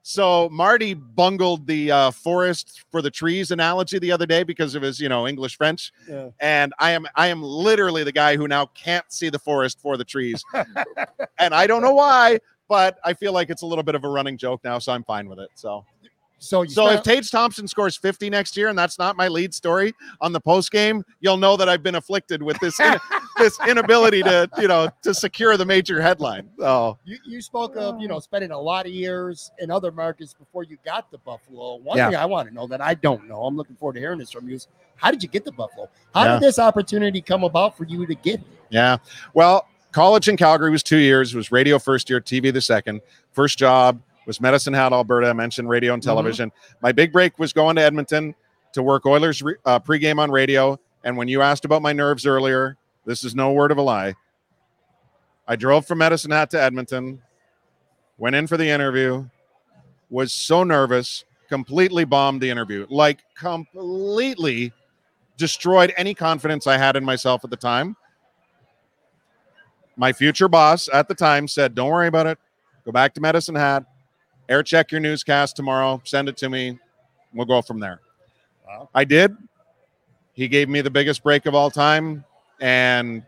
so 0.06 0.50
Marty 0.50 0.92
bungled 0.92 1.66
the 1.66 1.90
uh, 1.90 2.10
forest 2.10 2.84
for 2.90 3.00
the 3.00 3.10
trees 3.10 3.50
analogy 3.50 3.98
the 3.98 4.12
other 4.12 4.26
day 4.26 4.42
because 4.42 4.74
of 4.74 4.82
his, 4.82 5.00
you 5.00 5.08
know, 5.08 5.26
English 5.26 5.56
French. 5.56 5.92
Yeah. 6.06 6.28
And 6.40 6.74
I 6.78 6.90
am 6.90 7.06
I 7.14 7.28
am 7.28 7.42
literally 7.42 8.04
the 8.04 8.12
guy 8.12 8.36
who 8.36 8.46
now 8.46 8.66
can't 8.66 9.10
see 9.10 9.30
the 9.30 9.38
forest 9.38 9.80
for 9.80 9.96
the 9.96 10.04
trees. 10.04 10.44
and 11.38 11.54
I 11.54 11.66
don't 11.66 11.80
know 11.80 11.94
why, 11.94 12.38
but 12.68 12.98
I 13.02 13.14
feel 13.14 13.32
like 13.32 13.48
it's 13.48 13.62
a 13.62 13.66
little 13.66 13.82
bit 13.82 13.94
of 13.94 14.04
a 14.04 14.08
running 14.08 14.36
joke 14.36 14.62
now, 14.62 14.78
so 14.78 14.92
I'm 14.92 15.04
fine 15.04 15.26
with 15.26 15.38
it. 15.38 15.48
So, 15.54 15.86
So 16.38 16.62
you 16.62 16.68
so 16.68 16.90
if 16.90 17.02
Tage 17.02 17.30
Thompson 17.30 17.66
scores 17.66 17.96
50 17.96 18.28
next 18.28 18.58
year, 18.58 18.68
and 18.68 18.78
that's 18.78 18.98
not 18.98 19.16
my 19.16 19.28
lead 19.28 19.54
story 19.54 19.94
on 20.20 20.32
the 20.32 20.40
post 20.40 20.70
game, 20.70 21.02
you'll 21.20 21.38
know 21.38 21.56
that 21.56 21.70
I've 21.70 21.82
been 21.82 21.94
afflicted 21.94 22.42
with 22.42 22.58
this 22.60 22.78
this 23.36 23.58
inability 23.68 24.22
to 24.22 24.48
you 24.58 24.68
know 24.68 24.88
to 25.02 25.12
secure 25.14 25.56
the 25.56 25.64
major 25.64 26.00
headline. 26.00 26.48
So 26.58 26.98
You, 27.04 27.18
you 27.26 27.40
spoke 27.42 27.76
of 27.76 28.00
you 28.00 28.08
know 28.08 28.18
spending 28.20 28.50
a 28.50 28.58
lot 28.58 28.86
of 28.86 28.92
years 28.92 29.50
in 29.58 29.70
other 29.70 29.90
markets 29.92 30.34
before 30.34 30.62
you 30.64 30.76
got 30.84 31.10
to 31.10 31.18
Buffalo. 31.18 31.76
One 31.76 31.96
Yeah. 31.96 32.10
thing 32.10 32.16
I 32.18 32.26
want 32.26 32.48
to 32.48 32.54
know 32.54 32.66
that 32.68 32.80
I 32.80 32.94
don't 32.94 33.28
know, 33.28 33.44
I'm 33.44 33.56
looking 33.56 33.76
forward 33.76 33.94
to 33.94 34.00
hearing 34.00 34.18
this 34.18 34.30
from 34.30 34.48
you. 34.48 34.54
Is 34.56 34.68
how 34.96 35.10
did 35.10 35.22
you 35.22 35.28
get 35.28 35.44
to 35.46 35.52
Buffalo? 35.52 35.88
How 36.14 36.24
Yeah. 36.24 36.32
did 36.34 36.42
this 36.42 36.58
opportunity 36.58 37.20
come 37.20 37.44
about 37.44 37.76
for 37.76 37.84
you 37.84 38.06
to 38.06 38.14
get? 38.14 38.40
here? 38.40 38.48
Yeah. 38.70 38.96
Well, 39.34 39.66
college 39.92 40.28
in 40.28 40.36
Calgary 40.36 40.70
was 40.70 40.82
two 40.82 40.98
years, 40.98 41.34
was 41.34 41.50
radio 41.52 41.78
first 41.78 42.08
year, 42.10 42.20
TV 42.20 42.52
the 42.52 42.60
second. 42.60 43.00
First 43.32 43.58
job 43.58 44.00
was 44.26 44.40
Medicine 44.40 44.72
Hat, 44.72 44.92
Alberta. 44.92 45.28
I 45.28 45.32
mentioned 45.32 45.68
radio 45.68 45.92
and 45.94 46.02
television. 46.02 46.50
My 46.82 46.92
big 46.92 47.12
break 47.12 47.38
was 47.38 47.52
going 47.52 47.76
to 47.76 47.82
Edmonton 47.82 48.34
to 48.72 48.82
work 48.82 49.06
Oilers 49.06 49.42
re- 49.42 49.56
uh, 49.64 49.78
pregame 49.78 50.18
on 50.18 50.30
radio. 50.30 50.78
And 51.04 51.16
when 51.16 51.28
you 51.28 51.42
asked 51.42 51.64
about 51.64 51.82
my 51.82 51.92
nerves 51.92 52.24
earlier, 52.26 52.76
this 53.04 53.24
is 53.24 53.34
no 53.34 53.52
word 53.52 53.70
of 53.70 53.78
a 53.78 53.82
lie. 53.82 54.14
I 55.46 55.56
drove 55.56 55.86
from 55.86 55.98
Medicine 55.98 56.30
Hat 56.30 56.50
to 56.50 56.62
Edmonton, 56.62 57.20
went 58.18 58.36
in 58.36 58.46
for 58.46 58.56
the 58.56 58.68
interview, 58.68 59.28
was 60.10 60.32
so 60.32 60.64
nervous, 60.64 61.24
completely 61.48 62.04
bombed 62.04 62.40
the 62.40 62.50
interview, 62.50 62.86
like 62.88 63.20
completely 63.36 64.72
destroyed 65.36 65.92
any 65.96 66.14
confidence 66.14 66.66
I 66.66 66.78
had 66.78 66.96
in 66.96 67.04
myself 67.04 67.44
at 67.44 67.50
the 67.50 67.56
time 67.56 67.96
my 69.96 70.12
future 70.12 70.48
boss 70.48 70.88
at 70.92 71.08
the 71.08 71.14
time 71.14 71.48
said, 71.48 71.74
Don't 71.74 71.90
worry 71.90 72.08
about 72.08 72.26
it. 72.26 72.38
Go 72.84 72.92
back 72.92 73.14
to 73.14 73.20
Medicine 73.20 73.54
Hat, 73.54 73.84
air 74.48 74.62
check 74.62 74.92
your 74.92 75.00
newscast 75.00 75.56
tomorrow, 75.56 76.00
send 76.04 76.28
it 76.28 76.36
to 76.38 76.48
me. 76.48 76.78
We'll 77.32 77.46
go 77.46 77.62
from 77.62 77.80
there. 77.80 78.00
Wow. 78.66 78.88
I 78.94 79.04
did. 79.04 79.36
He 80.34 80.48
gave 80.48 80.68
me 80.68 80.80
the 80.80 80.90
biggest 80.90 81.22
break 81.22 81.46
of 81.46 81.54
all 81.54 81.70
time. 81.70 82.24
And 82.60 83.22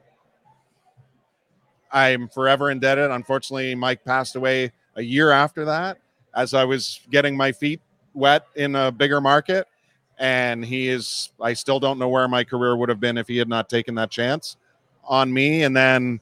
I'm 1.93 2.29
forever 2.29 2.70
indebted. 2.70 3.11
Unfortunately, 3.11 3.74
Mike 3.74 4.05
passed 4.05 4.37
away 4.37 4.72
a 4.97 5.03
year 5.03 5.31
after 5.31 5.64
that 5.66 5.99
as 6.35 6.55
I 6.55 6.64
was 6.64 7.01
getting 7.11 7.37
my 7.37 7.53
feet 7.53 7.81
wet 8.14 8.47
in 8.55 8.74
a 8.77 8.93
bigger 8.93 9.20
market. 9.20 9.66
And 10.18 10.64
he 10.64 10.89
is, 10.89 11.31
I 11.41 11.53
still 11.53 11.79
don't 11.79 11.99
know 11.99 12.09
where 12.09 12.27
my 12.29 12.45
career 12.45 12.77
would 12.77 12.89
have 12.89 13.01
been 13.01 13.18
if 13.18 13.29
he 13.29 13.37
had 13.37 13.49
not 13.49 13.68
taken 13.68 13.95
that 13.97 14.11
chance 14.11 14.57
on 15.05 15.33
me. 15.33 15.62
And 15.62 15.77
then 15.77 16.20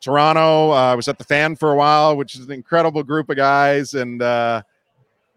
Toronto, 0.00 0.70
uh, 0.70 0.92
I 0.92 0.94
was 0.94 1.08
at 1.08 1.18
the 1.18 1.24
fan 1.24 1.56
for 1.56 1.72
a 1.72 1.76
while, 1.76 2.16
which 2.16 2.34
is 2.34 2.44
an 2.44 2.52
incredible 2.52 3.02
group 3.02 3.30
of 3.30 3.36
guys. 3.36 3.94
And, 3.94 4.20
uh, 4.20 4.62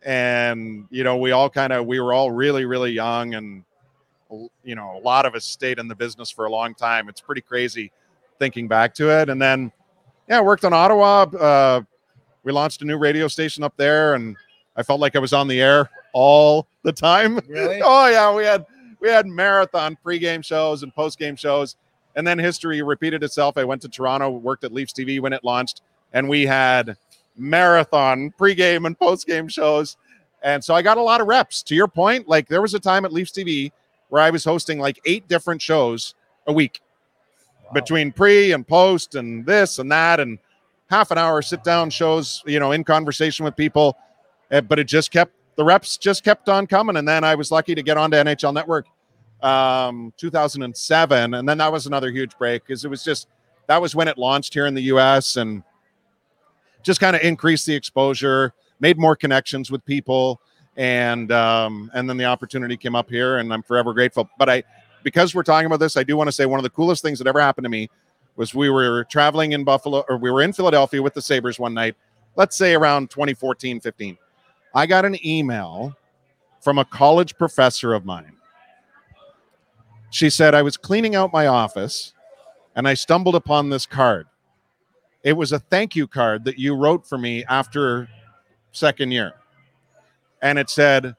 and, 0.04 0.88
you 0.90 1.04
know, 1.04 1.18
we 1.18 1.32
all 1.32 1.50
kind 1.50 1.72
of, 1.72 1.86
we 1.86 2.00
were 2.00 2.14
all 2.14 2.32
really, 2.32 2.66
really 2.66 2.92
young 2.92 3.36
and, 3.36 3.64
you 4.64 4.76
know, 4.76 4.98
a 4.98 5.02
lot 5.02 5.26
of 5.26 5.36
us 5.36 5.46
stayed 5.46 5.80
in 5.80 5.88
the 5.88 5.96
business 5.96 6.32
for 6.32 6.46
a 6.46 6.52
long 6.52 6.74
time. 6.74 7.10
It's 7.10 7.22
pretty 7.22 7.42
crazy 7.42 7.92
thinking 8.40 8.68
back 8.68 8.94
to 8.96 9.10
it. 9.10 9.30
And 9.30 9.42
then, 9.42 9.72
yeah, 10.28 10.40
I 10.40 10.42
worked 10.42 10.66
on 10.66 10.74
Ottawa. 10.74 11.24
Uh, 11.24 11.82
we 12.44 12.52
launched 12.52 12.82
a 12.82 12.86
new 12.86 12.98
radio 12.98 13.28
station 13.28 13.64
up 13.64 13.74
there, 13.78 14.14
and 14.14 14.36
I 14.76 14.84
felt 14.84 15.00
like 15.00 15.16
I 15.16 15.20
was 15.20 15.34
on 15.34 15.48
the 15.48 15.62
air 15.62 15.90
all 16.14 16.68
the 16.84 16.92
time. 16.92 17.40
Really? 17.48 17.82
oh 17.84 18.08
yeah, 18.08 18.34
we 18.34 18.44
had 18.44 18.66
we 19.00 19.10
had 19.10 19.28
marathon 19.28 19.98
pregame 20.04 20.44
shows 20.44 20.84
and 20.84 20.94
postgame 20.96 21.38
shows, 21.38 21.76
and 22.16 22.26
then 22.26 22.40
history 22.40 22.82
repeated 22.82 23.24
itself. 23.24 23.58
I 23.58 23.64
went 23.64 23.82
to 23.84 23.90
Toronto, 23.90 24.30
worked 24.30 24.64
at 24.64 24.72
Leafs 24.72 24.94
TV 24.94 25.20
when 25.20 25.34
it 25.34 25.44
launched, 25.44 25.82
and 26.14 26.30
we 26.30 26.46
had 26.46 26.98
marathon 27.38 28.34
pregame 28.40 28.86
and 28.86 28.98
postgame 28.98 29.50
shows. 29.50 29.98
And 30.44 30.64
so 30.64 30.76
I 30.76 30.82
got 30.82 30.98
a 30.98 31.02
lot 31.02 31.22
of 31.22 31.28
reps. 31.28 31.64
To 31.64 31.76
your 31.76 31.88
point, 31.88 32.28
like 32.28 32.48
there 32.48 32.62
was 32.62 32.74
a 32.76 32.80
time 32.80 33.06
at 33.06 33.12
Leafs 33.12 33.32
TV 33.32 33.72
where 34.16 34.24
I 34.24 34.30
was 34.30 34.46
hosting 34.46 34.80
like 34.80 34.98
eight 35.04 35.28
different 35.28 35.62
shows 35.62 36.16
a 36.48 36.54
week 36.54 36.80
between 37.74 38.14
pre 38.14 38.54
and 38.54 38.66
post 38.66 39.16
and 39.16 39.46
this 39.46 39.78
and 39.78 39.92
that 39.92 40.22
and 40.22 40.40
half 40.90 41.12
an 41.12 41.18
hour 41.18 41.42
sit 41.42 41.66
down 41.66 41.90
shows, 41.90 42.42
you 42.46 42.58
know, 42.58 42.72
in 42.72 42.86
conversation 42.86 43.44
with 43.44 43.58
people. 43.58 43.98
Uh, 44.50 44.62
But 44.62 44.80
it 44.80 44.86
just 44.86 45.12
kept 45.12 45.34
the 45.58 45.66
reps 45.66 45.98
just 45.98 46.24
kept 46.24 46.48
on 46.48 46.66
coming. 46.66 46.96
And 46.96 47.06
then 47.06 47.26
I 47.26 47.36
was 47.36 47.52
lucky 47.52 47.76
to 47.76 47.84
get 47.84 47.98
onto 47.98 48.16
NHL 48.16 48.54
Network 48.54 48.88
um 49.44 50.14
2007 50.16 51.34
and 51.34 51.48
then 51.50 51.58
that 51.58 51.70
was 51.70 51.86
another 51.86 52.10
huge 52.10 52.38
break 52.38 52.66
because 52.66 52.86
it 52.86 52.88
was 52.88 53.04
just 53.04 53.28
that 53.68 53.82
was 53.82 53.94
when 53.94 54.08
it 54.08 54.18
launched 54.18 54.54
here 54.54 54.66
in 54.66 54.74
the 54.74 54.84
US 54.84 55.36
and 55.36 55.62
just 56.84 57.02
kind 57.02 57.18
of 57.18 57.22
increased 57.22 57.66
the 57.66 57.76
exposure 57.76 58.54
made 58.80 58.98
more 58.98 59.14
connections 59.14 59.70
with 59.70 59.84
people 59.84 60.40
and 60.78 61.32
um 61.32 61.90
and 61.94 62.10
then 62.10 62.18
the 62.18 62.26
opportunity 62.26 62.76
came 62.76 62.96
up 62.96 63.10
here 63.10 63.38
and 63.38 63.54
I'm 63.54 63.64
forever 63.64 63.94
grateful 63.94 64.30
but 64.38 64.50
I 64.50 64.64
because 65.04 65.34
we're 65.34 65.44
talking 65.44 65.68
about 65.68 65.80
this 65.80 65.96
I 65.96 66.04
do 66.04 66.18
want 66.18 66.28
to 66.28 66.32
say 66.32 66.46
one 66.46 66.60
of 66.60 66.64
the 66.64 66.70
coolest 66.70 67.02
things 67.02 67.18
that 67.20 67.28
ever 67.28 67.40
happened 67.40 67.64
to 67.66 67.70
me 67.70 67.90
was 68.36 68.54
we 68.54 68.70
were 68.70 69.06
traveling 69.06 69.54
in 69.54 69.64
Buffalo 69.64 70.04
or 70.10 70.18
we 70.18 70.30
were 70.30 70.42
in 70.42 70.52
Philadelphia 70.52 71.02
with 71.02 71.14
the 71.14 71.22
Sabres 71.22 71.60
one 71.60 71.74
night 71.74 71.96
let's 72.36 72.58
say 72.58 72.74
around 72.74 73.10
2014 73.10 73.80
15 73.80 74.18
I 74.74 74.86
got 74.86 75.06
an 75.06 75.18
email 75.26 75.96
from 76.60 76.78
a 76.78 76.86
college 76.86 77.38
professor 77.38 77.94
of 77.94 78.04
mine 78.04 78.36
she 80.16 80.30
said, 80.30 80.56
I 80.56 80.62
was 80.62 80.78
cleaning 80.78 81.14
out 81.14 81.34
my 81.34 81.48
office 81.48 82.14
and 82.74 82.88
I 82.88 82.94
stumbled 82.94 83.36
upon 83.36 83.70
this 83.70 83.86
card. 83.86 84.28
It 85.24 85.34
was 85.34 85.52
a 85.52 85.60
thank 85.60 85.94
you 85.94 86.08
card 86.08 86.46
that 86.46 86.58
you 86.58 86.74
wrote 86.74 87.06
for 87.06 87.18
me 87.18 87.44
after 87.50 88.08
second 88.72 89.12
year. 89.12 89.34
And 90.46 90.60
it 90.60 90.70
said, 90.70 91.16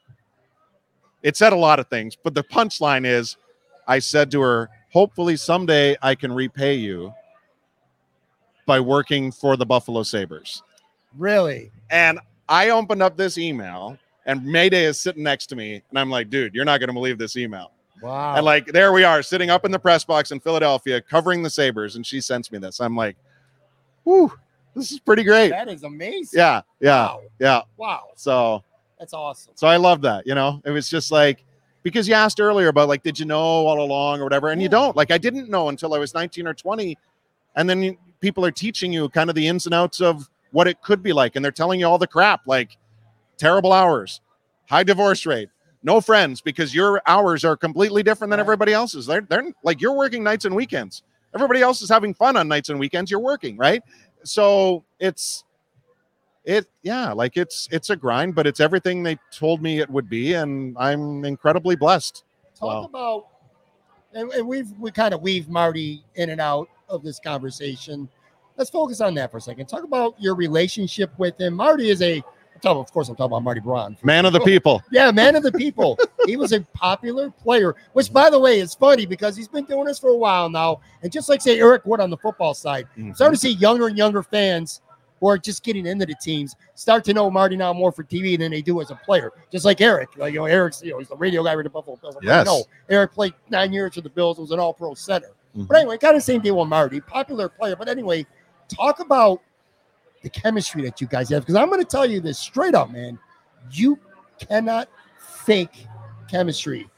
it 1.24 1.36
said 1.36 1.52
a 1.52 1.56
lot 1.56 1.80
of 1.80 1.88
things, 1.88 2.16
but 2.22 2.32
the 2.32 2.44
punchline 2.44 3.04
is 3.04 3.36
I 3.88 3.98
said 3.98 4.30
to 4.30 4.40
her, 4.40 4.70
hopefully 4.92 5.36
someday 5.36 5.96
I 6.00 6.14
can 6.14 6.30
repay 6.32 6.74
you 6.74 7.12
by 8.66 8.78
working 8.78 9.32
for 9.32 9.56
the 9.56 9.66
Buffalo 9.66 10.04
Sabres. 10.04 10.62
Really? 11.18 11.72
And 11.90 12.20
I 12.48 12.70
opened 12.70 13.02
up 13.02 13.16
this 13.16 13.36
email 13.36 13.98
and 14.26 14.44
Mayday 14.46 14.84
is 14.84 15.00
sitting 15.00 15.24
next 15.24 15.46
to 15.46 15.56
me. 15.56 15.82
And 15.90 15.98
I'm 15.98 16.08
like, 16.08 16.30
dude, 16.30 16.54
you're 16.54 16.64
not 16.64 16.78
going 16.78 16.88
to 16.88 16.94
believe 16.94 17.18
this 17.18 17.36
email. 17.36 17.72
Wow. 18.00 18.36
And 18.36 18.44
like 18.44 18.66
there 18.66 18.92
we 18.92 19.02
are 19.02 19.24
sitting 19.24 19.50
up 19.50 19.64
in 19.64 19.72
the 19.72 19.78
press 19.80 20.04
box 20.04 20.30
in 20.30 20.38
Philadelphia 20.38 21.00
covering 21.00 21.42
the 21.42 21.50
Sabres. 21.50 21.96
And 21.96 22.06
she 22.06 22.20
sends 22.20 22.52
me 22.52 22.58
this. 22.58 22.78
I'm 22.80 22.94
like, 22.94 23.16
whoo, 24.04 24.30
this 24.76 24.92
is 24.92 25.00
pretty 25.00 25.24
great. 25.24 25.48
that 25.48 25.68
is 25.68 25.82
amazing. 25.82 26.38
Yeah, 26.38 26.62
yeah, 26.78 27.06
Wow. 27.06 27.22
yeah. 27.40 27.60
Wow. 27.76 28.02
So 28.14 28.62
That's 28.99 29.12
awesome. 29.12 29.53
so 29.57 29.66
I 29.66 29.76
love 29.76 30.01
that. 30.03 30.26
You 30.26 30.34
know, 30.34 30.61
it 30.64 30.70
was 30.70 30.88
just 30.88 31.11
like 31.12 31.44
because 31.82 32.09
you 32.09 32.14
asked 32.14 32.40
earlier 32.40 32.68
about 32.68 32.88
like, 32.88 33.03
did 33.03 33.18
you 33.18 33.26
know 33.26 33.38
all 33.38 33.80
along 33.80 34.20
or 34.20 34.24
whatever? 34.24 34.49
And 34.49 34.61
you 34.61 34.68
don't. 34.68 34.97
Like 34.97 35.11
I 35.11 35.18
didn't 35.18 35.49
know 35.51 35.68
until 35.68 35.94
I 35.94 35.99
was 35.99 36.14
19 36.14 36.47
or 36.47 36.55
20. 36.55 36.97
And 37.55 37.70
then 37.70 37.82
you, 37.82 37.97
people 38.20 38.44
are 38.44 38.51
teaching 38.51 38.92
you 38.92 39.09
kind 39.11 39.30
of 39.30 39.36
the 39.36 39.47
ins 39.47 39.66
and 39.66 39.74
outs 39.74 40.01
of 40.01 40.28
what 40.51 40.66
it 40.66 40.82
could 40.82 41.03
be 41.03 41.12
like. 41.12 41.36
And 41.36 41.44
they're 41.44 41.53
telling 41.53 41.78
you 41.80 41.86
all 41.86 41.99
the 41.99 42.07
crap, 42.07 42.47
like 42.47 42.76
terrible 43.36 43.72
hours, 43.72 44.20
high 44.68 44.82
divorce 44.82 45.26
rate, 45.26 45.49
no 45.82 46.01
friends, 46.01 46.40
because 46.40 46.74
your 46.74 47.01
hours 47.07 47.44
are 47.44 47.57
completely 47.57 48.03
different 48.03 48.30
than 48.30 48.38
Right. 48.38 48.44
everybody 48.44 48.72
else's. 48.72 49.07
They're 49.07 49.20
they're 49.20 49.53
like 49.62 49.80
you're 49.80 49.94
working 49.97 50.24
nights 50.24 50.44
and 50.44 50.55
weekends. 50.57 51.03
Everybody 51.34 51.61
else 51.61 51.82
is 51.82 51.88
having 51.88 52.14
fun 52.14 52.36
on 52.36 52.49
nights 52.49 52.68
and 52.70 52.78
weekends. 52.80 53.11
You're 53.11 53.20
working, 53.20 53.57
right? 53.57 53.82
So 54.24 54.84
it's 54.99 55.44
it 56.47 56.66
yeah 56.82 57.12
like 57.12 57.36
it's 57.36 57.68
it's 57.70 57.90
a 57.90 57.97
grind 57.97 58.34
but 58.34 58.47
it's 58.47 58.61
everything 58.61 59.03
they 59.03 59.18
told 59.30 59.61
me 59.61 59.80
it 59.80 59.90
would 59.90 60.09
be 60.09 60.32
and 60.32 60.74
i'm 60.78 61.24
incredibly 61.24 61.76
blessed 61.76 62.24
Talk 62.59 62.88
about, 62.88 63.26
and, 64.14 64.32
and 64.32 64.49
we've 64.49 64.70
we 64.78 64.90
kind 64.90 65.12
of 65.12 65.20
weave 65.20 65.49
Marty 65.49 66.03
in 66.14 66.30
and 66.30 66.40
out 66.40 66.68
of 66.88 67.03
this 67.03 67.18
conversation. 67.18 68.09
Let's 68.57 68.70
focus 68.70 69.03
on 69.03 69.14
that 69.14 69.30
for 69.30 69.36
a 69.36 69.40
second. 69.40 69.66
Talk 69.66 69.84
about 69.84 70.14
your 70.18 70.34
relationship 70.34 71.11
with 71.18 71.38
him. 71.38 71.53
Marty 71.53 71.90
is 71.90 72.01
a, 72.01 72.22
talking, 72.62 72.80
of 72.80 72.90
course, 72.90 73.11
I'm 73.11 73.16
talking 73.16 73.32
about 73.32 73.42
Marty 73.42 73.61
Biron. 73.61 73.99
man 74.03 74.24
of 74.24 74.32
the 74.32 74.40
people 74.44 74.82
Yeah, 74.90 75.11
man 75.11 75.36
of 75.36 75.42
the 75.42 75.53
people. 75.53 75.99
he 76.24 76.38
was 76.38 76.53
a 76.53 76.62
popular 76.72 77.30
player, 77.30 77.76
which, 77.92 78.11
by 78.11 78.30
the 78.30 78.38
way, 78.38 78.61
is 78.61 78.74
funny 78.74 79.05
because 79.05 79.36
he's 79.36 79.49
been 79.49 79.66
doing 79.66 79.84
this 79.84 79.99
for 79.99 80.09
a 80.09 80.16
while 80.16 80.49
now. 80.49 80.80
And 81.03 81.12
just 81.12 81.28
like 81.28 81.42
say 81.42 81.61
Eric 81.61 81.84
Wood 81.84 82.01
on 82.01 82.09
the 82.09 82.16
football 82.16 82.55
side, 82.55 82.88
mm-hmm. 82.97 83.12
starting 83.12 83.34
to 83.34 83.40
see 83.40 83.53
younger 83.53 83.88
and 83.88 83.99
younger 83.99 84.22
fans 84.22 84.80
are 85.22 85.38
just 85.38 85.62
getting 85.62 85.86
into 85.86 86.04
the 86.06 86.14
teams 86.20 86.54
start 86.74 87.04
to 87.04 87.14
know 87.14 87.30
Marty 87.30 87.56
now 87.56 87.72
more 87.72 87.90
for 87.90 88.04
TV 88.04 88.38
than 88.38 88.50
they 88.50 88.60
do 88.62 88.80
as 88.80 88.90
a 88.90 88.94
player. 88.96 89.32
Just 89.50 89.64
like 89.64 89.80
Eric, 89.80 90.10
like 90.16 90.34
you 90.34 90.40
know, 90.40 90.44
Eric's 90.46 90.82
you 90.82 90.90
know 90.92 90.98
he's 90.98 91.08
the 91.08 91.16
radio 91.16 91.42
guy 91.42 91.56
with 91.56 91.64
the 91.64 91.70
Buffalo 91.70 91.96
Bills. 91.96 92.16
Yes. 92.22 92.44
no, 92.46 92.64
Eric 92.90 93.12
played 93.12 93.34
nine 93.48 93.72
years 93.72 93.94
for 93.94 94.02
the 94.02 94.10
Bills, 94.10 94.38
it 94.38 94.42
was 94.42 94.50
an 94.50 94.60
All-Pro 94.60 94.94
center. 94.94 95.30
Mhm. 95.56 95.68
But 95.68 95.78
anyway, 95.78 95.96
kind 95.98 96.16
of 96.16 96.22
same 96.22 96.42
deal 96.42 96.58
with 96.58 96.68
Marty, 96.68 97.00
popular 97.00 97.48
player. 97.48 97.76
But 97.76 97.88
anyway, 97.88 98.26
talk 98.68 99.00
about 99.00 99.40
the 100.22 100.28
chemistry 100.28 100.82
that 100.82 101.00
you 101.00 101.06
guys 101.06 101.30
have 101.30 101.42
because 101.42 101.54
I'm 101.54 101.68
going 101.68 101.80
to 101.80 101.86
tell 101.88 102.04
you 102.04 102.20
this 102.20 102.38
straight 102.38 102.74
up, 102.74 102.90
man. 102.90 103.18
You 103.70 103.98
cannot 104.38 104.88
fake 105.18 105.86
chemistry. 106.28 106.90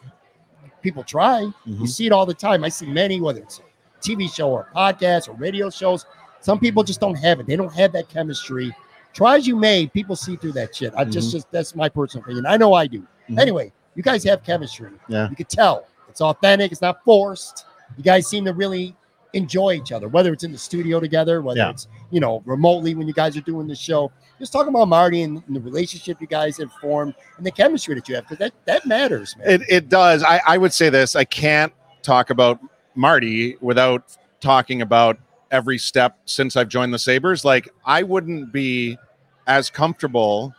People 0.82 1.04
try. 1.04 1.40
You 1.40 1.54
Mhm. 1.66 1.88
see 1.88 2.06
it 2.06 2.12
all 2.12 2.26
the 2.26 2.34
time. 2.34 2.64
I 2.64 2.68
see 2.68 2.86
many, 2.86 3.20
whether 3.20 3.40
it's 3.40 3.58
a 3.58 3.62
TV 4.00 4.28
show 4.28 4.48
or 4.50 4.70
podcast 4.74 5.28
or 5.28 5.32
radio 5.34 5.70
shows. 5.70 6.06
Some 6.40 6.58
people 6.58 6.82
just 6.82 7.00
don't 7.00 7.14
have 7.16 7.40
it. 7.40 7.46
They 7.46 7.56
don't 7.56 7.72
have 7.74 7.92
that 7.92 8.08
chemistry. 8.08 8.74
try 9.12 9.36
as 9.36 9.46
you 9.46 9.56
may, 9.56 9.86
people 9.88 10.14
see 10.16 10.36
through 10.36 10.52
that 10.52 10.74
shit. 10.76 10.92
I 10.96 11.04
just, 11.04 11.32
just 11.32 11.50
that's 11.50 11.74
my 11.74 11.88
personal 11.88 12.24
opinion. 12.24 12.46
I 12.46 12.56
know 12.56 12.74
I 12.74 12.86
do. 12.86 13.06
Mhm. 13.28 13.38
Anyway, 13.40 13.72
you 13.94 14.02
guys 14.02 14.22
have 14.24 14.42
chemistry. 14.44 14.90
Yeah. 15.08 15.28
You 15.28 15.34
could 15.36 15.48
tell 15.48 15.86
it's 16.08 16.20
authentic. 16.20 16.70
It's 16.72 16.80
not 16.82 17.02
forced. 17.04 17.66
You 17.96 18.04
guys 18.04 18.26
seem 18.28 18.44
to 18.44 18.52
really 18.52 18.94
enjoy 19.34 19.74
each 19.74 19.92
other, 19.92 20.08
whether 20.08 20.32
it's 20.32 20.44
in 20.44 20.52
the 20.52 20.58
studio 20.58 21.00
together, 21.00 21.42
whether 21.42 21.58
Yeah. 21.58 21.70
it's 21.70 21.88
you 22.10 22.20
know 22.20 22.42
remotely 22.46 22.94
when 22.94 23.06
you 23.08 23.12
guys 23.14 23.36
are 23.36 23.40
doing 23.42 23.66
the 23.66 23.74
show. 23.74 24.10
Just 24.38 24.52
talking 24.52 24.68
about 24.68 24.86
Marty 24.88 25.22
and, 25.22 25.42
and 25.48 25.56
the 25.56 25.60
relationship 25.60 26.20
you 26.20 26.26
guys 26.28 26.56
have 26.58 26.70
formed 26.80 27.14
and 27.38 27.44
the 27.44 27.50
chemistry 27.50 27.94
that 27.96 28.08
you 28.08 28.14
have 28.14 28.24
because 28.24 28.38
that 28.38 28.52
that 28.66 28.86
matters, 28.86 29.36
man. 29.36 29.48
It, 29.48 29.62
it 29.68 29.88
does. 29.88 30.22
I, 30.22 30.40
I 30.46 30.58
would 30.58 30.72
say 30.72 30.90
this. 30.90 31.16
I 31.16 31.24
can't 31.24 31.72
talk 32.02 32.30
about 32.30 32.60
Marty 32.94 33.56
without 33.60 34.16
talking 34.40 34.82
about 34.82 35.18
every 35.50 35.78
step 35.78 36.18
since 36.24 36.56
I've 36.56 36.68
joined 36.68 36.92
the 36.92 36.98
Sabres. 36.98 37.44
Like, 37.44 37.68
I 37.84 38.02
wouldn't 38.02 38.52
be 38.52 38.98
as 39.46 39.70
comfortable 39.70 40.54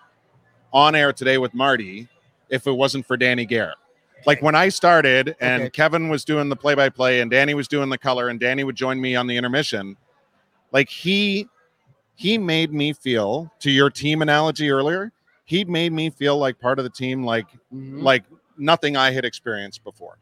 on 0.73 0.95
air 0.95 1.13
today 1.13 1.37
with 1.37 1.53
Marty 1.53 2.07
if 2.49 2.65
it 2.67 2.71
wasn't 2.71 3.05
for 3.05 3.17
Danny 3.17 3.45
Gare. 3.45 3.73
Like 4.25 4.41
when 4.41 4.53
I 4.55 4.69
started 4.69 5.35
and 5.39 5.63
Okay. 5.63 5.69
Kevin 5.69 6.09
was 6.09 6.25
doing 6.25 6.49
the 6.49 6.55
play 6.55 6.75
by 6.75 6.89
play 6.89 7.21
and 7.21 7.31
Danny 7.31 7.53
was 7.53 7.67
doing 7.67 7.89
the 7.89 7.97
color 7.97 8.27
and 8.27 8.39
Danny 8.39 8.63
would 8.63 8.75
join 8.75 8.99
me 8.99 9.15
on 9.15 9.27
the 9.27 9.37
intermission, 9.37 9.95
like 10.71 10.89
he 10.89 11.47
he 12.15 12.37
made 12.37 12.73
me 12.73 12.91
feel 12.91 13.49
to 13.59 13.71
your 13.71 13.89
team 13.89 14.21
analogy 14.21 14.69
earlier, 14.69 15.11
he 15.45 15.63
made 15.63 15.93
me 15.93 16.09
feel 16.09 16.37
like 16.37 16.59
part 16.59 16.77
of 16.79 16.83
the 16.83 16.89
team 16.89 17.23
like 17.23 17.47
Mhm. 17.73 18.01
like 18.03 18.25
nothing 18.57 18.97
I 18.97 19.11
had 19.11 19.23
experienced 19.23 19.83
before. 19.85 20.17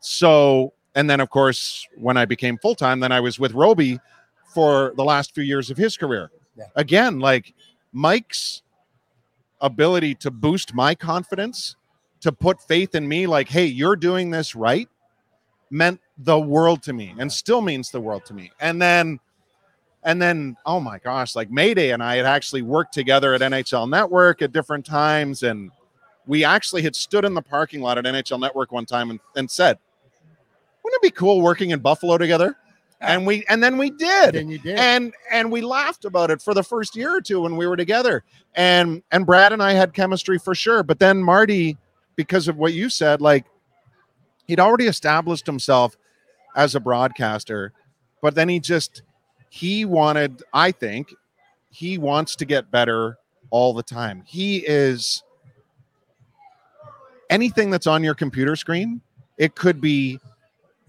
So, 0.00 0.72
and 0.94 1.08
then 1.08 1.20
of 1.20 1.30
course, 1.30 1.86
when 1.96 2.16
I 2.16 2.24
became 2.24 2.58
full 2.58 2.74
time, 2.74 3.00
then 3.00 3.12
I 3.12 3.20
was 3.20 3.38
with 3.38 3.52
Roby 3.52 3.98
for 4.54 4.92
the 4.96 5.04
last 5.04 5.34
few 5.34 5.44
years 5.44 5.70
of 5.70 5.76
his 5.76 5.96
career. 5.96 6.30
Yeah. 6.56 6.66
Again, 6.76 7.18
like 7.18 7.54
Mike's 7.92 8.62
ability 9.60 10.14
to 10.16 10.30
boost 10.30 10.74
my 10.74 10.94
confidence, 10.94 11.76
to 12.20 12.32
put 12.32 12.60
faith 12.60 12.94
in 12.94 13.06
me, 13.06 13.26
like, 13.26 13.48
hey, 13.48 13.66
you're 13.66 13.96
doing 13.96 14.30
this 14.30 14.54
right, 14.54 14.88
meant 15.70 16.00
the 16.18 16.38
world 16.38 16.82
to 16.84 16.92
me 16.92 17.14
and 17.18 17.32
still 17.32 17.60
means 17.60 17.90
the 17.90 18.00
world 18.00 18.24
to 18.26 18.34
me. 18.34 18.52
And 18.60 18.80
then, 18.80 19.18
and 20.04 20.20
then, 20.20 20.56
oh 20.66 20.80
my 20.80 20.98
gosh, 20.98 21.34
like 21.34 21.50
Mayday 21.50 21.90
and 21.90 22.02
I 22.02 22.16
had 22.16 22.26
actually 22.26 22.62
worked 22.62 22.92
together 22.92 23.34
at 23.34 23.40
NHL 23.40 23.88
Network 23.88 24.42
at 24.42 24.52
different 24.52 24.84
times. 24.84 25.42
And 25.42 25.70
we 26.26 26.44
actually 26.44 26.82
had 26.82 26.94
stood 26.94 27.24
in 27.24 27.34
the 27.34 27.42
parking 27.42 27.80
lot 27.80 27.98
at 27.98 28.04
NHL 28.04 28.38
Network 28.38 28.70
one 28.70 28.86
time 28.86 29.10
and, 29.10 29.20
and 29.34 29.50
said, 29.50 29.78
wouldn't 30.84 31.02
it 31.02 31.06
be 31.06 31.10
cool 31.10 31.40
working 31.40 31.70
in 31.70 31.80
Buffalo 31.80 32.18
together? 32.18 32.56
And 33.00 33.26
we 33.26 33.44
and 33.48 33.62
then 33.62 33.76
we 33.76 33.90
did. 33.90 34.34
then 34.34 34.48
you 34.48 34.58
did. 34.58 34.78
And 34.78 35.12
and 35.30 35.50
we 35.50 35.60
laughed 35.60 36.04
about 36.04 36.30
it 36.30 36.40
for 36.40 36.54
the 36.54 36.62
first 36.62 36.94
year 36.94 37.16
or 37.16 37.20
two 37.20 37.40
when 37.40 37.56
we 37.56 37.66
were 37.66 37.76
together. 37.76 38.22
And 38.54 39.02
and 39.10 39.26
Brad 39.26 39.52
and 39.52 39.62
I 39.62 39.72
had 39.72 39.92
chemistry 39.92 40.38
for 40.38 40.54
sure. 40.54 40.82
But 40.82 40.98
then 40.98 41.22
Marty, 41.22 41.76
because 42.16 42.48
of 42.48 42.56
what 42.56 42.72
you 42.72 42.88
said, 42.88 43.20
like 43.20 43.44
he'd 44.46 44.60
already 44.60 44.86
established 44.86 45.46
himself 45.46 45.96
as 46.56 46.74
a 46.74 46.80
broadcaster, 46.80 47.72
but 48.22 48.34
then 48.34 48.48
he 48.48 48.60
just 48.60 49.02
he 49.50 49.84
wanted, 49.84 50.42
I 50.52 50.72
think, 50.72 51.14
he 51.70 51.98
wants 51.98 52.36
to 52.36 52.44
get 52.44 52.70
better 52.70 53.18
all 53.50 53.72
the 53.72 53.82
time. 53.82 54.22
He 54.26 54.58
is 54.58 55.22
anything 57.30 57.70
that's 57.70 57.86
on 57.86 58.02
your 58.02 58.14
computer 58.14 58.56
screen, 58.56 59.00
it 59.38 59.54
could 59.54 59.80
be 59.80 60.20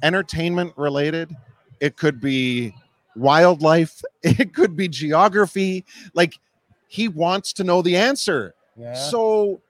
entertainment 0.03 0.73
related, 0.77 1.35
it 1.79 1.97
could 1.97 2.19
be 2.19 2.73
wildlife, 3.15 4.01
it 4.23 4.53
could 4.53 4.75
be 4.75 4.87
geography. 4.87 5.85
Like 6.13 6.39
he 6.87 7.07
wants 7.07 7.53
to 7.53 7.63
know 7.63 7.81
the 7.81 7.97
answer. 7.97 8.55
yeah. 8.77 8.93
So 8.93 9.61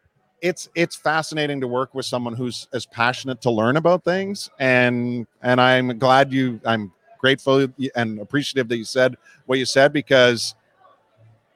it's 0.42 0.70
it's 0.76 0.96
fascinating 0.96 1.62
to 1.62 1.68
work 1.68 1.96
with 1.96 2.06
someone 2.06 2.36
who's 2.36 2.68
as 2.74 2.86
passionate 2.86 3.42
to 3.42 3.50
learn 3.50 3.78
about 3.78 4.04
things 4.04 4.50
and 4.60 5.26
and 5.42 5.60
I'm 5.62 5.98
glad 5.98 6.32
you 6.32 6.60
I'm 6.66 6.92
grateful 7.18 7.68
and 7.96 8.20
appreciative 8.20 8.68
that 8.68 8.78
you 8.78 8.84
said 8.84 9.16
what 9.46 9.58
you 9.58 9.66
said 9.66 9.94
because 9.94 10.54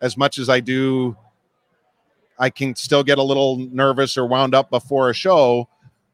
as 0.01 0.17
much 0.17 0.39
as 0.39 0.49
I 0.49 0.59
do 0.61 1.15
I 2.39 2.49
can 2.49 2.73
still 2.73 3.03
get 3.03 3.17
a 3.17 3.23
little 3.23 3.57
nervous 3.57 4.17
or 4.17 4.25
wound 4.25 4.55
up 4.55 4.69
before 4.69 5.09
a 5.09 5.13
show 5.13 5.67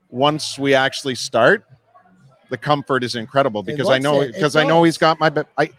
once 0.10 0.58
we 0.58 0.74
actually 0.74 1.16
start 1.16 1.66
the 2.56 2.62
comfort 2.62 3.04
is 3.04 3.16
incredible 3.16 3.64
because 3.64 3.90
I 3.90 4.00
know 4.00 4.26
because 4.26 4.56
I 4.56 4.64
know 4.64 4.84
he's 4.84 4.98
got 4.98 5.20
my 5.20 5.32
I 5.58 5.70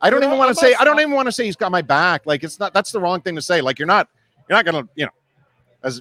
I 0.00 0.10
don't 0.10 0.22
You 0.22 0.28
even 0.28 0.38
want 0.38 0.50
to 0.50 0.54
say 0.54 0.74
I 0.74 0.84
don't 0.84 0.98
even 1.00 1.12
want 1.12 1.26
to 1.26 1.32
say 1.32 1.44
he's 1.44 1.56
got 1.56 1.70
my 1.70 1.82
back 1.82 2.26
like 2.26 2.44
it's 2.44 2.58
not 2.58 2.72
that's 2.74 2.92
the 2.92 3.00
wrong 3.00 3.20
thing 3.20 3.34
to 3.36 3.42
say 3.42 3.60
like 3.60 3.78
you're 3.78 3.86
not 3.86 4.08
you're 4.48 4.56
not 4.56 4.64
gonna 4.64 4.88
you 4.94 5.06
know 5.06 5.12
as 5.82 6.00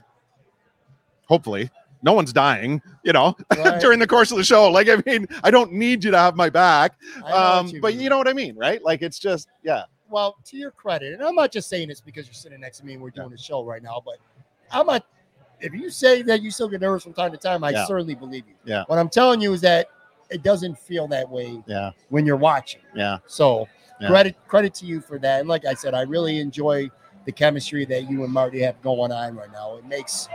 hopefully 1.25 1.69
no 2.03 2.13
one's 2.13 2.33
dying 2.33 2.81
you 3.03 3.13
know 3.13 3.35
Right. 3.57 3.79
during 3.79 3.99
the 3.99 4.07
course 4.07 4.31
of 4.31 4.37
the 4.37 4.43
show 4.43 4.69
like 4.69 4.89
i 4.89 5.01
mean 5.05 5.27
i 5.43 5.51
don't 5.51 5.71
need 5.71 6.03
you 6.03 6.11
to 6.11 6.17
have 6.17 6.35
my 6.35 6.49
back 6.49 6.93
I 7.17 7.19
know 7.19 7.25
what 7.25 7.33
um 7.35 7.71
but 7.81 7.93
mean. 7.93 8.01
you 8.01 8.09
know 8.09 8.17
what 8.17 8.27
i 8.27 8.33
mean 8.33 8.55
right 8.57 8.83
like 8.83 9.01
it's 9.01 9.19
just 9.19 9.47
yeah 9.63 9.83
well, 10.11 10.35
to 10.45 10.57
your 10.57 10.71
credit, 10.71 11.13
and 11.13 11.23
I'm 11.23 11.35
not 11.35 11.51
just 11.51 11.69
saying 11.69 11.87
this 11.87 12.01
because 12.01 12.27
you're 12.27 12.33
sitting 12.33 12.59
next 12.59 12.79
to 12.79 12.85
me 12.85 12.93
and 12.93 13.01
we're 13.01 13.11
doing 13.11 13.31
a 13.31 13.37
show 13.37 13.63
right 13.63 13.81
now, 13.81 14.01
but 14.05 14.17
I'm 14.69 14.85
not. 14.85 15.05
If 15.61 15.73
you 15.73 15.89
say 15.89 16.21
that 16.23 16.41
you 16.41 16.51
still 16.51 16.67
get 16.67 16.81
nervous 16.81 17.03
from 17.03 17.13
time 17.13 17.31
to 17.31 17.37
time, 17.37 17.63
I 17.63 17.69
Yeah. 17.69 17.85
certainly 17.85 18.15
believe 18.15 18.43
you. 18.47 18.55
Yeah. 18.65 18.83
What 18.87 18.99
I'm 18.99 19.09
telling 19.09 19.39
you 19.41 19.53
is 19.53 19.61
that 19.61 19.87
it 20.31 20.43
doesn't 20.43 20.77
feel 20.77 21.07
that 21.09 21.29
way 21.29 21.61
yeah 21.67 21.91
when 22.09 22.25
you're 22.25 22.37
watching. 22.37 22.81
yeah 22.95 23.17
So 23.27 23.67
Yeah. 23.99 24.07
credit 24.07 24.35
credit 24.47 24.73
to 24.75 24.85
you 24.85 25.01
for 25.01 25.19
that. 25.19 25.41
And 25.41 25.49
like 25.49 25.65
I 25.65 25.73
said, 25.75 25.93
I 25.93 26.01
really 26.01 26.39
enjoy 26.39 26.89
the 27.25 27.31
chemistry 27.31 27.85
that 27.85 28.09
you 28.09 28.23
and 28.23 28.33
Marty 28.33 28.61
have 28.61 28.81
going 28.81 29.11
on 29.11 29.35
right 29.35 29.51
now. 29.51 29.75
It 29.75 29.85
makes 29.85 30.27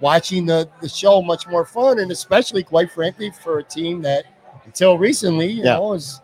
watching 0.00 0.46
the 0.46 0.68
the 0.80 0.88
show 0.88 1.20
much 1.22 1.48
more 1.48 1.64
fun, 1.64 1.98
and 1.98 2.10
especially, 2.12 2.62
quite 2.62 2.92
frankly, 2.92 3.32
for 3.42 3.58
a 3.58 3.64
team 3.64 4.02
that 4.02 4.24
until 4.66 4.96
recently, 4.98 5.48
you 5.48 5.64
Yeah. 5.64 5.74
know, 5.76 5.94
is 5.94 6.20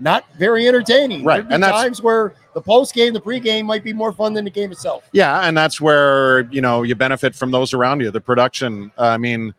not 0.00 0.24
very 0.36 0.66
entertaining. 0.68 1.24
Right, 1.24 1.46
and 1.48 1.62
that's- 1.62 1.80
times 1.80 2.02
where 2.02 2.34
the 2.52 2.60
post 2.60 2.92
game, 2.94 3.14
the 3.14 3.20
pre 3.20 3.40
game 3.40 3.64
might 3.64 3.82
be 3.84 3.92
more 3.92 4.12
fun 4.12 4.34
than 4.34 4.44
the 4.44 4.50
game 4.50 4.70
itself. 4.72 5.08
yeah 5.12 5.46
and 5.48 5.56
that's 5.56 5.80
where 5.80 6.40
you 6.50 6.60
know 6.60 6.82
you 6.82 6.94
benefit 6.94 7.34
from 7.34 7.50
those 7.50 7.72
around 7.72 8.00
you 8.00 8.10
the 8.10 8.20
production 8.20 8.90
uh, 8.98 9.06
i 9.06 9.16
mean 9.16 9.54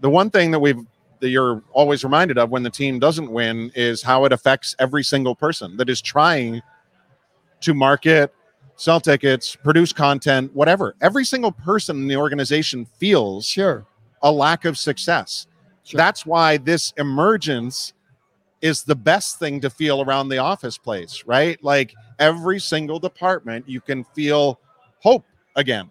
the 0.00 0.08
one 0.10 0.30
thing 0.30 0.50
that 0.50 0.58
we've 0.60 0.78
that 1.20 1.28
you're 1.30 1.62
always 1.72 2.04
reminded 2.04 2.38
of 2.38 2.50
when 2.50 2.62
the 2.62 2.70
team 2.70 2.98
doesn't 2.98 3.30
win 3.30 3.70
is 3.74 4.02
how 4.02 4.24
it 4.24 4.32
affects 4.32 4.74
every 4.78 5.02
single 5.02 5.34
person 5.34 5.76
that 5.76 5.88
is 5.88 6.00
trying 6.00 6.60
to 7.60 7.74
market 7.74 8.34
sell 8.76 9.00
tickets 9.00 9.56
produce 9.56 9.92
content 9.92 10.52
whatever 10.54 10.96
every 11.00 11.24
single 11.24 11.52
person 11.52 11.96
in 11.96 12.08
the 12.08 12.16
organization 12.16 12.84
feels 12.98 13.46
Sure. 13.46 13.86
a 14.22 14.30
lack 14.30 14.64
of 14.64 14.76
success. 14.76 15.46
Sure. 15.84 15.98
That's 15.98 16.26
why 16.26 16.56
this 16.56 16.92
emergence 16.96 17.92
is 18.62 18.82
the 18.82 18.96
best 18.96 19.38
thing 19.38 19.60
to 19.60 19.68
feel 19.68 20.00
around 20.00 20.30
the 20.30 20.38
office 20.38 20.78
place, 20.78 21.22
right? 21.26 21.62
Like 21.62 21.94
every 22.18 22.58
single 22.58 22.98
department, 22.98 23.68
you 23.68 23.82
can 23.82 24.04
feel 24.04 24.58
hope 25.00 25.24
again. 25.54 25.90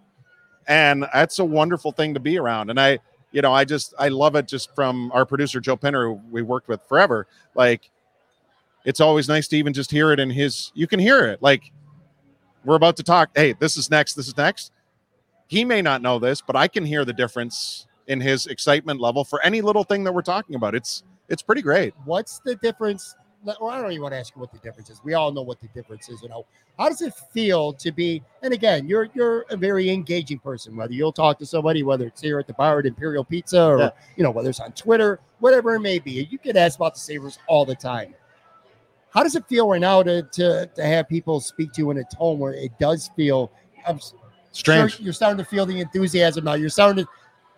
And 0.68 1.06
that's 1.14 1.38
a 1.38 1.46
wonderful 1.46 1.92
thing 1.92 2.16
to 2.16 2.20
be 2.20 2.40
around. 2.40 2.72
And 2.72 2.80
I, 2.82 2.98
you 3.34 3.42
know, 3.42 3.52
I 3.52 3.66
just, 3.66 3.94
I 4.00 4.08
love 4.08 4.36
it 4.36 4.48
just 4.48 4.74
from 4.74 5.12
our 5.12 5.26
producer, 5.26 5.60
Joe 5.60 5.76
Penner, 5.76 6.04
who 6.04 6.22
we 6.32 6.42
worked 6.42 6.70
with 6.70 6.82
forever. 6.88 7.28
Like, 7.56 7.90
it's 8.86 9.02
always 9.02 9.28
nice 9.28 9.48
to 9.50 9.58
even 9.58 9.74
just 9.74 9.92
hear 9.92 10.12
it 10.12 10.20
in 10.20 10.30
his, 10.30 10.72
you 10.74 10.88
can 10.88 11.00
hear 11.00 11.26
it. 11.26 11.42
Like, 11.42 11.72
we're 12.64 12.76
about 12.76 12.96
to 12.98 13.04
talk. 13.04 13.32
Hey, 13.36 13.54
this 13.60 13.76
is 13.76 13.90
next. 13.92 14.14
This 14.14 14.28
is 14.28 14.38
next. 14.38 14.72
He 15.48 15.66
may 15.66 15.82
not 15.82 16.02
know 16.02 16.20
this, 16.20 16.42
but 16.42 16.56
I 16.56 16.68
can 16.68 16.86
hear 16.86 17.04
the 17.04 17.14
difference 17.14 17.88
in 18.08 18.22
his 18.22 18.46
excitement 18.48 19.02
level 19.02 19.24
for 19.24 19.42
any 19.42 19.62
little 19.62 19.84
thing 19.84 20.04
that 20.06 20.14
we're 20.14 20.22
talking 20.22 20.56
about. 20.56 20.76
It's 20.76 21.04
it's 21.30 21.42
pretty 21.42 21.62
great. 21.62 21.94
What's 22.06 22.40
the 22.40 22.56
difference? 22.56 23.16
Well, 23.46 23.70
I 23.70 23.82
don't 23.82 23.92
even 23.92 24.02
want 24.04 24.14
to 24.14 24.20
ask 24.20 24.34
you 24.36 24.40
what 24.40 24.52
the 24.54 24.60
difference 24.60 24.90
is. 24.90 25.04
We 25.04 25.16
all 25.16 25.32
know 25.32 25.42
what 25.42 25.60
the 25.60 25.68
difference 25.70 26.08
is. 26.08 26.22
You 26.22 26.30
know, 26.30 26.46
how 26.80 26.88
does 26.88 27.02
it 27.02 27.14
feel 27.34 27.74
to 27.74 27.92
be? 27.92 28.24
And 28.42 28.54
again, 28.54 28.88
you're 28.88 29.10
you're 29.14 29.46
a 29.50 29.58
very 29.58 29.90
engaging 29.90 30.40
person. 30.40 30.76
Whether 30.76 30.94
you'll 30.94 31.12
talk 31.12 31.40
to 31.40 31.46
somebody, 31.46 31.84
whether 31.84 32.08
it's 32.08 32.22
here 32.22 32.40
at 32.40 32.48
the 32.48 32.54
bar 32.54 32.80
at 32.80 32.86
Imperial 32.86 33.24
Pizza, 33.24 33.62
or 33.64 33.78
Yeah. 33.80 33.90
you 34.16 34.24
know, 34.24 34.32
whether 34.32 34.50
it's 34.50 34.60
on 34.62 34.72
Twitter, 34.72 35.20
whatever 35.40 35.76
it 35.76 35.82
may 35.82 36.00
be, 36.00 36.28
you 36.32 36.38
get 36.38 36.56
asked 36.56 36.78
about 36.78 36.94
the 36.94 37.00
Sabres 37.02 37.38
all 37.48 37.66
the 37.66 37.76
time. 37.76 38.16
How 39.10 39.24
does 39.24 39.36
it 39.36 39.46
feel 39.48 39.68
right 39.68 39.82
now 39.82 40.02
to 40.04 40.24
to 40.24 40.68
to 40.68 40.86
have 40.86 41.10
people 41.10 41.40
speak 41.42 41.74
to 41.74 41.82
you 41.82 41.92
in 41.92 41.98
a 41.98 42.04
tone 42.06 42.40
where 42.40 42.54
it 42.54 42.72
does 42.80 43.12
feel? 43.16 43.52
I'm 43.86 44.00
Strange. 44.54 44.94
Sure, 44.94 45.04
you're 45.04 45.14
starting 45.14 45.44
to 45.44 45.46
feel 45.50 45.66
the 45.66 45.80
enthusiasm 45.80 46.46
now. 46.46 46.54
You're 46.54 46.70
starting 46.70 47.04
to, 47.04 47.10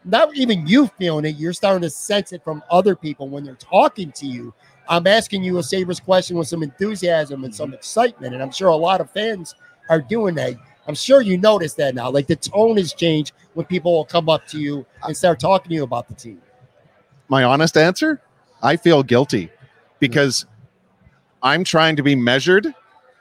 not 0.06 0.34
even 0.36 0.66
you 0.66 0.88
feeling 0.98 1.26
it, 1.26 1.36
you're 1.36 1.52
starting 1.52 1.82
to 1.82 1.90
sense 1.90 2.32
it 2.32 2.42
from 2.42 2.64
other 2.72 2.96
people 2.96 3.28
when 3.28 3.44
they're 3.44 3.56
talking 3.56 4.14
to 4.14 4.26
you. 4.26 4.54
I'm 4.88 5.08
asking 5.08 5.44
you 5.44 5.58
a 5.58 5.64
Sabres 5.64 6.00
question 6.00 6.38
with 6.38 6.48
some 6.48 6.64
enthusiasm 6.64 7.44
and 7.44 7.54
some 7.54 7.70
mm-hmm. 7.70 7.76
excitement. 7.76 8.34
And 8.34 8.44
I'm 8.44 8.52
sure 8.52 8.70
a 8.70 8.76
lot 8.76 9.02
of 9.02 9.10
fans 9.12 9.56
are 9.90 10.02
doing 10.02 10.36
that. 10.36 10.56
I'm 10.88 10.96
sure 10.96 11.22
you 11.22 11.38
notice 11.38 11.74
that 11.76 11.96
now. 11.96 12.10
Like 12.10 12.28
the 12.28 12.36
tone 12.36 12.78
has 12.78 12.94
changed 12.94 13.34
when 13.54 13.66
people 13.66 13.94
will 13.94 14.06
come 14.06 14.30
up 14.30 14.46
to 14.48 14.60
you 14.60 14.86
and 15.04 15.16
start 15.16 15.40
talking 15.40 15.70
to 15.70 15.76
you 15.76 15.84
about 15.84 16.08
the 16.08 16.14
team. 16.14 16.42
My 17.28 17.44
honest 17.44 17.76
answer, 17.76 18.22
I 18.62 18.76
feel 18.78 19.02
guilty 19.02 19.50
because 20.00 20.44
mm-hmm. 20.44 20.52
I'm 21.44 21.64
trying 21.64 21.96
to 21.96 22.04
be 22.04 22.16
measured 22.16 22.74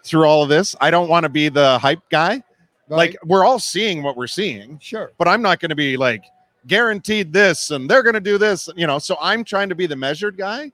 through 0.05 0.25
all 0.25 0.43
of 0.43 0.49
this. 0.49 0.77
I 0.81 0.91
don't 0.91 1.09
want 1.09 1.25
to 1.25 1.31
be 1.31 1.49
the 1.49 1.79
hype 1.79 2.07
guy. 2.11 2.43
Right? 2.89 2.97
Like 2.97 3.17
we're 3.25 3.45
all 3.45 3.59
seeing 3.59 4.03
what 4.03 4.17
we're 4.17 4.27
seeing, 4.27 4.79
sure. 4.79 5.13
but 5.17 5.27
I'm 5.27 5.41
not 5.41 5.59
going 5.61 5.71
to 5.71 5.75
be 5.75 5.97
like 5.97 6.23
guaranteed 6.67 7.33
this 7.33 7.71
and 7.71 7.89
they're 7.89 8.03
going 8.03 8.15
to 8.15 8.21
do 8.21 8.37
this, 8.37 8.69
you 8.77 8.87
know. 8.87 8.99
So 8.99 9.17
I'm 9.21 9.43
trying 9.43 9.71
to 9.71 9.75
be 9.75 9.87
the 9.87 9.97
measured 9.97 10.37
guy. 10.37 10.71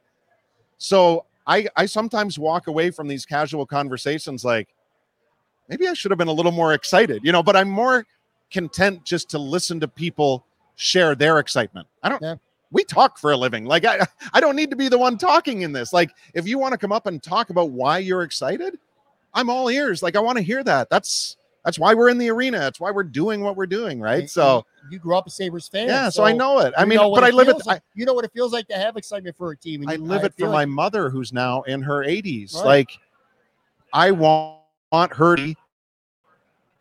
So 0.81 1.27
I 1.47 1.69
I 1.77 1.85
sometimes 1.87 2.39
walk 2.39 2.67
away 2.67 2.91
from 2.91 3.07
these 3.07 3.27
casual 3.27 3.67
conversations 3.67 4.45
like 4.45 4.69
maybe 5.69 5.87
I 5.87 5.93
should 5.93 6.11
have 6.11 6.19
been 6.19 6.29
a 6.29 6.33
little 6.33 6.53
more 6.53 6.73
excited, 6.73 7.21
you 7.23 7.33
know, 7.33 7.43
but 7.43 7.55
I'm 7.55 7.69
more 7.71 8.07
content 8.51 9.05
just 9.05 9.29
to 9.31 9.39
listen 9.39 9.79
to 9.81 9.87
people 9.87 10.45
share 10.77 11.15
their 11.15 11.39
excitement. 11.39 11.87
I 12.03 12.09
don't 12.09 12.23
Yeah. 12.23 12.37
we 12.73 12.83
talk 12.85 13.19
for 13.19 13.33
a 13.33 13.37
living. 13.37 13.67
Like 13.67 13.85
I 13.85 14.07
I 14.33 14.41
don't 14.41 14.57
need 14.57 14.71
to 14.71 14.77
be 14.77 14.89
the 14.89 14.97
one 14.99 15.19
talking 15.19 15.61
in 15.63 15.73
this. 15.73 15.93
Like 15.93 16.11
if 16.33 16.49
you 16.49 16.59
want 16.59 16.73
to 16.73 16.79
come 16.79 16.93
up 16.93 17.07
and 17.07 17.23
talk 17.23 17.51
about 17.51 17.71
why 17.71 17.99
you're 17.99 18.23
excited, 18.23 18.79
I'm 19.35 19.51
all 19.51 19.69
ears. 19.69 20.03
Like 20.03 20.17
I 20.17 20.21
want 20.21 20.39
to 20.39 20.43
hear 20.43 20.65
that. 20.65 20.89
That's 20.89 21.37
that's 21.65 21.79
why 21.79 21.95
we're 21.95 22.09
in 22.09 22.19
the 22.19 22.31
arena. 22.31 22.59
That's 22.59 22.81
why 22.81 22.91
we're 22.91 23.03
doing 23.05 23.43
what 23.43 23.57
we're 23.57 23.67
doing, 23.67 24.01
right? 24.01 24.21
And- 24.21 24.31
So 24.31 24.65
and 24.83 24.93
you 24.93 24.99
grew 24.99 25.17
up 25.17 25.27
a 25.27 25.31
Sabres 25.31 25.69
fan. 25.69 25.89
yeah, 25.89 26.09
so, 26.09 26.25
I 26.25 26.33
know 26.33 26.59
it. 26.61 26.73
I 26.77 26.85
mean, 26.85 26.99
but 26.99 27.23
I 27.25 27.31
live 27.31 27.49
it. 27.49 27.67
like- 27.67 27.83
you 27.95 28.07
know 28.07 28.15
what 28.15 28.25
it 28.25 28.33
feels 28.33 28.53
like 28.53 28.67
to 28.69 28.77
have 28.77 28.97
excitement 28.97 29.37
for 29.37 29.53
a 29.53 29.57
team. 29.57 29.83
and 29.83 29.91
I, 29.91 29.95
I 29.95 29.97
you- 29.97 30.05
live 30.05 30.25
it 30.25 30.33
for 30.33 30.39
feel 30.45 30.53
my 30.53 30.65
mother, 30.65 31.11
who's 31.11 31.33
now 31.33 31.63
in 31.63 31.83
her 31.83 32.03
80s. 32.05 32.55
Right. 32.55 32.65
Like, 32.65 32.99
I 33.93 34.11
want, 34.13 34.59
want 34.93 35.15
her 35.15 35.37
to 35.37 35.55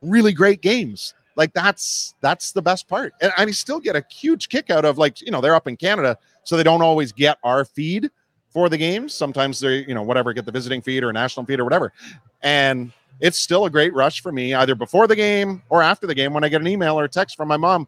really 0.02 0.32
great 0.34 0.62
games. 0.62 1.14
Like 1.36 1.54
that's 1.54 2.16
that's 2.22 2.52
the 2.52 2.62
best 2.62 2.88
part, 2.90 3.14
and 3.22 3.32
I 3.38 3.50
still 3.52 3.80
get 3.80 3.96
a 3.96 4.04
huge 4.12 4.50
kick 4.50 4.70
out 4.70 4.84
of 4.84 4.98
like 4.98 5.22
you 5.22 5.32
know 5.32 5.40
they're 5.40 5.56
up 5.56 5.68
in 5.68 5.78
Canada, 5.78 6.18
so 6.44 6.58
they 6.58 6.64
don't 6.64 6.82
always 6.82 7.14
get 7.14 7.38
our 7.46 7.64
feed 7.64 8.12
for 8.50 8.68
the 8.68 8.78
games. 8.78 9.14
Sometimes 9.14 9.60
they 9.62 9.86
you 9.86 9.94
know 9.94 10.02
whatever 10.04 10.34
get 10.34 10.46
the 10.46 10.52
visiting 10.52 10.82
feed 10.82 11.02
or 11.02 11.14
national 11.14 11.46
feed 11.46 11.62
or 11.62 11.64
whatever, 11.64 11.94
and 12.42 12.92
it's 13.20 13.40
still 13.40 13.66
a 13.66 13.70
great 13.70 13.94
rush 13.94 14.22
for 14.22 14.32
me 14.32 14.54
either 14.54 14.76
before 14.76 15.08
the 15.08 15.16
game 15.16 15.62
or 15.70 15.82
after 15.82 16.08
the 16.08 16.16
game 16.16 16.34
when 16.34 16.44
I 16.44 16.50
get 16.50 16.62
an 16.62 16.68
email 16.68 17.00
or 17.00 17.04
a 17.06 17.10
text 17.10 17.36
from 17.36 17.48
my 17.48 17.58
mom. 17.58 17.88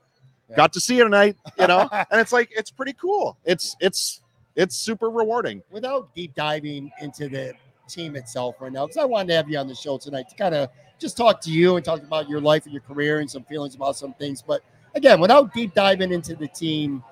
Yeah. 0.50 0.58
Got 0.58 0.74
to 0.74 0.80
see 0.80 0.98
you 0.98 1.04
tonight, 1.04 1.38
you 1.58 1.68
know, 1.68 1.88
and 2.12 2.20
it's 2.20 2.34
like 2.34 2.50
it's 2.56 2.72
pretty 2.72 2.94
cool. 2.94 3.38
It's 3.46 3.76
it's 3.80 4.22
it's 4.56 4.76
super 4.76 5.10
rewarding. 5.10 5.64
without 5.72 6.14
deep 6.14 6.36
diving 6.36 6.92
into 7.02 7.30
the 7.30 7.54
team 7.88 8.16
itself 8.16 8.56
right 8.60 8.72
now, 8.72 8.86
because 8.86 8.98
I 8.98 9.06
wanted 9.06 9.30
to 9.30 9.36
have 9.36 9.50
you 9.50 9.58
on 9.58 9.68
the 9.68 9.76
show 9.76 9.98
tonight 9.98 10.28
to 10.30 10.36
kind 10.36 10.56
of 10.56 10.70
just 11.00 11.16
talk 11.16 11.42
to 11.42 11.52
you 11.52 11.78
and 11.78 11.86
talk 11.86 12.02
about 12.02 12.30
your 12.30 12.42
life 12.42 12.66
and 12.66 12.74
your 12.74 12.82
career 12.82 13.20
and 13.20 13.32
some 13.32 13.44
feelings 13.44 13.76
about 13.76 13.96
some 13.96 14.14
things. 14.14 14.42
But 14.42 14.62
again, 14.94 15.20
without 15.20 15.54
deep 15.54 15.74
diving 15.74 16.12
into 16.12 16.36
the 16.36 16.48
team, 16.48 17.04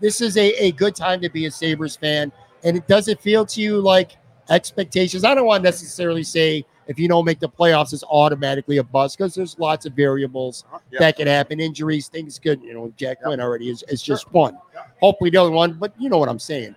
this 0.00 0.20
is 0.20 0.36
a, 0.36 0.50
a 0.62 0.72
good 0.72 0.94
time 0.94 1.20
to 1.22 1.30
be 1.30 1.46
a 1.46 1.50
Sabres 1.50 1.96
fan. 1.96 2.30
And 2.64 2.76
it 2.76 2.86
does 2.86 3.08
it 3.08 3.20
feel 3.20 3.46
to 3.46 3.60
you 3.60 3.80
like 3.80 4.12
expectations? 4.50 5.24
I 5.24 5.34
don't 5.34 5.46
want 5.46 5.62
to 5.62 5.68
necessarily 5.68 6.22
say 6.22 6.64
if 6.86 6.98
you 6.98 7.08
don't 7.08 7.24
make 7.24 7.38
the 7.40 7.48
playoffs, 7.48 7.92
it's 7.92 8.04
automatically 8.10 8.78
a 8.78 8.82
bust 8.82 9.16
because 9.18 9.34
there's 9.34 9.58
lots 9.58 9.86
of 9.86 9.92
variables 9.94 10.64
Yeah. 10.90 10.98
that 11.00 11.16
can 11.16 11.26
happen. 11.26 11.60
Injuries, 11.60 12.08
things 12.08 12.38
could, 12.38 12.62
you 12.62 12.74
know, 12.74 12.92
Jack 12.96 13.18
Yeah. 13.20 13.26
Quinn 13.28 13.40
already 13.40 13.70
is, 13.70 13.84
is 13.88 14.02
Sure. 14.02 14.16
just 14.16 14.32
one. 14.32 14.58
Yeah. 14.74 14.82
Hopefully 15.00 15.30
the 15.30 15.38
other 15.38 15.50
one, 15.50 15.74
but 15.74 15.92
you 15.98 16.08
know 16.10 16.18
what 16.18 16.28
I'm 16.28 16.38
saying. 16.38 16.74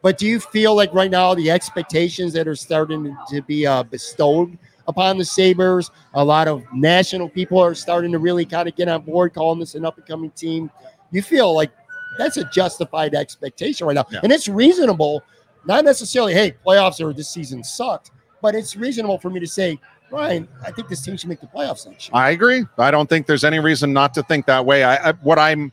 But 0.00 0.16
do 0.16 0.26
you 0.26 0.38
feel 0.38 0.76
like 0.76 0.94
right 0.94 1.10
now 1.10 1.34
the 1.34 1.50
expectations 1.50 2.32
that 2.34 2.46
are 2.46 2.54
starting 2.54 3.16
to 3.30 3.42
be 3.42 3.66
uh, 3.66 3.82
bestowed 3.82 4.56
upon 4.86 5.18
the 5.18 5.24
Sabres, 5.24 5.90
a 6.14 6.24
lot 6.24 6.46
of 6.48 6.62
national 6.72 7.28
people 7.28 7.58
are 7.58 7.74
starting 7.74 8.12
to 8.12 8.18
really 8.18 8.44
kind 8.44 8.68
of 8.68 8.76
get 8.76 8.88
on 8.88 9.02
board, 9.02 9.34
calling 9.34 9.58
this 9.58 9.74
an 9.74 9.84
up 9.84 9.98
and 9.98 10.06
coming 10.06 10.30
team. 10.30 10.70
You 11.10 11.20
feel 11.20 11.52
like 11.54 11.70
that's 12.16 12.36
a 12.36 12.44
justified 12.44 13.14
expectation 13.14 13.86
right 13.86 13.94
now, 13.94 14.06
Yeah. 14.10 14.20
and 14.22 14.32
it's 14.32 14.48
reasonable. 14.48 15.22
Not 15.66 15.84
necessarily, 15.84 16.32
hey, 16.32 16.54
playoffs 16.66 17.04
or 17.04 17.12
this 17.12 17.28
season 17.28 17.62
sucked, 17.64 18.12
but 18.40 18.54
it's 18.54 18.76
reasonable 18.76 19.18
for 19.18 19.30
me 19.30 19.40
to 19.40 19.46
say, 19.46 19.78
Ryan, 20.10 20.48
I 20.64 20.70
think 20.70 20.88
this 20.88 21.02
team 21.02 21.16
should 21.16 21.28
make 21.28 21.40
the 21.40 21.46
playoffs 21.46 21.86
next 21.86 22.08
year. 22.08 22.12
I 22.14 22.30
agree. 22.30 22.64
I 22.78 22.90
don't 22.90 23.08
think 23.08 23.26
there's 23.26 23.44
any 23.44 23.58
reason 23.58 23.92
not 23.92 24.14
to 24.14 24.22
think 24.22 24.46
that 24.46 24.64
way. 24.64 24.84
I, 24.84 25.10
I 25.10 25.12
what 25.12 25.38
I'm 25.38 25.72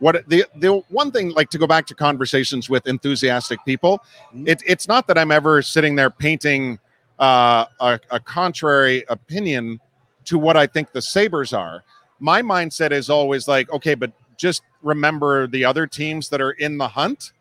what 0.00 0.28
the 0.28 0.44
the 0.56 0.82
one 0.88 1.10
thing 1.10 1.30
like 1.30 1.50
to 1.50 1.58
go 1.58 1.66
back 1.66 1.86
to 1.86 1.94
conversations 1.94 2.68
with 2.68 2.86
enthusiastic 2.86 3.58
people. 3.64 4.04
Mhm. 4.34 4.48
It, 4.48 4.62
it's 4.66 4.86
not 4.86 5.06
that 5.06 5.16
I'm 5.16 5.30
ever 5.30 5.62
sitting 5.62 5.96
there 5.96 6.10
painting 6.10 6.78
uh, 7.18 7.66
a, 7.80 8.00
a 8.10 8.20
contrary 8.20 9.04
opinion 9.08 9.80
to 10.26 10.38
what 10.38 10.56
I 10.56 10.66
think 10.66 10.92
the 10.92 11.00
Sabres 11.00 11.52
are. 11.52 11.84
My 12.18 12.42
mindset 12.42 12.90
is 12.90 13.08
always 13.08 13.46
like, 13.46 13.70
okay, 13.70 13.94
but 13.94 14.12
just 14.36 14.62
remember 14.82 15.46
the 15.46 15.64
other 15.64 15.86
teams 15.86 16.28
that 16.30 16.40
are 16.40 16.52
in 16.52 16.76
the 16.78 16.88
hunt 16.88 17.32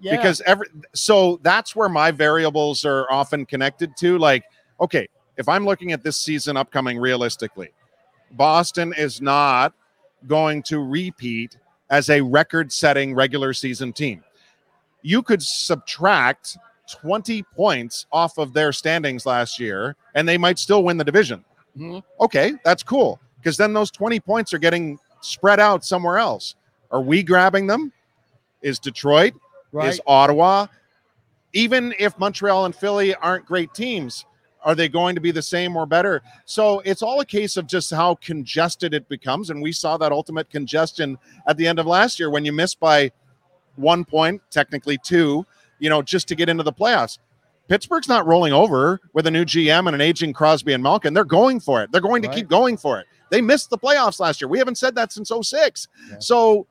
Yeah, 0.00 0.16
because 0.16 0.40
every 0.42 0.68
so 0.94 1.40
that's 1.42 1.74
where 1.74 1.88
my 1.88 2.10
variables 2.10 2.84
are 2.84 3.10
often 3.10 3.44
connected 3.44 3.96
to 3.96 4.16
like 4.18 4.44
okay 4.80 5.08
if 5.36 5.48
i'm 5.48 5.64
looking 5.64 5.90
at 5.90 6.04
this 6.04 6.16
season 6.16 6.56
upcoming 6.56 6.98
realistically 6.98 7.70
boston 8.30 8.94
is 8.96 9.20
not 9.20 9.74
going 10.26 10.62
to 10.64 10.78
repeat 10.80 11.56
as 11.90 12.10
a 12.10 12.20
record 12.20 12.72
setting 12.72 13.14
regular 13.14 13.52
season 13.52 13.92
team. 13.92 14.22
You 15.02 15.22
could 15.22 15.42
subtract 15.42 16.58
20 16.90 17.42
points 17.54 18.06
off 18.12 18.38
of 18.38 18.52
their 18.52 18.72
standings 18.72 19.26
last 19.26 19.60
year 19.60 19.96
and 20.14 20.28
they 20.28 20.38
might 20.38 20.58
still 20.58 20.84
win 20.84 20.96
the 20.96 21.04
division. 21.04 21.44
Mhm. 21.76 22.02
okay 22.18 22.54
that's 22.64 22.82
cool 22.82 23.20
because 23.36 23.56
then 23.56 23.72
those 23.72 23.90
20 23.92 24.18
points 24.18 24.52
are 24.52 24.58
getting 24.58 24.98
spread 25.20 25.60
out 25.60 25.84
somewhere 25.84 26.18
else. 26.18 26.56
Are 26.90 27.00
we 27.00 27.22
grabbing 27.22 27.66
them? 27.66 27.92
Is 28.62 28.78
detroit 28.80 29.34
right. 29.72 29.88
is 29.88 30.00
Ottawa. 30.06 30.66
Even 31.54 31.94
if 31.98 32.18
Montreal 32.18 32.66
and 32.66 32.74
Philly 32.74 33.14
aren't 33.14 33.46
great 33.46 33.72
teams, 33.72 34.26
are 34.64 34.74
they 34.74 34.88
going 34.88 35.14
to 35.14 35.20
be 35.20 35.30
the 35.30 35.42
same 35.42 35.76
or 35.76 35.86
better? 35.86 36.22
So 36.44 36.80
it's 36.80 37.00
all 37.02 37.20
a 37.20 37.24
case 37.24 37.56
of 37.56 37.66
just 37.66 37.90
how 37.90 38.16
congested 38.16 38.92
it 38.92 39.08
becomes. 39.08 39.50
And 39.50 39.62
we 39.62 39.72
saw 39.72 39.96
that 39.96 40.12
ultimate 40.12 40.50
congestion 40.50 41.16
at 41.46 41.56
the 41.56 41.66
end 41.66 41.78
of 41.78 41.86
last 41.86 42.18
year 42.18 42.28
when 42.30 42.44
you 42.44 42.52
miss 42.52 42.74
by 42.74 43.10
one 43.76 44.04
point, 44.04 44.42
technically 44.50 44.98
two, 45.02 45.46
you 45.78 45.88
know, 45.88 46.02
just 46.02 46.28
to 46.28 46.34
get 46.34 46.48
into 46.48 46.62
the 46.64 46.72
playoffs. 46.72 47.18
Pittsburgh's 47.68 48.08
not 48.08 48.26
rolling 48.26 48.52
over 48.52 48.98
with 49.12 49.26
a 49.26 49.30
new 49.30 49.44
GM 49.44 49.86
and 49.86 49.94
an 49.94 50.00
aging 50.00 50.32
Crosby 50.32 50.72
and 50.72 50.82
Malkin. 50.82 51.14
They're 51.14 51.24
going 51.24 51.60
for 51.60 51.82
it. 51.82 51.92
They're 51.92 52.00
going 52.00 52.22
to 52.22 52.28
Right. 52.28 52.36
keep 52.38 52.48
going 52.48 52.76
for 52.76 52.98
it. 52.98 53.06
They 53.30 53.40
missed 53.42 53.70
the 53.70 53.78
playoffs 53.78 54.20
last 54.20 54.40
year. 54.40 54.48
We 54.48 54.58
haven't 54.58 54.78
said 54.78 54.94
that 54.96 55.12
since 55.12 55.30
06. 55.30 55.86
Yeah. 56.10 56.16
So 56.18 56.66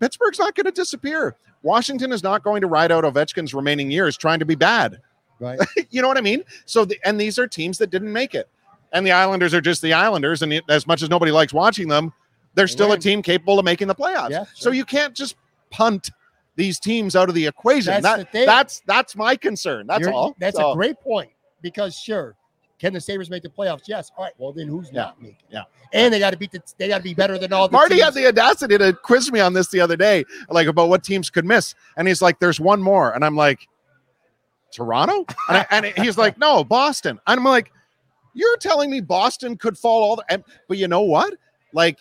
Pittsburgh's 0.00 0.38
not 0.38 0.54
going 0.54 0.64
to 0.66 0.72
disappear. 0.72 1.36
Washington 1.62 2.12
is 2.12 2.22
not 2.22 2.42
going 2.42 2.60
to 2.60 2.66
ride 2.66 2.90
out 2.92 3.04
Ovechkin's 3.04 3.54
remaining 3.54 3.90
years 3.90 4.16
trying 4.16 4.38
to 4.40 4.44
be 4.44 4.54
bad. 4.54 5.00
right. 5.40 5.58
you 5.90 6.02
know 6.02 6.08
what 6.08 6.16
I 6.18 6.20
mean? 6.22 6.44
So, 6.66 6.84
the, 6.84 6.98
and 7.04 7.20
these 7.20 7.38
are 7.38 7.46
teams 7.46 7.78
that 7.78 7.90
didn't 7.90 8.12
make 8.12 8.34
it. 8.34 8.48
And 8.92 9.06
the 9.06 9.12
Islanders 9.12 9.54
are 9.54 9.60
just 9.60 9.80
the 9.82 9.92
Islanders. 9.94 10.42
And 10.42 10.60
as 10.68 10.86
much 10.86 11.02
as 11.02 11.08
nobody 11.08 11.32
likes 11.32 11.52
watching 11.54 11.88
them, 11.88 12.12
they're 12.54 12.68
still 12.68 12.92
a 12.92 12.98
team 12.98 13.22
capable 13.22 13.58
of 13.58 13.64
making 13.64 13.88
the 13.88 13.94
playoffs. 13.94 14.30
Yeah, 14.30 14.44
So 14.54 14.70
you 14.70 14.84
can't 14.84 15.14
just 15.14 15.36
punt 15.70 16.10
these 16.56 16.78
teams 16.78 17.16
out 17.16 17.30
of 17.30 17.34
the 17.34 17.46
equation. 17.46 17.92
That's 17.92 18.02
That- 18.02 18.18
the 18.18 18.24
thing. 18.26 18.46
That's 18.46 18.82
that's 18.86 19.16
my 19.16 19.36
concern. 19.36 19.86
That's 19.86 20.02
You're- 20.02 20.12
all. 20.12 20.36
That's 20.38 20.56
So- 20.58 20.72
a 20.72 20.74
great 20.74 21.00
point 21.00 21.30
because 21.62 21.96
sure, 21.98 22.36
can 22.82 22.92
the 22.92 23.00
Sabres 23.00 23.30
make 23.30 23.44
the 23.44 23.48
playoffs? 23.48 23.82
Yes. 23.86 24.10
All 24.16 24.24
right. 24.24 24.32
Well, 24.38 24.52
then 24.52 24.66
who's 24.66 24.90
Yeah. 24.92 25.02
not 25.02 25.22
making? 25.22 25.36
Yeah. 25.48 25.62
And 25.92 26.12
they 26.12 26.18
got 26.18 26.30
to 26.30 26.36
beat 26.36 26.50
the. 26.50 26.60
They 26.78 26.88
got 26.88 26.96
to 26.98 27.04
be 27.04 27.14
better 27.14 27.38
than 27.38 27.52
all 27.52 27.68
the. 27.68 27.72
Marty 27.72 27.94
teams. 27.94 28.06
had 28.06 28.14
the 28.14 28.26
audacity 28.26 28.76
to 28.76 28.92
quiz 28.92 29.30
me 29.30 29.38
on 29.38 29.52
this 29.52 29.68
the 29.68 29.80
other 29.80 29.94
day, 29.96 30.24
like 30.50 30.66
about 30.66 30.88
what 30.88 31.04
teams 31.04 31.30
could 31.30 31.44
miss. 31.44 31.76
And 31.96 32.08
he's 32.08 32.20
like, 32.20 32.40
there's 32.40 32.58
one 32.58 32.82
more. 32.82 33.12
And 33.12 33.24
I'm 33.24 33.36
like, 33.36 33.68
Toronto? 34.72 35.24
And, 35.48 35.58
I, 35.58 35.66
and 35.70 35.86
he's 35.98 36.18
like, 36.18 36.38
no, 36.38 36.64
Boston. 36.64 37.20
And 37.28 37.38
I'm 37.38 37.44
like, 37.44 37.70
you're 38.34 38.56
telling 38.56 38.90
me 38.90 39.00
Boston 39.00 39.56
could 39.56 39.78
fall 39.78 40.02
all 40.02 40.16
the. 40.16 40.24
And, 40.28 40.42
but 40.66 40.76
you 40.76 40.88
know 40.88 41.02
what? 41.02 41.34
Like, 41.72 42.00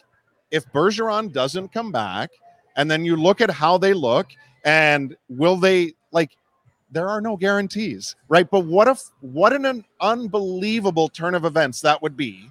if 0.49 0.65
Bergeron 0.71 1.31
doesn't 1.31 1.71
come 1.71 1.91
back, 1.91 2.31
and 2.75 2.89
then 2.89 3.05
you 3.05 3.15
look 3.15 3.39
at 3.39 3.51
how 3.51 3.77
they 3.77 3.93
look, 3.93 4.29
and 4.65 5.15
will 5.29 5.57
they, 5.57 5.93
like, 6.11 6.31
there 6.91 7.07
are 7.07 7.21
no 7.21 7.37
guarantees, 7.37 8.15
right? 8.27 8.49
But 8.49 8.61
what 8.61 8.87
if, 8.87 9.01
what 9.21 9.53
an, 9.53 9.65
an 9.65 9.85
unbelievable 9.99 11.09
turn 11.09 11.35
of 11.35 11.45
events 11.45 11.81
that 11.81 12.01
would 12.01 12.17
be 12.17 12.49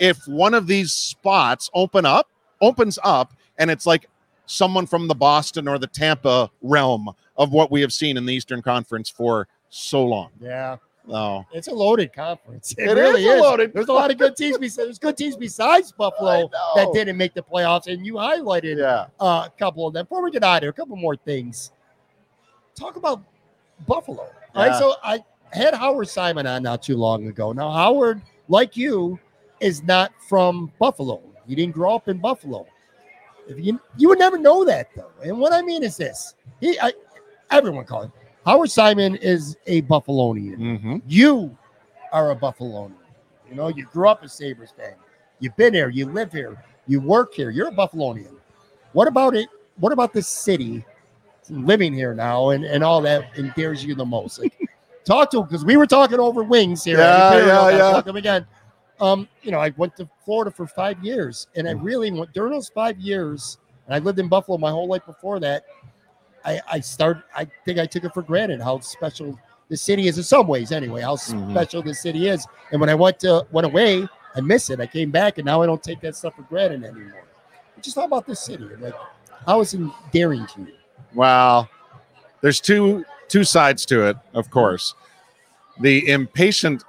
if 0.00 0.26
one 0.26 0.54
of 0.54 0.66
these 0.66 0.92
spots 0.92 1.70
open 1.74 2.06
up, 2.06 2.28
opens 2.60 2.98
up, 3.02 3.32
and 3.58 3.70
it's 3.70 3.86
like 3.86 4.08
someone 4.46 4.86
from 4.86 5.08
the 5.08 5.14
Boston 5.14 5.68
or 5.68 5.78
the 5.78 5.86
Tampa 5.86 6.50
realm 6.62 7.10
of 7.36 7.52
what 7.52 7.70
we 7.70 7.80
have 7.80 7.92
seen 7.92 8.16
in 8.16 8.26
the 8.26 8.34
Eastern 8.34 8.62
Conference 8.62 9.08
for 9.08 9.48
so 9.68 10.04
long. 10.04 10.30
Yeah, 10.40 10.76
Oh, 11.10 11.46
it's 11.52 11.68
a 11.68 11.74
loaded 11.74 12.12
conference. 12.12 12.74
It, 12.76 12.88
It 12.88 12.92
really 12.92 13.24
is 13.24 13.32
a 13.32 13.36
is. 13.36 13.40
loaded 13.40 13.72
There's 13.72 13.88
a 13.88 13.92
lot 13.92 14.10
of 14.10 14.18
good 14.18 14.36
teams. 14.36 14.58
Besides, 14.58 14.86
there's 14.86 14.98
good 14.98 15.16
teams 15.16 15.36
besides 15.36 15.92
Buffalo 15.92 16.50
that 16.74 16.90
didn't 16.92 17.16
make 17.16 17.34
the 17.34 17.42
playoffs, 17.42 17.86
and 17.86 18.04
you 18.04 18.14
highlighted 18.14 18.78
yeah. 18.78 19.06
uh, 19.18 19.46
a 19.46 19.52
couple 19.58 19.86
of 19.86 19.94
them. 19.94 20.04
Before 20.04 20.22
we 20.22 20.30
get 20.30 20.44
out 20.44 20.58
of 20.58 20.62
here, 20.62 20.70
a 20.70 20.74
couple 20.74 20.96
more 20.96 21.16
things. 21.16 21.72
Talk 22.74 22.96
about 22.96 23.22
Buffalo. 23.86 24.22
All 24.22 24.30
right. 24.54 24.68
Yeah. 24.68 24.78
So 24.78 24.94
I 25.02 25.24
had 25.52 25.74
Howard 25.74 26.08
Simon 26.08 26.46
on 26.46 26.62
not 26.62 26.82
too 26.82 26.96
long 26.96 27.26
ago. 27.28 27.52
Now, 27.52 27.70
Howard, 27.70 28.20
like 28.48 28.76
you, 28.76 29.18
is 29.60 29.82
not 29.82 30.12
from 30.28 30.72
Buffalo. 30.78 31.22
He 31.46 31.54
didn't 31.54 31.74
grow 31.74 31.94
up 31.94 32.08
in 32.08 32.18
Buffalo. 32.18 32.66
If 33.48 33.58
you 33.64 33.80
you 33.96 34.08
would 34.08 34.18
never 34.18 34.38
know 34.38 34.64
that 34.64 34.88
though. 34.94 35.10
And 35.22 35.38
what 35.38 35.52
I 35.52 35.62
mean 35.62 35.82
is 35.82 35.96
this. 35.96 36.34
He 36.60 36.78
I, 36.78 36.92
everyone 37.50 37.86
call 37.86 38.02
him. 38.02 38.12
Howard 38.44 38.70
Simon 38.70 39.16
is 39.16 39.56
a 39.66 39.82
Buffalonian. 39.82 40.58
Mm-hmm. 40.58 40.96
You 41.06 41.56
are 42.12 42.30
a 42.30 42.36
Buffalonian. 42.36 42.92
You 43.48 43.54
know, 43.54 43.68
you 43.68 43.84
grew 43.86 44.08
up 44.08 44.22
a 44.22 44.28
Sabres 44.28 44.72
fan. 44.76 44.94
You've 45.40 45.56
been 45.56 45.72
here, 45.72 45.88
you 45.88 46.06
live 46.06 46.32
here, 46.32 46.62
you 46.86 47.00
work 47.00 47.32
here, 47.32 47.50
you're 47.50 47.68
a 47.68 47.72
Buffalonian. 47.72 48.34
What 48.92 49.08
about 49.08 49.34
it? 49.34 49.48
What 49.76 49.92
about 49.92 50.12
the 50.12 50.22
city 50.22 50.84
living 51.50 51.92
here 51.92 52.14
now 52.14 52.50
and, 52.50 52.64
and 52.64 52.82
all 52.84 53.00
that 53.02 53.36
endears 53.36 53.84
you 53.84 53.94
the 53.94 54.04
most? 54.04 54.38
Like, 54.38 54.52
talk 55.04 55.30
to 55.30 55.38
him 55.40 55.44
because 55.44 55.64
we 55.64 55.76
were 55.76 55.86
talking 55.86 56.18
over 56.20 56.42
wings 56.42 56.84
here. 56.84 56.98
Yeah, 56.98 57.38
yeah, 57.38 57.70
yeah. 57.70 57.78
talk 57.92 58.04
to 58.04 58.10
him 58.10 58.16
again. 58.16 58.46
Um, 59.00 59.28
you 59.42 59.50
know, 59.52 59.60
I 59.60 59.72
went 59.76 59.96
to 59.96 60.08
Florida 60.24 60.50
for 60.50 60.66
five 60.66 61.02
years, 61.04 61.46
and 61.54 61.68
I 61.68 61.72
really 61.72 62.10
went 62.10 62.32
during 62.32 62.52
those 62.52 62.68
five 62.68 62.98
years, 62.98 63.58
and 63.86 63.94
I 63.94 63.98
lived 64.00 64.18
in 64.18 64.28
Buffalo 64.28 64.58
my 64.58 64.70
whole 64.70 64.88
life 64.88 65.06
before 65.06 65.38
that. 65.40 65.64
I, 66.44 66.60
I 66.70 66.80
started. 66.80 67.22
I 67.36 67.46
think 67.64 67.78
I 67.78 67.86
took 67.86 68.04
it 68.04 68.12
for 68.12 68.22
granted 68.22 68.60
how 68.60 68.80
special 68.80 69.38
the 69.68 69.76
city 69.76 70.08
is 70.08 70.18
in 70.18 70.24
some 70.24 70.46
ways. 70.48 70.72
Anyway, 70.72 71.02
how 71.02 71.16
Mhm. 71.16 71.50
special 71.52 71.82
the 71.82 71.94
city 71.94 72.28
is. 72.28 72.46
And 72.72 72.80
when 72.80 72.88
I 72.90 72.94
went 72.94 73.20
to 73.20 73.46
went 73.52 73.66
away, 73.66 74.08
I 74.34 74.40
miss 74.40 74.70
it. 74.70 74.80
I 74.80 74.86
came 74.86 75.10
back, 75.10 75.38
and 75.38 75.46
now 75.46 75.62
I 75.62 75.66
don't 75.66 75.82
take 75.82 76.00
that 76.00 76.16
stuff 76.16 76.34
for 76.36 76.42
granted 76.42 76.84
anymore. 76.84 77.24
Just 77.82 77.94
talk 77.94 78.06
about 78.06 78.26
this 78.26 78.40
city. 78.40 78.64
Like, 78.80 78.94
how 79.46 79.60
is 79.60 79.74
it 79.74 79.80
endearing 79.80 80.46
to 80.46 80.60
you? 80.62 80.72
Well, 81.14 81.68
there's 82.40 82.60
two 82.60 83.04
two 83.28 83.44
sides 83.44 83.84
to 83.86 84.06
it, 84.06 84.16
of 84.34 84.50
course. 84.50 84.94
The 85.80 86.08
impatient 86.08 86.84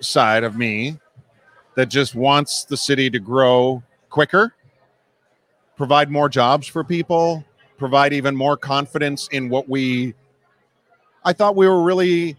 side 0.00 0.44
of 0.44 0.56
me 0.56 0.98
that 1.74 1.86
just 1.86 2.14
wants 2.14 2.64
the 2.64 2.76
city 2.76 3.10
to 3.10 3.18
grow 3.18 3.82
quicker, 4.10 4.54
provide 5.76 6.10
more 6.10 6.28
jobs 6.28 6.66
for 6.66 6.84
people, 6.84 7.44
provide 7.78 8.12
even 8.12 8.36
more 8.36 8.56
confidence 8.56 9.28
in 9.32 9.48
what 9.48 9.68
we 9.68 10.14
I 11.24 11.32
thought 11.32 11.56
we 11.56 11.66
were 11.68 11.82
really 11.82 12.36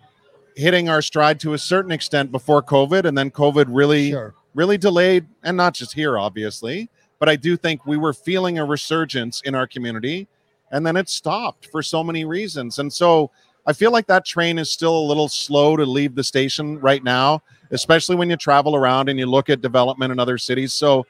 hitting 0.55 0.89
our 0.89 1.01
stride 1.01 1.39
to 1.41 1.53
a 1.53 1.57
certain 1.57 1.91
extent 1.91 2.31
before 2.31 2.61
COVID 2.61 3.05
and 3.05 3.17
then 3.17 3.29
COVID 3.31 3.65
really 3.69 4.11
Sure. 4.11 4.33
really 4.55 4.77
delayed, 4.77 5.27
and 5.43 5.55
not 5.55 5.73
just 5.73 5.93
here, 5.93 6.17
obviously, 6.17 6.89
but 7.19 7.29
I 7.29 7.35
do 7.35 7.55
think 7.55 7.85
we 7.85 7.97
were 7.97 8.13
feeling 8.13 8.57
a 8.57 8.65
resurgence 8.65 9.41
in 9.41 9.53
our 9.55 9.67
community, 9.67 10.27
and 10.71 10.85
then 10.85 10.95
it 10.95 11.09
stopped 11.09 11.67
for 11.71 11.81
so 11.81 12.03
many 12.03 12.25
reasons. 12.25 12.79
And 12.79 12.91
so 12.91 13.31
I 13.65 13.73
feel 13.73 13.91
like 13.91 14.07
that 14.07 14.25
train 14.25 14.57
is 14.57 14.71
still 14.71 14.97
a 14.97 15.07
little 15.07 15.29
slow 15.29 15.75
to 15.75 15.85
leave 15.85 16.15
the 16.15 16.23
station 16.23 16.79
right 16.79 17.03
now, 17.03 17.41
especially 17.71 18.15
when 18.15 18.29
you 18.29 18.37
travel 18.37 18.75
around 18.75 19.09
and 19.09 19.19
you 19.19 19.25
look 19.25 19.49
at 19.49 19.61
development 19.61 20.11
in 20.11 20.19
other 20.19 20.37
cities. 20.37 20.73
So 20.73 21.05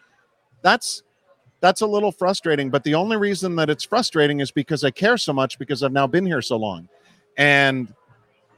that's 0.61 1.03
that's 1.61 1.81
a 1.81 1.87
little 1.87 2.11
frustrating. 2.11 2.69
But 2.69 2.83
the 2.83 2.95
only 2.95 3.17
reason 3.17 3.55
that 3.57 3.69
it's 3.69 3.83
frustrating 3.83 4.39
is 4.39 4.51
because 4.51 4.83
I 4.83 4.91
care 4.91 5.17
so 5.17 5.33
much 5.33 5.59
because 5.59 5.83
I've 5.83 5.91
now 5.91 6.07
been 6.07 6.25
here 6.25 6.41
so 6.41 6.57
long. 6.57 6.87
And 7.37 7.93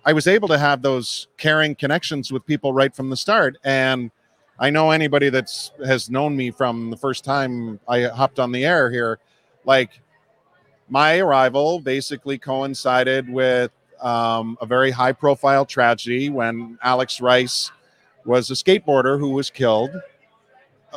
I 0.06 0.14
was 0.14 0.28
able 0.28 0.48
to 0.48 0.58
have 0.58 0.82
those 0.82 1.28
caring 1.38 1.76
connections 1.76 2.32
with 2.32 2.46
people 2.46 2.74
right 2.74 2.96
from 2.96 3.10
the 3.10 3.18
start. 3.18 3.58
And 3.64 4.12
I 4.60 4.70
know 4.70 4.92
anybody 4.92 5.30
that's 5.30 5.72
has 5.86 6.10
known 6.10 6.36
me 6.36 6.52
from 6.52 6.90
the 6.90 6.98
first 6.98 7.24
time 7.24 7.80
I 7.88 8.04
hopped 8.04 8.40
on 8.40 8.52
the 8.52 8.66
air 8.66 8.92
here, 8.92 9.20
like 9.66 10.00
my 10.92 11.20
arrival 11.20 11.80
basically 11.80 12.38
coincided 12.38 13.30
with 13.30 13.72
um, 14.02 14.58
a 14.60 14.66
very 14.66 14.92
high 14.92 15.14
profile 15.14 15.66
tragedy 15.66 16.30
when 16.30 16.78
Alex 16.84 17.22
Rice 17.22 17.72
was 18.26 18.52
a 18.52 18.54
skateboarder 18.54 19.18
who 19.18 19.30
was 19.30 19.50
killed, 19.50 19.92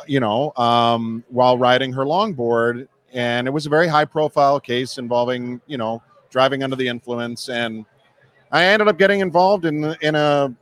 you 0.05 0.19
know, 0.19 0.51
um, 0.57 1.23
while 1.29 1.57
riding 1.57 1.93
her 1.93 2.03
longboard. 2.03 2.89
And 3.13 3.47
it 3.47 3.51
was 3.51 3.65
a 3.67 3.69
very 3.69 3.87
high 3.87 4.03
profile 4.03 4.59
case 4.59 4.97
involving, 4.97 5.61
you 5.65 5.77
know, 5.77 6.03
driving 6.29 6.61
under 6.61 6.75
the 6.75 6.89
influence. 6.89 7.47
And 7.47 7.85
I 8.51 8.65
ended 8.65 8.89
up 8.89 8.97
getting 8.97 9.21
involved 9.21 9.63
in, 9.63 9.95
in 10.01 10.15
a, 10.15 10.53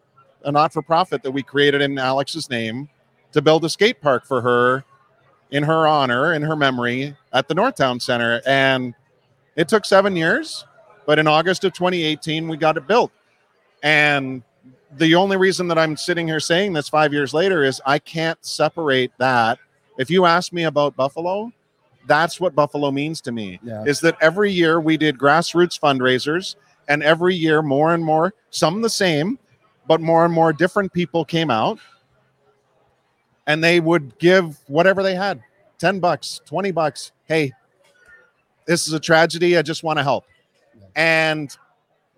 a 0.43 0.51
not 0.51 0.71
for 0.71 0.83
profit 0.83 1.23
that 1.23 1.31
we 1.31 1.41
created 1.41 1.81
in 1.81 1.97
Alex's 1.97 2.51
name 2.51 2.87
to 3.31 3.41
build 3.41 3.65
a 3.65 3.69
skate 3.69 3.99
park 3.99 4.27
for 4.27 4.41
her 4.41 4.85
in 5.49 5.63
her 5.63 5.87
honor, 5.87 6.33
in 6.33 6.43
her 6.43 6.55
memory 6.55 7.17
at 7.31 7.47
the 7.47 7.55
Northtown 7.55 7.99
Center. 7.99 8.39
And 8.45 8.93
it 9.55 9.67
took 9.67 9.85
seven 9.85 10.15
years, 10.15 10.65
but 11.05 11.19
in 11.19 11.27
August 11.27 11.63
of 11.63 11.73
2018, 11.73 12.47
we 12.47 12.57
got 12.57 12.77
it 12.77 12.87
built. 12.87 13.11
And 13.83 14.41
the 14.97 15.15
only 15.15 15.37
reason 15.37 15.67
that 15.69 15.77
I'm 15.77 15.97
sitting 15.97 16.27
here 16.27 16.39
saying 16.39 16.73
this 16.73 16.87
five 16.89 17.11
years 17.13 17.33
later 17.33 17.63
is 17.63 17.81
I 17.85 17.99
can't 17.99 18.37
separate 18.45 19.11
that. 19.17 19.59
If 19.97 20.09
you 20.09 20.25
ask 20.25 20.53
me 20.53 20.63
about 20.63 20.95
Buffalo, 20.95 21.51
that's 22.07 22.39
what 22.39 22.55
Buffalo 22.55 22.91
means 22.91 23.21
to 23.21 23.31
me 23.31 23.59
Yeah. 23.63 23.83
is 23.85 23.99
that 24.01 24.17
every 24.21 24.51
year 24.51 24.79
we 24.79 24.97
did 24.97 25.17
grassroots 25.17 25.79
fundraisers, 25.79 26.55
and 26.87 27.01
every 27.01 27.33
year 27.35 27.61
more 27.61 27.93
and 27.93 28.03
more, 28.03 28.33
some 28.49 28.81
the 28.81 28.89
same, 28.89 29.39
but 29.87 30.01
more 30.01 30.25
and 30.25 30.33
more 30.33 30.51
different 30.53 30.91
people 30.93 31.23
came 31.25 31.49
out 31.49 31.79
and 33.47 33.63
they 33.63 33.79
would 33.79 34.17
give 34.19 34.57
whatever 34.67 35.03
they 35.03 35.15
had 35.15 35.41
10 35.79 35.99
bucks, 35.99 36.41
20 36.45 36.71
bucks. 36.71 37.11
Hey, 37.25 37.51
this 38.65 38.87
is 38.87 38.93
a 38.93 38.99
tragedy. 38.99 39.57
I 39.57 39.61
just 39.61 39.83
want 39.83 39.99
to 39.99 40.03
help. 40.03 40.25
And 40.95 41.55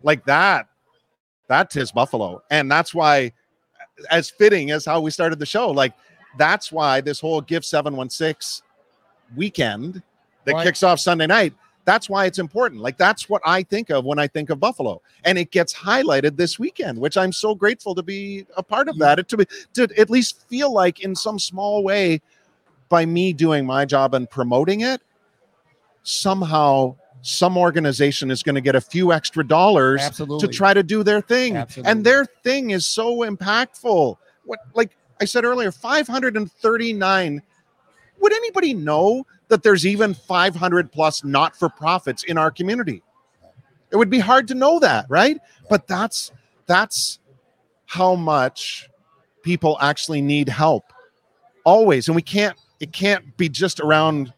like 0.03 0.25
that, 0.25 0.67
that 1.47 1.75
is 1.75 1.91
Buffalo. 1.91 2.41
And 2.49 2.69
that's 2.69 2.93
why, 2.93 3.31
as 4.11 4.29
fitting 4.29 4.71
as 4.71 4.85
how 4.85 4.99
we 4.99 5.11
started 5.11 5.39
the 5.39 5.45
show, 5.45 5.71
like 5.71 5.93
that's 6.37 6.71
why 6.71 7.01
this 7.01 7.19
whole 7.19 7.41
Gift 7.41 7.65
716 7.65 8.65
weekend 9.35 10.01
that 10.43 10.53
Right. 10.53 10.63
kicks 10.63 10.83
off 10.83 10.99
Sunday 10.99 11.27
night, 11.27 11.53
that's 11.85 12.09
why 12.09 12.25
it's 12.25 12.39
important. 12.39 12.81
Like 12.81 12.97
that's 12.97 13.29
what 13.29 13.41
I 13.45 13.63
think 13.63 13.89
of 13.89 14.05
when 14.05 14.19
I 14.19 14.27
think 14.27 14.49
of 14.49 14.59
Buffalo. 14.59 15.01
And 15.23 15.37
it 15.37 15.51
gets 15.51 15.73
highlighted 15.73 16.35
this 16.35 16.59
weekend, 16.59 16.99
which 16.99 17.15
I'm 17.15 17.31
so 17.31 17.55
grateful 17.55 17.95
to 17.95 18.03
be 18.03 18.45
a 18.57 18.63
part 18.63 18.87
of 18.89 18.95
mm. 18.95 18.99
that. 18.99 19.19
It, 19.19 19.27
to, 19.29 19.37
be, 19.37 19.45
to 19.75 19.87
at 19.97 20.09
least 20.09 20.47
feel 20.49 20.73
like 20.73 21.01
in 21.01 21.15
some 21.15 21.39
small 21.39 21.83
way 21.83 22.21
by 22.89 23.05
me 23.05 23.33
doing 23.33 23.65
my 23.65 23.85
job 23.85 24.13
and 24.13 24.29
promoting 24.29 24.81
it, 24.81 25.01
somehow 26.05 26.95
some 27.21 27.57
organization 27.57 28.29
is 28.29 28.43
going 28.43 28.55
to 28.55 28.61
get 28.61 28.75
a 28.75 28.81
few 28.81 29.11
extra 29.11 29.45
dollars 29.45 30.01
Absolutely. 30.01 30.47
to 30.47 30.53
try 30.53 30.73
to 30.73 30.83
do 30.83 31.03
their 31.03 31.21
thing. 31.21 31.57
Absolutely. 31.57 31.91
And 31.91 32.05
their 32.05 32.25
thing 32.25 32.69
is 32.69 32.85
so 32.85 33.17
impactful. 33.17 34.15
What 34.45 34.59
like 34.75 34.95
I 35.19 35.25
said 35.25 35.43
earlier, 35.43 35.71
539. 35.71 37.41
Would 38.19 38.33
anybody 38.33 38.73
know 38.73 39.25
that 39.49 39.63
there's 39.63 39.85
even 39.85 40.13
500 40.13 40.91
plus 40.91 41.23
not-for-profits 41.23 42.23
in 42.23 42.37
our 42.37 42.49
community? 42.51 43.01
It 43.91 43.97
would 43.97 44.09
be 44.09 44.19
hard 44.19 44.47
to 44.49 44.55
know 44.55 44.79
that, 44.79 45.05
right? 45.09 45.37
But 45.69 45.87
that's 45.87 46.31
that's 46.67 47.19
how 47.87 48.15
much 48.15 48.87
people 49.41 49.77
actually 49.81 50.21
need 50.21 50.47
help. 50.47 50.93
Always. 51.63 52.07
And 52.07 52.15
we 52.15 52.21
can't 52.21 52.57
it 52.79 52.93
can't 52.93 53.35
be 53.35 53.49
just 53.49 53.79
around 53.79 54.31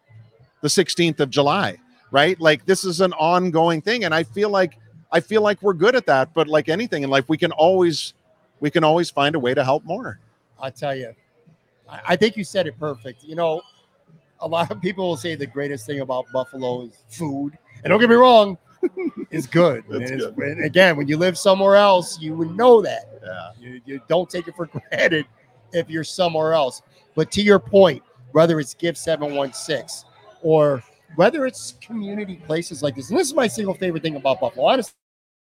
the 0.75 0.83
16th 0.83 1.19
of 1.19 1.29
July, 1.29 1.77
right? 2.11 2.39
Like 2.41 2.65
this 2.65 2.83
is 2.83 3.01
an 3.01 3.13
ongoing 3.13 3.81
thing 3.81 4.03
and 4.03 4.13
I 4.13 4.23
feel 4.23 4.49
like 4.49 4.77
I 5.11 5.21
feel 5.21 5.41
like 5.41 5.61
we're 5.61 5.73
good 5.73 5.95
at 5.95 6.05
that, 6.07 6.33
but 6.33 6.47
like 6.47 6.67
anything 6.67 7.03
in 7.03 7.09
life 7.09 7.29
we 7.29 7.37
can 7.37 7.51
always 7.53 8.13
we 8.59 8.69
can 8.69 8.83
always 8.83 9.09
find 9.09 9.35
a 9.35 9.39
way 9.39 9.53
to 9.53 9.63
help 9.63 9.85
more. 9.85 10.19
I 10.59 10.69
tell 10.71 10.95
you, 10.95 11.13
I 11.87 12.15
think 12.15 12.35
you 12.35 12.43
said 12.43 12.67
it 12.67 12.77
perfect. 12.79 13.23
You 13.23 13.35
know, 13.35 13.61
a 14.41 14.47
lot 14.47 14.71
of 14.71 14.81
people 14.81 15.07
will 15.07 15.17
say 15.17 15.35
the 15.35 15.45
greatest 15.45 15.85
thing 15.85 16.01
about 16.01 16.25
Buffalo 16.33 16.81
is 16.83 17.03
food. 17.07 17.57
And 17.83 17.91
don't 17.91 17.99
get 17.99 18.09
me 18.09 18.15
wrong, 18.15 18.57
it's 19.31 19.45
good. 19.47 19.85
And 19.89 20.01
It's 20.01 20.11
it's- 20.11 20.33
and 20.37 20.65
again, 20.65 20.97
when 20.97 21.07
you 21.07 21.17
live 21.17 21.37
somewhere 21.37 21.75
else, 21.75 22.19
you 22.19 22.35
would 22.35 22.55
know 22.57 22.81
that. 22.81 23.03
Yeah. 23.23 23.51
You, 23.59 23.81
you 23.85 24.01
don't 24.09 24.29
take 24.29 24.47
it 24.47 24.55
for 24.55 24.65
granted 24.89 25.25
if 25.71 25.89
you're 25.89 26.03
somewhere 26.03 26.53
else. 26.53 26.81
But 27.15 27.31
to 27.33 27.41
your 27.41 27.59
point, 27.59 28.01
whether 28.31 28.59
it's 28.59 28.73
Gift 28.73 28.97
716 28.97 30.09
or 30.41 30.83
whether 31.15 31.45
it's 31.45 31.75
community 31.81 32.41
places 32.45 32.83
like 32.83 32.95
this, 32.95 33.09
and 33.09 33.19
this 33.19 33.27
is 33.27 33.33
my 33.33 33.47
single 33.47 33.73
favorite 33.73 34.03
thing 34.03 34.15
about 34.15 34.39
Buffalo, 34.39 34.67
honest 34.67 34.93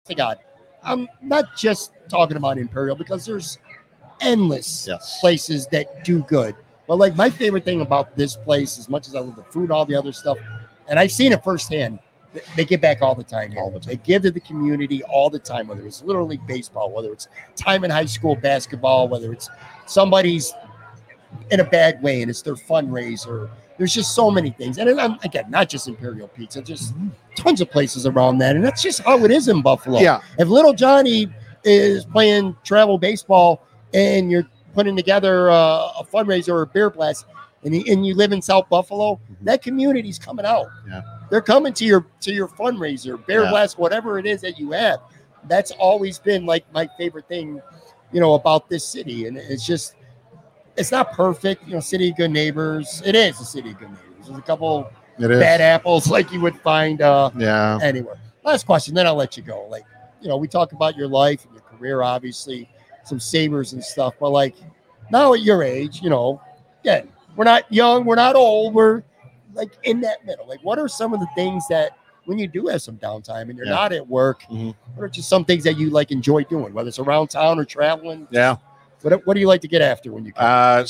to 0.06 0.16
God, 0.16 0.38
I'm 0.84 1.08
not 1.22 1.56
just 1.56 1.92
talking 2.10 2.38
about 2.38 2.58
Imperial 2.58 2.96
because 2.96 3.26
there's 3.26 3.58
endless 4.22 4.88
Yes. 4.88 5.20
places 5.20 5.68
that 5.68 6.04
do 6.04 6.24
good. 6.24 6.56
But 6.88 6.98
like 6.98 7.16
my 7.16 7.30
favorite 7.30 7.64
thing 7.66 7.82
about 7.82 8.16
this 8.16 8.36
place, 8.36 8.80
as 8.80 8.90
much 8.90 9.08
as 9.08 9.16
I 9.16 9.20
love 9.20 9.36
the 9.36 9.44
food, 9.44 9.72
all 9.72 9.86
the 9.86 9.96
other 9.96 10.12
stuff, 10.12 10.38
and 10.88 10.98
I've 11.00 11.12
seen 11.12 11.32
it 11.32 11.44
firsthand, 11.44 12.00
they 12.56 12.66
give 12.66 12.82
back 12.82 13.02
all 13.02 13.14
the 13.14 13.24
time. 13.24 13.54
All 13.58 13.70
the 13.70 13.80
time. 13.80 13.90
They 13.90 13.98
give 13.98 14.24
to 14.24 14.32
the 14.32 14.40
community 14.40 15.04
all 15.04 15.30
the 15.30 15.40
time, 15.40 15.68
whether 15.68 15.86
it's 15.86 16.02
Little 16.02 16.26
League 16.26 16.46
baseball, 16.48 16.92
whether 16.92 17.12
it's 17.12 17.28
time 17.56 17.84
in 17.84 17.92
high 17.92 18.06
school 18.06 18.36
basketball, 18.36 19.08
whether 19.08 19.34
it's 19.34 19.50
somebody's 19.86 20.54
in 21.50 21.60
a 21.60 21.64
bad 21.64 22.02
way 22.02 22.22
and 22.22 22.30
it's 22.30 22.42
their 22.42 22.56
fundraiser. 22.56 23.50
There's 23.82 23.96
just 23.96 24.14
so 24.14 24.30
many 24.30 24.52
things. 24.52 24.78
And 24.78 24.88
then, 24.88 25.18
again, 25.24 25.46
not 25.50 25.68
just 25.68 25.88
Imperial 25.88 26.28
Pizza, 26.28 26.62
just 26.62 26.94
tons 27.36 27.62
of 27.62 27.72
places 27.72 28.06
around 28.06 28.38
that. 28.38 28.56
And 28.56 28.64
that's 28.64 28.84
just 28.84 29.00
how 29.02 29.26
it 29.26 29.32
is 29.32 29.48
in 29.48 29.64
Buffalo. 29.64 30.00
Yeah. 30.00 30.22
If 30.38 30.50
little 30.50 30.72
Johnny 30.72 31.28
is 31.64 32.06
playing 32.06 32.56
travel 32.64 33.00
baseball 33.00 33.66
and 33.92 34.30
you're 34.30 34.48
putting 34.76 34.96
together 34.96 35.50
uh, 35.50 35.94
a 36.00 36.06
fundraiser 36.14 36.50
or 36.50 36.62
a 36.62 36.68
beer 36.68 36.92
blast, 36.92 37.26
and, 37.64 37.74
you- 37.76 37.92
and 37.92 38.06
you 38.06 38.14
live 38.14 38.32
in 38.34 38.40
South 38.40 38.70
Buffalo, 38.70 39.20
that 39.42 39.64
community's 39.64 40.20
coming 40.20 40.46
out. 40.46 40.68
Yeah. 40.88 41.02
They're 41.32 41.42
coming 41.42 41.74
to 41.74 41.84
your 41.84 42.06
to 42.20 42.32
your 42.32 42.50
fundraiser, 42.50 43.26
beer 43.26 43.46
Yeah. 43.46 43.50
blast, 43.50 43.80
whatever 43.80 44.20
it 44.20 44.28
is 44.28 44.42
that 44.42 44.60
you 44.60 44.74
have. 44.74 45.00
That's 45.48 45.72
always 45.72 46.20
been 46.20 46.46
like 46.46 46.72
my 46.72 46.88
favorite 47.00 47.28
thing 47.28 47.60
you 48.14 48.20
know, 48.20 48.36
about 48.36 48.70
this 48.70 48.88
city, 48.88 49.26
and 49.26 49.38
it's 49.38 49.66
just 49.66 49.96
it's 50.78 50.92
not 50.92 51.12
perfect. 51.14 51.68
You 51.68 51.74
know, 51.76 51.80
city 51.80 52.10
of 52.10 52.18
good 52.18 52.32
neighbors. 52.32 53.02
It 53.06 53.16
is 53.16 53.40
a 53.40 53.46
city 53.46 53.72
of 53.72 53.80
good 53.80 53.90
neighbors. 53.90 54.28
There's 54.28 54.38
a 54.38 54.42
couple 54.42 54.90
bad 55.40 55.62
apples 55.62 56.08
like 56.12 56.32
you 56.32 56.42
would 56.42 56.60
find 56.62 57.02
uh, 57.02 57.32
Yeah. 57.38 57.80
anywhere. 57.82 58.18
Last 58.44 58.66
question, 58.66 58.94
then 58.96 59.06
I'll 59.06 59.16
let 59.16 59.38
you 59.38 59.44
go. 59.44 59.68
Like, 59.70 59.84
you 60.22 60.28
know, 60.30 60.38
we 60.38 60.48
talk 60.48 60.72
about 60.72 60.96
your 60.96 61.08
life 61.08 61.46
and 61.46 61.54
your 61.54 61.62
career, 61.64 62.02
obviously, 62.02 62.70
some 63.04 63.20
sabres 63.20 63.74
and 63.74 63.84
stuff, 63.84 64.14
but 64.20 64.30
like 64.30 64.56
now 65.12 65.34
at 65.34 65.42
your 65.42 65.64
age, 65.64 66.02
you 66.02 66.10
know, 66.10 66.42
again, 66.82 67.08
we're 67.36 67.46
not 67.46 67.72
young, 67.72 68.06
we're 68.06 68.16
not 68.16 68.36
old, 68.36 68.74
we're 68.74 69.04
like 69.54 69.72
in 69.84 70.02
that 70.02 70.26
middle. 70.26 70.48
Like, 70.48 70.60
what 70.64 70.80
are 70.80 70.88
some 70.88 71.14
of 71.14 71.20
the 71.20 71.28
things 71.36 71.68
that 71.70 71.98
when 72.26 72.38
you 72.40 72.48
do 72.48 72.68
have 72.68 72.82
some 72.82 72.98
downtime 72.98 73.50
and 73.50 73.58
you're 73.58 73.66
Yeah. 73.66 73.74
not 73.74 73.92
at 73.94 74.08
work, 74.08 74.44
Mhm. 74.52 74.76
what 74.96 75.04
are 75.04 75.10
just 75.10 75.28
some 75.28 75.44
things 75.44 75.64
that 75.64 75.78
you 75.78 75.90
like 75.90 76.12
enjoy 76.12 76.44
doing, 76.44 76.74
whether 76.74 76.88
it's 76.88 77.00
around 77.00 77.30
town 77.30 77.60
or 77.60 77.66
traveling? 77.66 78.28
Yeah. 78.32 78.56
What, 79.02 79.26
what 79.26 79.34
do 79.34 79.40
you 79.40 79.48
like 79.48 79.62
to 79.62 79.68
get 79.68 79.82
after 79.82 80.12
when 80.12 80.26
you 80.26 80.34
can? 80.34 80.44
Uh, 80.44 80.86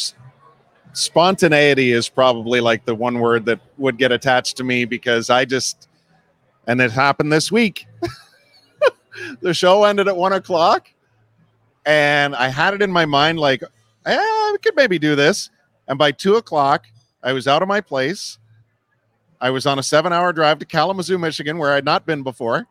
spontaneity 0.93 1.91
is 1.91 2.09
probably 2.09 2.59
like 2.59 2.85
the 2.85 2.95
one 2.95 3.19
word 3.19 3.45
that 3.45 3.59
would 3.77 3.97
get 3.97 4.11
attached 4.11 4.57
to 4.57 4.63
me 4.63 4.85
because 4.85 5.29
I 5.29 5.45
just, 5.45 5.87
and 6.67 6.81
it 6.81 6.91
happened 6.91 7.31
this 7.31 7.51
week. 7.51 7.87
the 9.41 9.53
show 9.53 9.83
ended 9.83 10.07
at 10.07 10.15
one 10.15 10.33
o'clock, 10.33 10.89
and 11.85 12.35
I 12.35 12.49
had 12.49 12.73
it 12.73 12.81
in 12.81 12.91
my 12.91 13.05
mind 13.05 13.39
like, 13.39 13.63
eh, 14.05 14.51
we 14.51 14.57
could 14.59 14.75
maybe 14.75 14.99
do 14.99 15.15
this. 15.15 15.49
And 15.87 15.97
by 15.97 16.11
two 16.11 16.35
o'clock, 16.35 16.85
I 17.23 17.33
was 17.33 17.47
out 17.47 17.61
of 17.61 17.67
my 17.67 17.81
place. 17.81 18.37
I 19.39 19.49
was 19.49 19.65
on 19.65 19.79
a 19.79 19.83
seven-hour 19.83 20.33
drive 20.33 20.59
to 20.59 20.65
Kalamazoo, 20.65 21.17
Michigan, 21.17 21.57
where 21.57 21.73
I'd 21.73 21.85
not 21.85 22.05
been 22.05 22.21
before. 22.21 22.67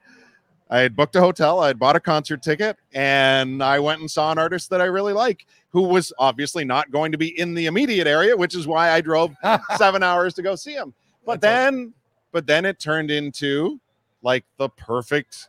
I 0.70 0.78
had 0.78 0.94
booked 0.94 1.16
a 1.16 1.20
hotel, 1.20 1.60
I 1.60 1.66
had 1.68 1.78
bought 1.80 1.96
a 1.96 2.00
concert 2.00 2.42
ticket, 2.42 2.76
and 2.94 3.62
I 3.62 3.80
went 3.80 4.00
and 4.00 4.10
saw 4.10 4.30
an 4.30 4.38
artist 4.38 4.70
that 4.70 4.80
I 4.80 4.84
really 4.84 5.12
like 5.12 5.46
who 5.70 5.82
was 5.82 6.12
obviously 6.18 6.64
not 6.64 6.90
going 6.90 7.12
to 7.12 7.18
be 7.18 7.38
in 7.38 7.54
the 7.54 7.66
immediate 7.66 8.06
area, 8.06 8.36
which 8.36 8.54
is 8.56 8.66
why 8.66 8.90
I 8.90 9.00
drove 9.00 9.34
seven 9.76 10.02
hours 10.02 10.34
to 10.34 10.42
go 10.42 10.54
see 10.56 10.72
him. 10.74 10.94
But 11.26 11.40
That's 11.40 11.70
then, 11.70 11.92
but 12.32 12.46
then 12.46 12.64
it 12.64 12.78
turned 12.78 13.10
into 13.10 13.80
like 14.22 14.44
the 14.58 14.68
perfect 14.68 15.48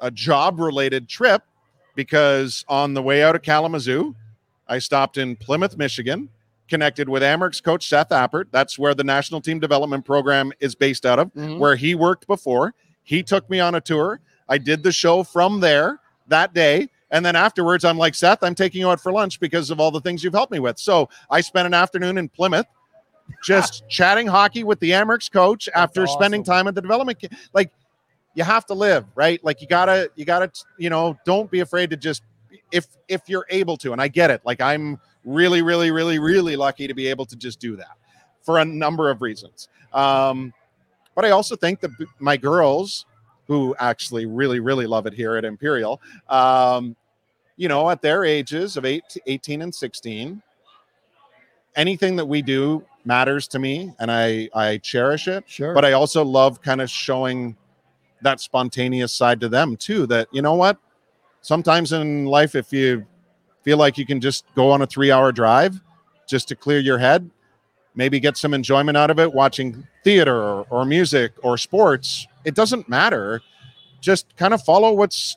a 0.00 0.10
job 0.10 0.60
related 0.60 1.08
trip 1.08 1.42
because 1.94 2.64
on 2.68 2.94
the 2.94 3.02
way 3.02 3.22
out 3.22 3.34
of 3.36 3.42
Kalamazoo, 3.42 4.14
I 4.66 4.78
stopped 4.78 5.18
in 5.18 5.36
Plymouth, 5.36 5.76
Michigan, 5.76 6.28
connected 6.68 7.08
with 7.08 7.22
Amerks 7.22 7.62
coach 7.62 7.86
Seth 7.88 8.08
Appert. 8.08 8.46
That's 8.50 8.78
where 8.78 8.94
the 8.94 9.04
national 9.04 9.40
team 9.40 9.60
development 9.60 10.04
program 10.04 10.52
is 10.60 10.74
based 10.74 11.04
out 11.04 11.18
of, 11.18 11.32
Mhm. 11.34 11.58
where 11.58 11.76
he 11.76 11.94
worked 11.94 12.26
before. 12.26 12.74
He 13.04 13.22
took 13.22 13.48
me 13.50 13.60
on 13.60 13.74
a 13.74 13.80
tour. 13.80 14.20
I 14.48 14.58
did 14.58 14.82
the 14.82 14.92
show 14.92 15.22
from 15.22 15.60
there 15.60 15.98
that 16.28 16.54
day. 16.54 16.88
And 17.10 17.24
then 17.26 17.36
afterwards, 17.36 17.84
I'm 17.84 17.98
like, 17.98 18.14
Seth, 18.14 18.42
I'm 18.42 18.54
taking 18.54 18.80
you 18.80 18.90
out 18.90 19.00
for 19.00 19.12
lunch 19.12 19.38
because 19.38 19.70
of 19.70 19.78
all 19.80 19.90
the 19.90 20.00
things 20.00 20.24
you've 20.24 20.32
helped 20.32 20.52
me 20.52 20.60
with. 20.60 20.78
So 20.78 21.08
I 21.30 21.42
spent 21.42 21.66
an 21.66 21.74
afternoon 21.74 22.16
in 22.16 22.28
Plymouth 22.28 22.66
just 23.42 23.86
chatting 23.90 24.26
hockey 24.26 24.64
with 24.64 24.80
the 24.80 24.90
Amerks 24.92 25.30
coach 25.30 25.68
after 25.74 26.06
spending 26.06 26.42
time 26.42 26.68
at 26.68 26.74
the 26.74 26.80
development. 26.80 27.20
ca- 27.20 27.36
Like, 27.52 27.70
you 28.34 28.44
have 28.44 28.64
to 28.66 28.74
live, 28.74 29.04
right? 29.14 29.44
Like, 29.44 29.60
you 29.60 29.66
gotta, 29.68 30.10
you 30.16 30.24
gotta, 30.24 30.50
you 30.78 30.88
know, 30.88 31.18
don't 31.26 31.50
be 31.50 31.60
afraid 31.60 31.90
to 31.90 31.96
just, 31.98 32.22
if, 32.70 32.86
if 33.08 33.28
you're 33.28 33.46
able 33.50 33.76
to. 33.78 33.92
And 33.92 34.00
I 34.00 34.08
get 34.08 34.30
it. 34.30 34.40
Like, 34.46 34.62
I'm 34.62 34.98
really, 35.24 35.60
really, 35.60 35.90
really, 35.90 36.18
really 36.18 36.56
lucky 36.56 36.86
to 36.86 36.94
be 36.94 37.08
able 37.08 37.26
to 37.26 37.36
just 37.36 37.60
do 37.60 37.76
that 37.76 37.96
for 38.40 38.58
a 38.58 38.64
number 38.64 39.10
of 39.10 39.20
reasons. 39.20 39.68
Um, 39.92 40.54
but 41.14 41.24
I 41.24 41.30
also 41.30 41.56
think 41.56 41.80
that 41.80 41.90
my 42.18 42.36
girls, 42.36 43.06
who 43.46 43.74
actually 43.78 44.26
really, 44.26 44.60
really 44.60 44.86
love 44.86 45.06
it 45.06 45.12
here 45.12 45.36
at 45.36 45.44
Imperial, 45.44 46.00
um, 46.28 46.96
you 47.56 47.68
know, 47.68 47.90
at 47.90 48.00
their 48.00 48.24
ages 48.24 48.76
of 48.76 48.84
eight, 48.84 49.16
18 49.26 49.62
and 49.62 49.74
16, 49.74 50.42
anything 51.76 52.16
that 52.16 52.24
we 52.24 52.42
do 52.42 52.84
matters 53.04 53.48
to 53.48 53.58
me 53.58 53.92
and 53.98 54.10
I, 54.10 54.48
I 54.54 54.78
cherish 54.78 55.28
it. 55.28 55.44
Sure. 55.46 55.74
But 55.74 55.84
I 55.84 55.92
also 55.92 56.24
love 56.24 56.62
kind 56.62 56.80
of 56.80 56.88
showing 56.88 57.56
that 58.22 58.40
spontaneous 58.40 59.12
side 59.12 59.40
to 59.40 59.48
them 59.48 59.76
too. 59.76 60.06
That, 60.06 60.28
you 60.32 60.42
know 60.42 60.54
what? 60.54 60.78
Sometimes 61.40 61.92
in 61.92 62.26
life, 62.26 62.54
if 62.54 62.72
you 62.72 63.06
feel 63.62 63.78
like 63.78 63.98
you 63.98 64.06
can 64.06 64.20
just 64.20 64.44
go 64.54 64.70
on 64.70 64.82
a 64.82 64.86
three 64.86 65.10
hour 65.10 65.32
drive 65.32 65.80
just 66.26 66.48
to 66.48 66.56
clear 66.56 66.78
your 66.78 66.98
head, 66.98 67.28
maybe 67.94 68.20
get 68.20 68.36
some 68.36 68.54
enjoyment 68.54 68.96
out 68.96 69.10
of 69.10 69.18
it, 69.18 69.32
watching 69.32 69.86
theater 70.04 70.34
or, 70.34 70.66
or 70.70 70.84
music 70.84 71.32
or 71.42 71.56
sports, 71.56 72.26
it 72.44 72.54
doesn't 72.54 72.88
matter. 72.88 73.40
Just 74.00 74.36
kind 74.36 74.54
of 74.54 74.62
follow 74.62 74.92
what's 74.92 75.36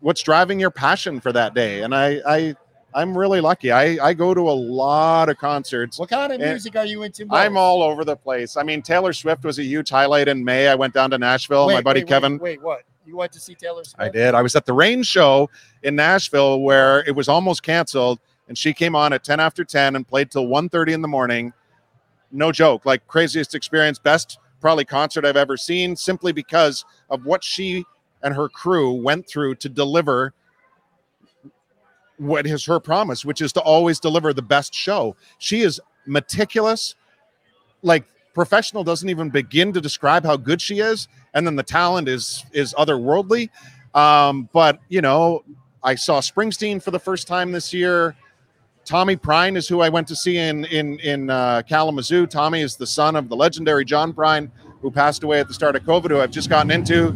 what's 0.00 0.22
driving 0.22 0.60
your 0.60 0.70
passion 0.70 1.20
for 1.20 1.32
that 1.32 1.54
day. 1.54 1.82
And 1.82 1.94
I 1.94 2.20
I 2.26 2.56
I'm 2.96 3.16
really 3.16 3.42
lucky. 3.42 3.70
I, 3.70 3.98
I 4.02 4.14
go 4.14 4.32
to 4.32 4.40
a 4.40 4.52
lot 4.52 5.28
of 5.28 5.36
concerts. 5.36 5.98
what 5.98 6.08
kind 6.08 6.32
of 6.32 6.40
music 6.40 6.76
are 6.76 6.86
you 6.86 7.02
into? 7.02 7.26
I'm 7.30 7.58
all 7.58 7.82
over 7.82 8.06
the 8.06 8.16
place. 8.16 8.56
I 8.56 8.62
mean, 8.62 8.80
Taylor 8.80 9.12
Swift 9.12 9.44
was 9.44 9.58
a 9.58 9.62
huge 9.62 9.90
highlight 9.90 10.28
in 10.28 10.42
May. 10.42 10.68
I 10.68 10.74
went 10.74 10.94
down 10.94 11.10
to 11.10 11.18
Nashville. 11.18 11.66
My 11.66 11.82
buddy 11.82 12.00
wait, 12.00 12.04
wait, 12.04 12.08
Kevin. 12.08 12.38
Wait, 12.38 12.62
what? 12.62 12.84
You 13.04 13.18
went 13.18 13.32
to 13.32 13.40
see 13.40 13.54
Taylor 13.54 13.84
Swift? 13.84 14.00
I 14.00 14.08
did. 14.08 14.34
I 14.34 14.40
was 14.40 14.56
at 14.56 14.64
the 14.64 14.72
Rain 14.72 15.02
show 15.02 15.50
in 15.82 15.94
Nashville 15.94 16.60
where 16.60 17.00
it 17.06 17.14
was 17.14 17.28
almost 17.28 17.62
canceled, 17.62 18.18
and 18.48 18.56
she 18.56 18.72
came 18.72 18.96
on 18.96 19.12
at 19.12 19.22
10 19.22 19.40
after 19.40 19.62
10 19.62 19.94
and 19.94 20.08
played 20.08 20.30
till 20.30 20.46
1.30 20.46 20.92
in 20.92 21.02
the 21.02 21.08
morning. 21.08 21.52
No 22.32 22.52
joke. 22.52 22.84
Like 22.84 23.06
craziest 23.06 23.54
experience, 23.54 23.98
best 23.98 24.38
probably 24.60 24.84
concert 24.84 25.24
I've 25.24 25.36
ever 25.36 25.56
seen, 25.56 25.96
simply 25.96 26.32
because 26.32 26.84
of 27.10 27.24
what 27.24 27.44
she 27.44 27.84
and 28.22 28.34
her 28.34 28.48
crew 28.48 28.92
went 28.92 29.28
through 29.28 29.56
to 29.56 29.68
deliver 29.68 30.32
what 32.18 32.46
is 32.46 32.64
her 32.64 32.80
promise, 32.80 33.24
which 33.24 33.40
is 33.40 33.52
to 33.52 33.60
always 33.60 34.00
deliver 34.00 34.32
the 34.32 34.42
best 34.42 34.74
show. 34.74 35.14
She 35.38 35.60
is 35.60 35.80
meticulous, 36.06 36.94
like 37.82 38.04
professional 38.34 38.84
doesn't 38.84 39.08
even 39.08 39.30
begin 39.30 39.72
to 39.72 39.80
describe 39.80 40.24
how 40.24 40.36
good 40.36 40.60
she 40.60 40.80
is, 40.80 41.08
and 41.34 41.46
then 41.46 41.56
the 41.56 41.62
talent 41.62 42.08
is 42.08 42.44
is 42.52 42.74
otherworldly. 42.74 43.50
Um, 43.94 44.48
but 44.52 44.80
you 44.88 45.00
know, 45.00 45.44
I 45.82 45.94
saw 45.94 46.20
Springsteen 46.20 46.82
for 46.82 46.90
the 46.90 46.98
first 46.98 47.26
time 47.26 47.52
this 47.52 47.72
year. 47.72 48.16
Tommy 48.86 49.16
Prine 49.16 49.56
is 49.56 49.66
who 49.66 49.80
I 49.80 49.88
went 49.88 50.06
to 50.06 50.16
see 50.16 50.38
in 50.38 50.64
in 50.66 51.00
in 51.00 51.28
uh, 51.28 51.62
Kalamazoo. 51.68 52.24
Tommy 52.26 52.62
is 52.62 52.76
the 52.76 52.86
son 52.86 53.16
of 53.16 53.28
the 53.28 53.34
legendary 53.34 53.84
John 53.84 54.12
Prine, 54.12 54.48
who 54.80 54.92
passed 54.92 55.24
away 55.24 55.40
at 55.40 55.48
the 55.48 55.54
start 55.54 55.74
of 55.74 55.82
COVID, 55.82 56.10
who 56.10 56.20
I've 56.20 56.30
just 56.30 56.48
gotten 56.48 56.70
into. 56.70 57.08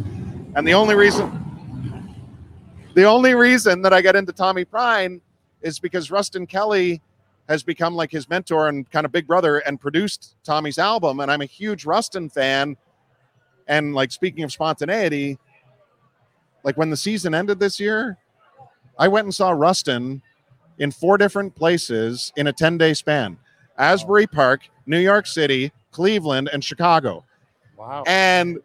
And 0.55 0.67
the 0.67 0.73
only 0.73 0.95
reason, 0.95 2.13
the 2.93 3.05
only 3.05 3.35
reason 3.35 3.81
that 3.83 3.93
I 3.93 4.01
got 4.01 4.17
into 4.17 4.33
Tommy 4.33 4.65
Prine 4.65 5.21
is 5.61 5.79
because 5.79 6.11
Ruston 6.11 6.45
Kelly 6.45 7.01
has 7.47 7.63
become 7.63 7.95
like 7.95 8.11
his 8.11 8.29
mentor 8.29 8.67
and 8.67 8.89
kind 8.91 9.05
of 9.05 9.13
big 9.13 9.25
brother 9.25 9.59
and 9.59 9.79
produced 9.79 10.35
Tommy's 10.43 10.77
album. 10.77 11.21
And 11.21 11.31
I'm 11.31 11.41
a 11.41 11.45
huge 11.45 11.85
Ruston 11.85 12.29
fan. 12.29 12.75
And 13.67 13.95
like 13.95 14.11
speaking 14.11 14.43
of 14.43 14.51
spontaneity, 14.51 15.39
like 16.63 16.75
when 16.75 16.89
the 16.89 16.97
season 16.97 17.33
ended 17.33 17.59
this 17.59 17.79
year, 17.79 18.17
I 18.99 19.07
went 19.07 19.23
and 19.23 19.33
saw 19.33 19.51
Ruston 19.51 20.21
in 20.79 20.91
four 20.91 21.17
different 21.17 21.55
places 21.55 22.31
in 22.35 22.47
a 22.47 22.53
10 22.53 22.77
day 22.77 22.93
span 22.93 23.37
Asbury 23.77 24.27
Park, 24.27 24.61
New 24.85 24.99
York 24.99 25.25
City, 25.27 25.71
Cleveland, 25.91 26.49
and 26.51 26.63
Chicago. 26.63 27.23
Wow. 27.77 28.03
And 28.05 28.59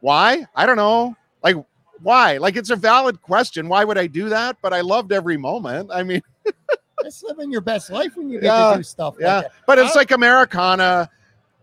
why? 0.00 0.46
I 0.54 0.66
don't 0.66 0.76
know. 0.76 1.16
Like, 1.42 1.56
why? 2.02 2.38
Like, 2.38 2.56
it's 2.56 2.70
a 2.70 2.76
valid 2.76 3.22
question. 3.22 3.68
Why 3.68 3.84
would 3.84 3.96
I 3.96 4.06
do 4.06 4.28
that? 4.30 4.56
But 4.60 4.72
I 4.72 4.80
loved 4.80 5.12
every 5.12 5.36
moment. 5.36 5.90
I 5.92 6.02
mean, 6.02 6.22
It's 7.04 7.22
living 7.22 7.50
your 7.52 7.60
best 7.60 7.90
life 7.90 8.16
when 8.16 8.28
you 8.30 8.40
get 8.40 8.46
Yeah, 8.46 8.70
to 8.72 8.76
do 8.78 8.82
stuff 8.82 9.16
yeah. 9.20 9.36
like 9.38 9.46
but 9.66 9.78
it's 9.78 9.94
like 9.94 10.10
Americana. 10.10 11.10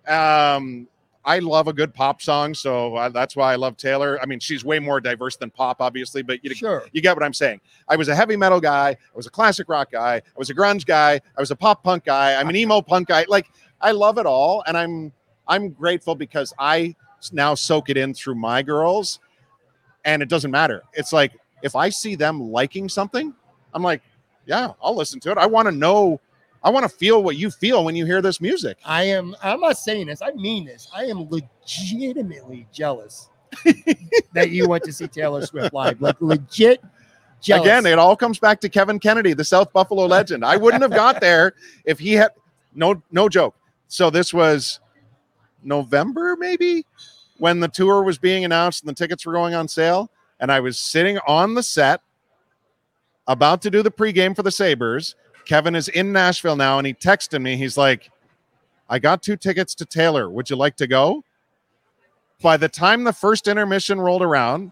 Um, 0.08 0.88
I 1.24 1.40
love 1.40 1.68
a 1.68 1.74
good 1.74 1.94
pop 1.94 2.22
song, 2.22 2.54
so 2.54 2.96
uh, 2.96 3.10
that's 3.10 3.36
why 3.36 3.54
I 3.54 3.56
love 3.56 3.78
Taylor. 3.78 4.20
I 4.22 4.26
mean, 4.26 4.40
she's 4.40 4.66
way 4.66 4.80
more 4.80 5.00
diverse 5.00 5.36
than 5.36 5.52
pop, 5.52 5.80
obviously, 5.80 6.24
but 6.24 6.44
you, 6.44 6.54
Sure. 6.56 6.84
you 6.94 7.02
get 7.02 7.16
what 7.16 7.24
I'm 7.24 7.34
saying. 7.34 7.62
I 7.88 7.96
was 7.96 8.08
a 8.08 8.16
heavy 8.16 8.36
metal 8.36 8.60
guy. 8.60 8.90
I 8.90 9.16
was 9.16 9.28
a 9.28 9.30
classic 9.30 9.70
rock 9.70 9.92
guy. 9.92 10.16
I 10.16 10.22
was 10.36 10.50
a 10.50 10.56
grunge 10.56 10.86
guy. 10.86 11.14
I 11.38 11.40
was 11.40 11.52
a 11.52 11.56
pop 11.56 11.84
punk 11.84 12.06
guy. 12.06 12.34
I'm 12.40 12.50
an 12.50 12.56
emo 12.56 12.82
punk 12.82 13.08
guy. 13.10 13.26
Like 13.28 13.48
I 13.82 13.92
love 13.92 14.18
it 14.18 14.26
all, 14.26 14.64
and 14.66 14.76
I'm 14.76 15.12
I'm 15.48 15.70
grateful 15.70 16.16
because 16.16 16.54
I 16.58 16.96
now 17.32 17.54
soak 17.54 17.90
it 17.92 17.98
in 17.98 18.16
through 18.16 18.36
my 18.36 18.64
girls, 18.64 19.20
and 20.06 20.24
it 20.24 20.30
doesn't 20.30 20.50
matter. 20.52 20.82
It's 20.94 21.14
like 21.14 21.34
if 21.62 21.76
I 21.76 21.90
see 21.90 22.16
them 22.16 22.52
liking 22.52 22.90
something, 22.90 23.32
I'm 23.76 23.84
like, 23.84 24.02
yeah, 24.48 24.72
I'll 24.82 24.96
listen 24.96 25.20
to 25.20 25.32
it. 25.32 25.38
I 25.38 25.46
want 25.46 25.68
to 25.68 25.72
know. 25.72 26.20
I 26.64 26.70
want 26.70 26.84
to 26.84 26.90
feel 26.90 27.24
what 27.24 27.38
you 27.38 27.50
feel 27.50 27.84
when 27.84 27.96
you 27.96 28.06
hear 28.06 28.22
this 28.22 28.40
music. 28.40 28.78
I 28.86 29.04
am. 29.04 29.36
I'm 29.42 29.60
not 29.60 29.78
saying 29.78 30.08
this. 30.08 30.22
I 30.22 30.32
mean 30.32 30.66
this. 30.66 30.88
I 30.94 31.06
am 31.06 31.28
legitimately 31.30 32.68
jealous 32.72 33.30
that 34.34 34.52
you 34.52 34.68
went 34.68 34.84
to 34.84 34.94
see 34.94 35.08
Taylor 35.08 35.46
Swift 35.46 35.74
live. 35.74 36.02
Like 36.02 36.22
legit 36.22 36.84
jealous. 37.42 37.66
Again, 37.66 37.86
it 37.86 37.98
all 37.98 38.16
comes 38.16 38.40
back 38.40 38.60
to 38.62 38.70
Kevin 38.70 39.00
Kennedy, 39.00 39.34
the 39.34 39.44
South 39.44 39.74
Buffalo 39.74 40.06
legend. 40.06 40.46
I 40.46 40.58
wouldn't 40.58 40.84
have 40.84 40.92
got 40.92 41.20
there 41.20 41.54
if 41.84 42.00
he 42.00 42.14
had 42.14 42.32
no 42.74 43.02
no 43.12 43.28
joke. 43.28 43.56
So 43.88 44.10
this 44.10 44.34
was 44.34 44.80
November 45.64 46.36
maybe 46.40 46.86
when 47.38 47.60
the 47.60 47.68
tour 47.68 48.04
was 48.04 48.18
being 48.18 48.46
announced 48.46 48.84
and 48.84 48.90
the 48.90 48.94
tickets 48.94 49.26
were 49.26 49.34
going 49.34 49.56
on 49.56 49.68
sale 49.68 50.12
and 50.40 50.52
I 50.52 50.60
was 50.60 50.78
sitting 50.80 51.18
on 51.28 51.54
the 51.54 51.64
set 51.64 52.02
about 53.28 53.62
to 53.62 53.72
do 53.72 53.82
the 53.84 53.92
pregame 53.92 54.36
for 54.36 54.44
the 54.44 54.52
Sabres. 54.52 55.16
Kevin 55.52 55.76
is 55.76 55.90
in 55.90 56.14
Nashville 56.14 56.56
now, 56.56 56.78
and 56.78 56.88
he 56.88 56.94
texted 56.94 57.42
me. 57.42 57.58
He's 57.58 57.76
like, 57.76 58.10
I 58.90 59.00
got 59.00 59.22
two 59.22 59.36
tickets 59.36 59.76
to 59.76 59.86
Taylor. 59.86 60.30
Would 60.30 60.50
you 60.50 60.56
like 60.56 60.78
to 60.78 60.88
go? 60.88 61.26
By 62.42 62.56
the 62.56 62.70
time 62.70 63.04
the 63.04 63.12
first 63.12 63.50
intermission 63.50 64.00
rolled 64.00 64.22
around, 64.22 64.72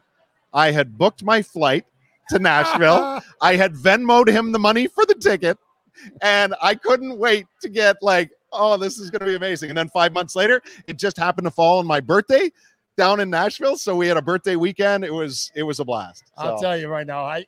I 0.53 0.71
had 0.71 0.97
booked 0.97 1.21
my 1.21 1.41
flight 1.41 1.83
to 2.29 2.39
Nashville. 2.39 3.21
I 3.41 3.57
had 3.57 3.73
Venmoed 3.73 4.29
him 4.29 4.53
the 4.53 4.59
money 4.59 4.87
for 4.87 5.05
the 5.05 5.15
ticket, 5.15 5.57
and 6.21 6.55
I 6.61 6.75
couldn't 6.75 7.17
wait 7.17 7.47
to 7.61 7.67
get 7.67 7.97
like, 8.01 8.31
oh, 8.53 8.77
this 8.77 8.99
is 8.99 9.09
going 9.09 9.19
to 9.19 9.25
be 9.25 9.35
amazing. 9.35 9.67
And 9.67 9.77
then 9.77 9.89
five 9.89 10.13
months 10.13 10.33
later, 10.33 10.61
it 10.87 10.97
just 10.97 11.17
happened 11.17 11.43
to 11.43 11.51
fall 11.51 11.79
on 11.79 11.87
my 11.87 11.99
birthday 11.99 12.53
down 12.95 13.19
in 13.19 13.29
Nashville, 13.29 13.75
so 13.75 13.97
we 13.97 14.07
had 14.07 14.15
a 14.15 14.21
birthday 14.21 14.55
weekend. 14.55 15.03
It 15.03 15.13
was 15.13 15.51
it 15.55 15.63
was 15.63 15.81
a 15.81 15.83
blast. 15.83 16.23
I'll 16.37 16.57
tell 16.57 16.77
you 16.77 16.87
right 16.87 17.05
now, 17.05 17.25
I 17.25 17.45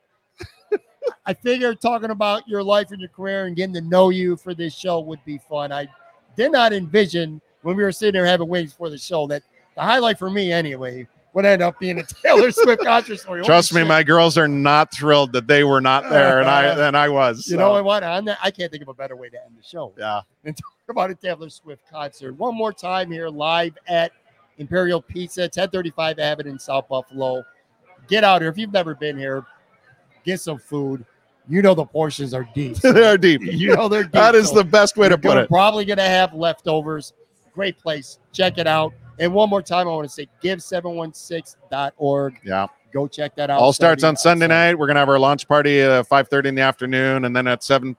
I 1.26 1.34
figured 1.34 1.82
talking 1.82 2.12
about 2.12 2.48
your 2.48 2.64
life 2.64 2.92
and 2.92 3.00
your 3.00 3.10
career 3.10 3.46
and 3.46 3.56
getting 3.56 3.74
to 3.76 3.82
know 3.82 4.10
you 4.10 4.36
for 4.36 4.54
this 4.54 4.76
show 4.76 5.00
would 5.00 5.24
be 5.26 5.40
fun. 5.50 5.72
I 5.72 5.88
did 6.36 6.52
not 6.52 6.74
envision 6.74 7.42
when 7.62 7.76
we 7.76 7.84
were 7.84 7.92
sitting 7.92 8.14
there 8.14 8.26
having 8.26 8.48
wings 8.48 8.74
for 8.74 8.90
the 8.90 8.98
show 8.98 9.28
that 9.28 9.44
the 9.76 9.82
highlight 9.82 10.18
for 10.18 10.30
me 10.30 10.52
anyway 10.52 11.08
would 11.34 11.46
end 11.46 11.62
up 11.62 11.80
being 11.80 12.00
a 12.00 12.04
Taylor 12.24 12.52
Swift 12.52 12.84
concert 12.84 13.18
story. 13.20 13.40
Holy 13.40 13.48
Trust 13.48 13.74
me, 13.74 13.82
shit. 13.82 13.88
my 13.88 14.04
girls 14.04 14.38
are 14.38 14.48
not 14.48 14.94
thrilled 14.94 15.32
that 15.34 15.48
they 15.48 15.64
were 15.64 15.82
not 15.82 16.10
there, 16.10 16.40
and 16.40 16.50
I 16.50 16.66
and 16.88 16.98
I 16.98 17.10
was. 17.10 17.48
you 17.48 17.56
so, 17.56 17.58
know 17.58 17.84
what? 17.84 18.04
I'm 18.04 18.26
not, 18.26 18.38
I 18.44 18.52
can't 18.52 18.72
think 18.72 18.84
of 18.84 18.90
a 18.90 18.94
better 18.94 19.16
way 19.16 19.30
to 19.30 19.44
end 19.44 19.56
the 19.58 19.64
show. 19.64 19.94
Yeah. 19.98 20.22
And 20.44 20.56
talk 20.58 20.74
about 20.90 21.12
a 21.12 21.16
Taylor 21.16 21.50
Swift 21.50 21.84
concert. 21.90 22.34
One 22.34 22.56
more 22.56 22.74
time 22.74 23.12
here, 23.12 23.30
live 23.30 23.78
at 23.88 24.12
Imperial 24.58 25.02
Pizza, 25.02 25.42
1035 25.42 26.20
Abbott 26.20 26.48
in 26.48 26.60
South 26.60 26.88
Buffalo. 26.90 27.44
Get 28.08 28.24
out 28.24 28.42
here. 28.42 28.50
If 28.50 28.58
you've 28.58 28.74
never 28.74 28.96
been 28.96 29.18
here, 29.18 29.46
get 30.24 30.40
some 30.40 30.58
food. 30.58 31.06
You 31.50 31.62
know 31.62 31.74
the 31.74 31.86
portions 31.86 32.34
are 32.34 32.48
deep. 32.54 32.76
They're 32.82 33.18
deep. 33.18 33.42
you 33.42 33.76
know 33.76 33.90
they're 33.90 34.04
deep. 34.04 34.12
That 34.14 34.36
is 34.36 34.50
so 34.50 34.56
the 34.56 34.64
best 34.64 34.96
way 34.96 35.10
to 35.10 35.18
put 35.18 35.38
it. 35.38 35.50
Probably 35.50 35.86
going 35.86 35.98
to 35.98 36.04
have 36.04 36.34
leftovers. 36.34 37.14
Great 37.54 37.78
place. 37.80 38.20
Check 38.32 38.58
it 38.58 38.68
out. 38.68 38.94
And 39.20 39.34
one 39.34 39.50
more 39.50 39.62
time, 39.62 39.88
I 39.88 39.92
want 39.92 40.08
to 40.08 40.14
say 40.14 40.28
give716.org. 40.44 42.40
Yeah. 42.46 42.68
Go 42.94 43.08
check 43.08 43.36
that 43.36 43.50
out. 43.50 43.60
All 43.60 43.74
starts 43.74 44.04
on 44.04 44.16
Sunday 44.18 44.48
night. 44.48 44.78
We're 44.78 44.88
gonna 44.88 45.00
have 45.00 45.08
our 45.10 45.20
launch 45.20 45.48
party 45.48 45.80
at 45.80 45.90
uh, 45.90 46.04
five 46.04 46.28
thirty 46.28 46.50
in 46.50 46.56
the 46.56 46.62
afternoon, 46.62 47.24
and 47.24 47.34
then 47.34 47.48
at 47.48 47.64
seven 47.64 47.96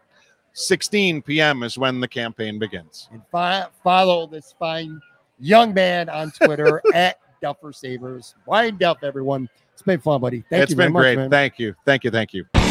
sixteen 0.53 1.23
p.m. 1.23 1.63
is 1.63 1.79
when 1.79 1.99
the 1.99 2.09
campaign 2.09 2.59
begins. 2.59 3.09
And 3.11 3.23
fi- 3.33 3.67
follow 3.83 4.27
this 4.27 4.55
fine 4.59 5.01
young 5.41 5.73
man 5.73 6.11
on 6.11 6.31
Twitter 6.33 6.83
at 6.95 7.19
Duffer 7.41 7.73
Sabres. 7.73 8.35
Brian 8.47 8.77
Duff, 8.77 8.99
everyone. 9.03 9.49
It's 9.73 9.83
been 9.83 10.01
fun, 10.01 10.21
buddy. 10.21 10.45
Thank 10.49 10.63
it's 10.63 10.71
you 10.71 10.77
very 10.77 10.89
been 10.89 10.93
much, 10.93 11.03
great. 11.03 11.17
man. 11.19 11.31
Thank 11.31 11.59
you. 11.59 11.75
Thank 11.85 12.05
you. 12.05 12.11
Thank 12.11 12.35
you. 12.35 12.62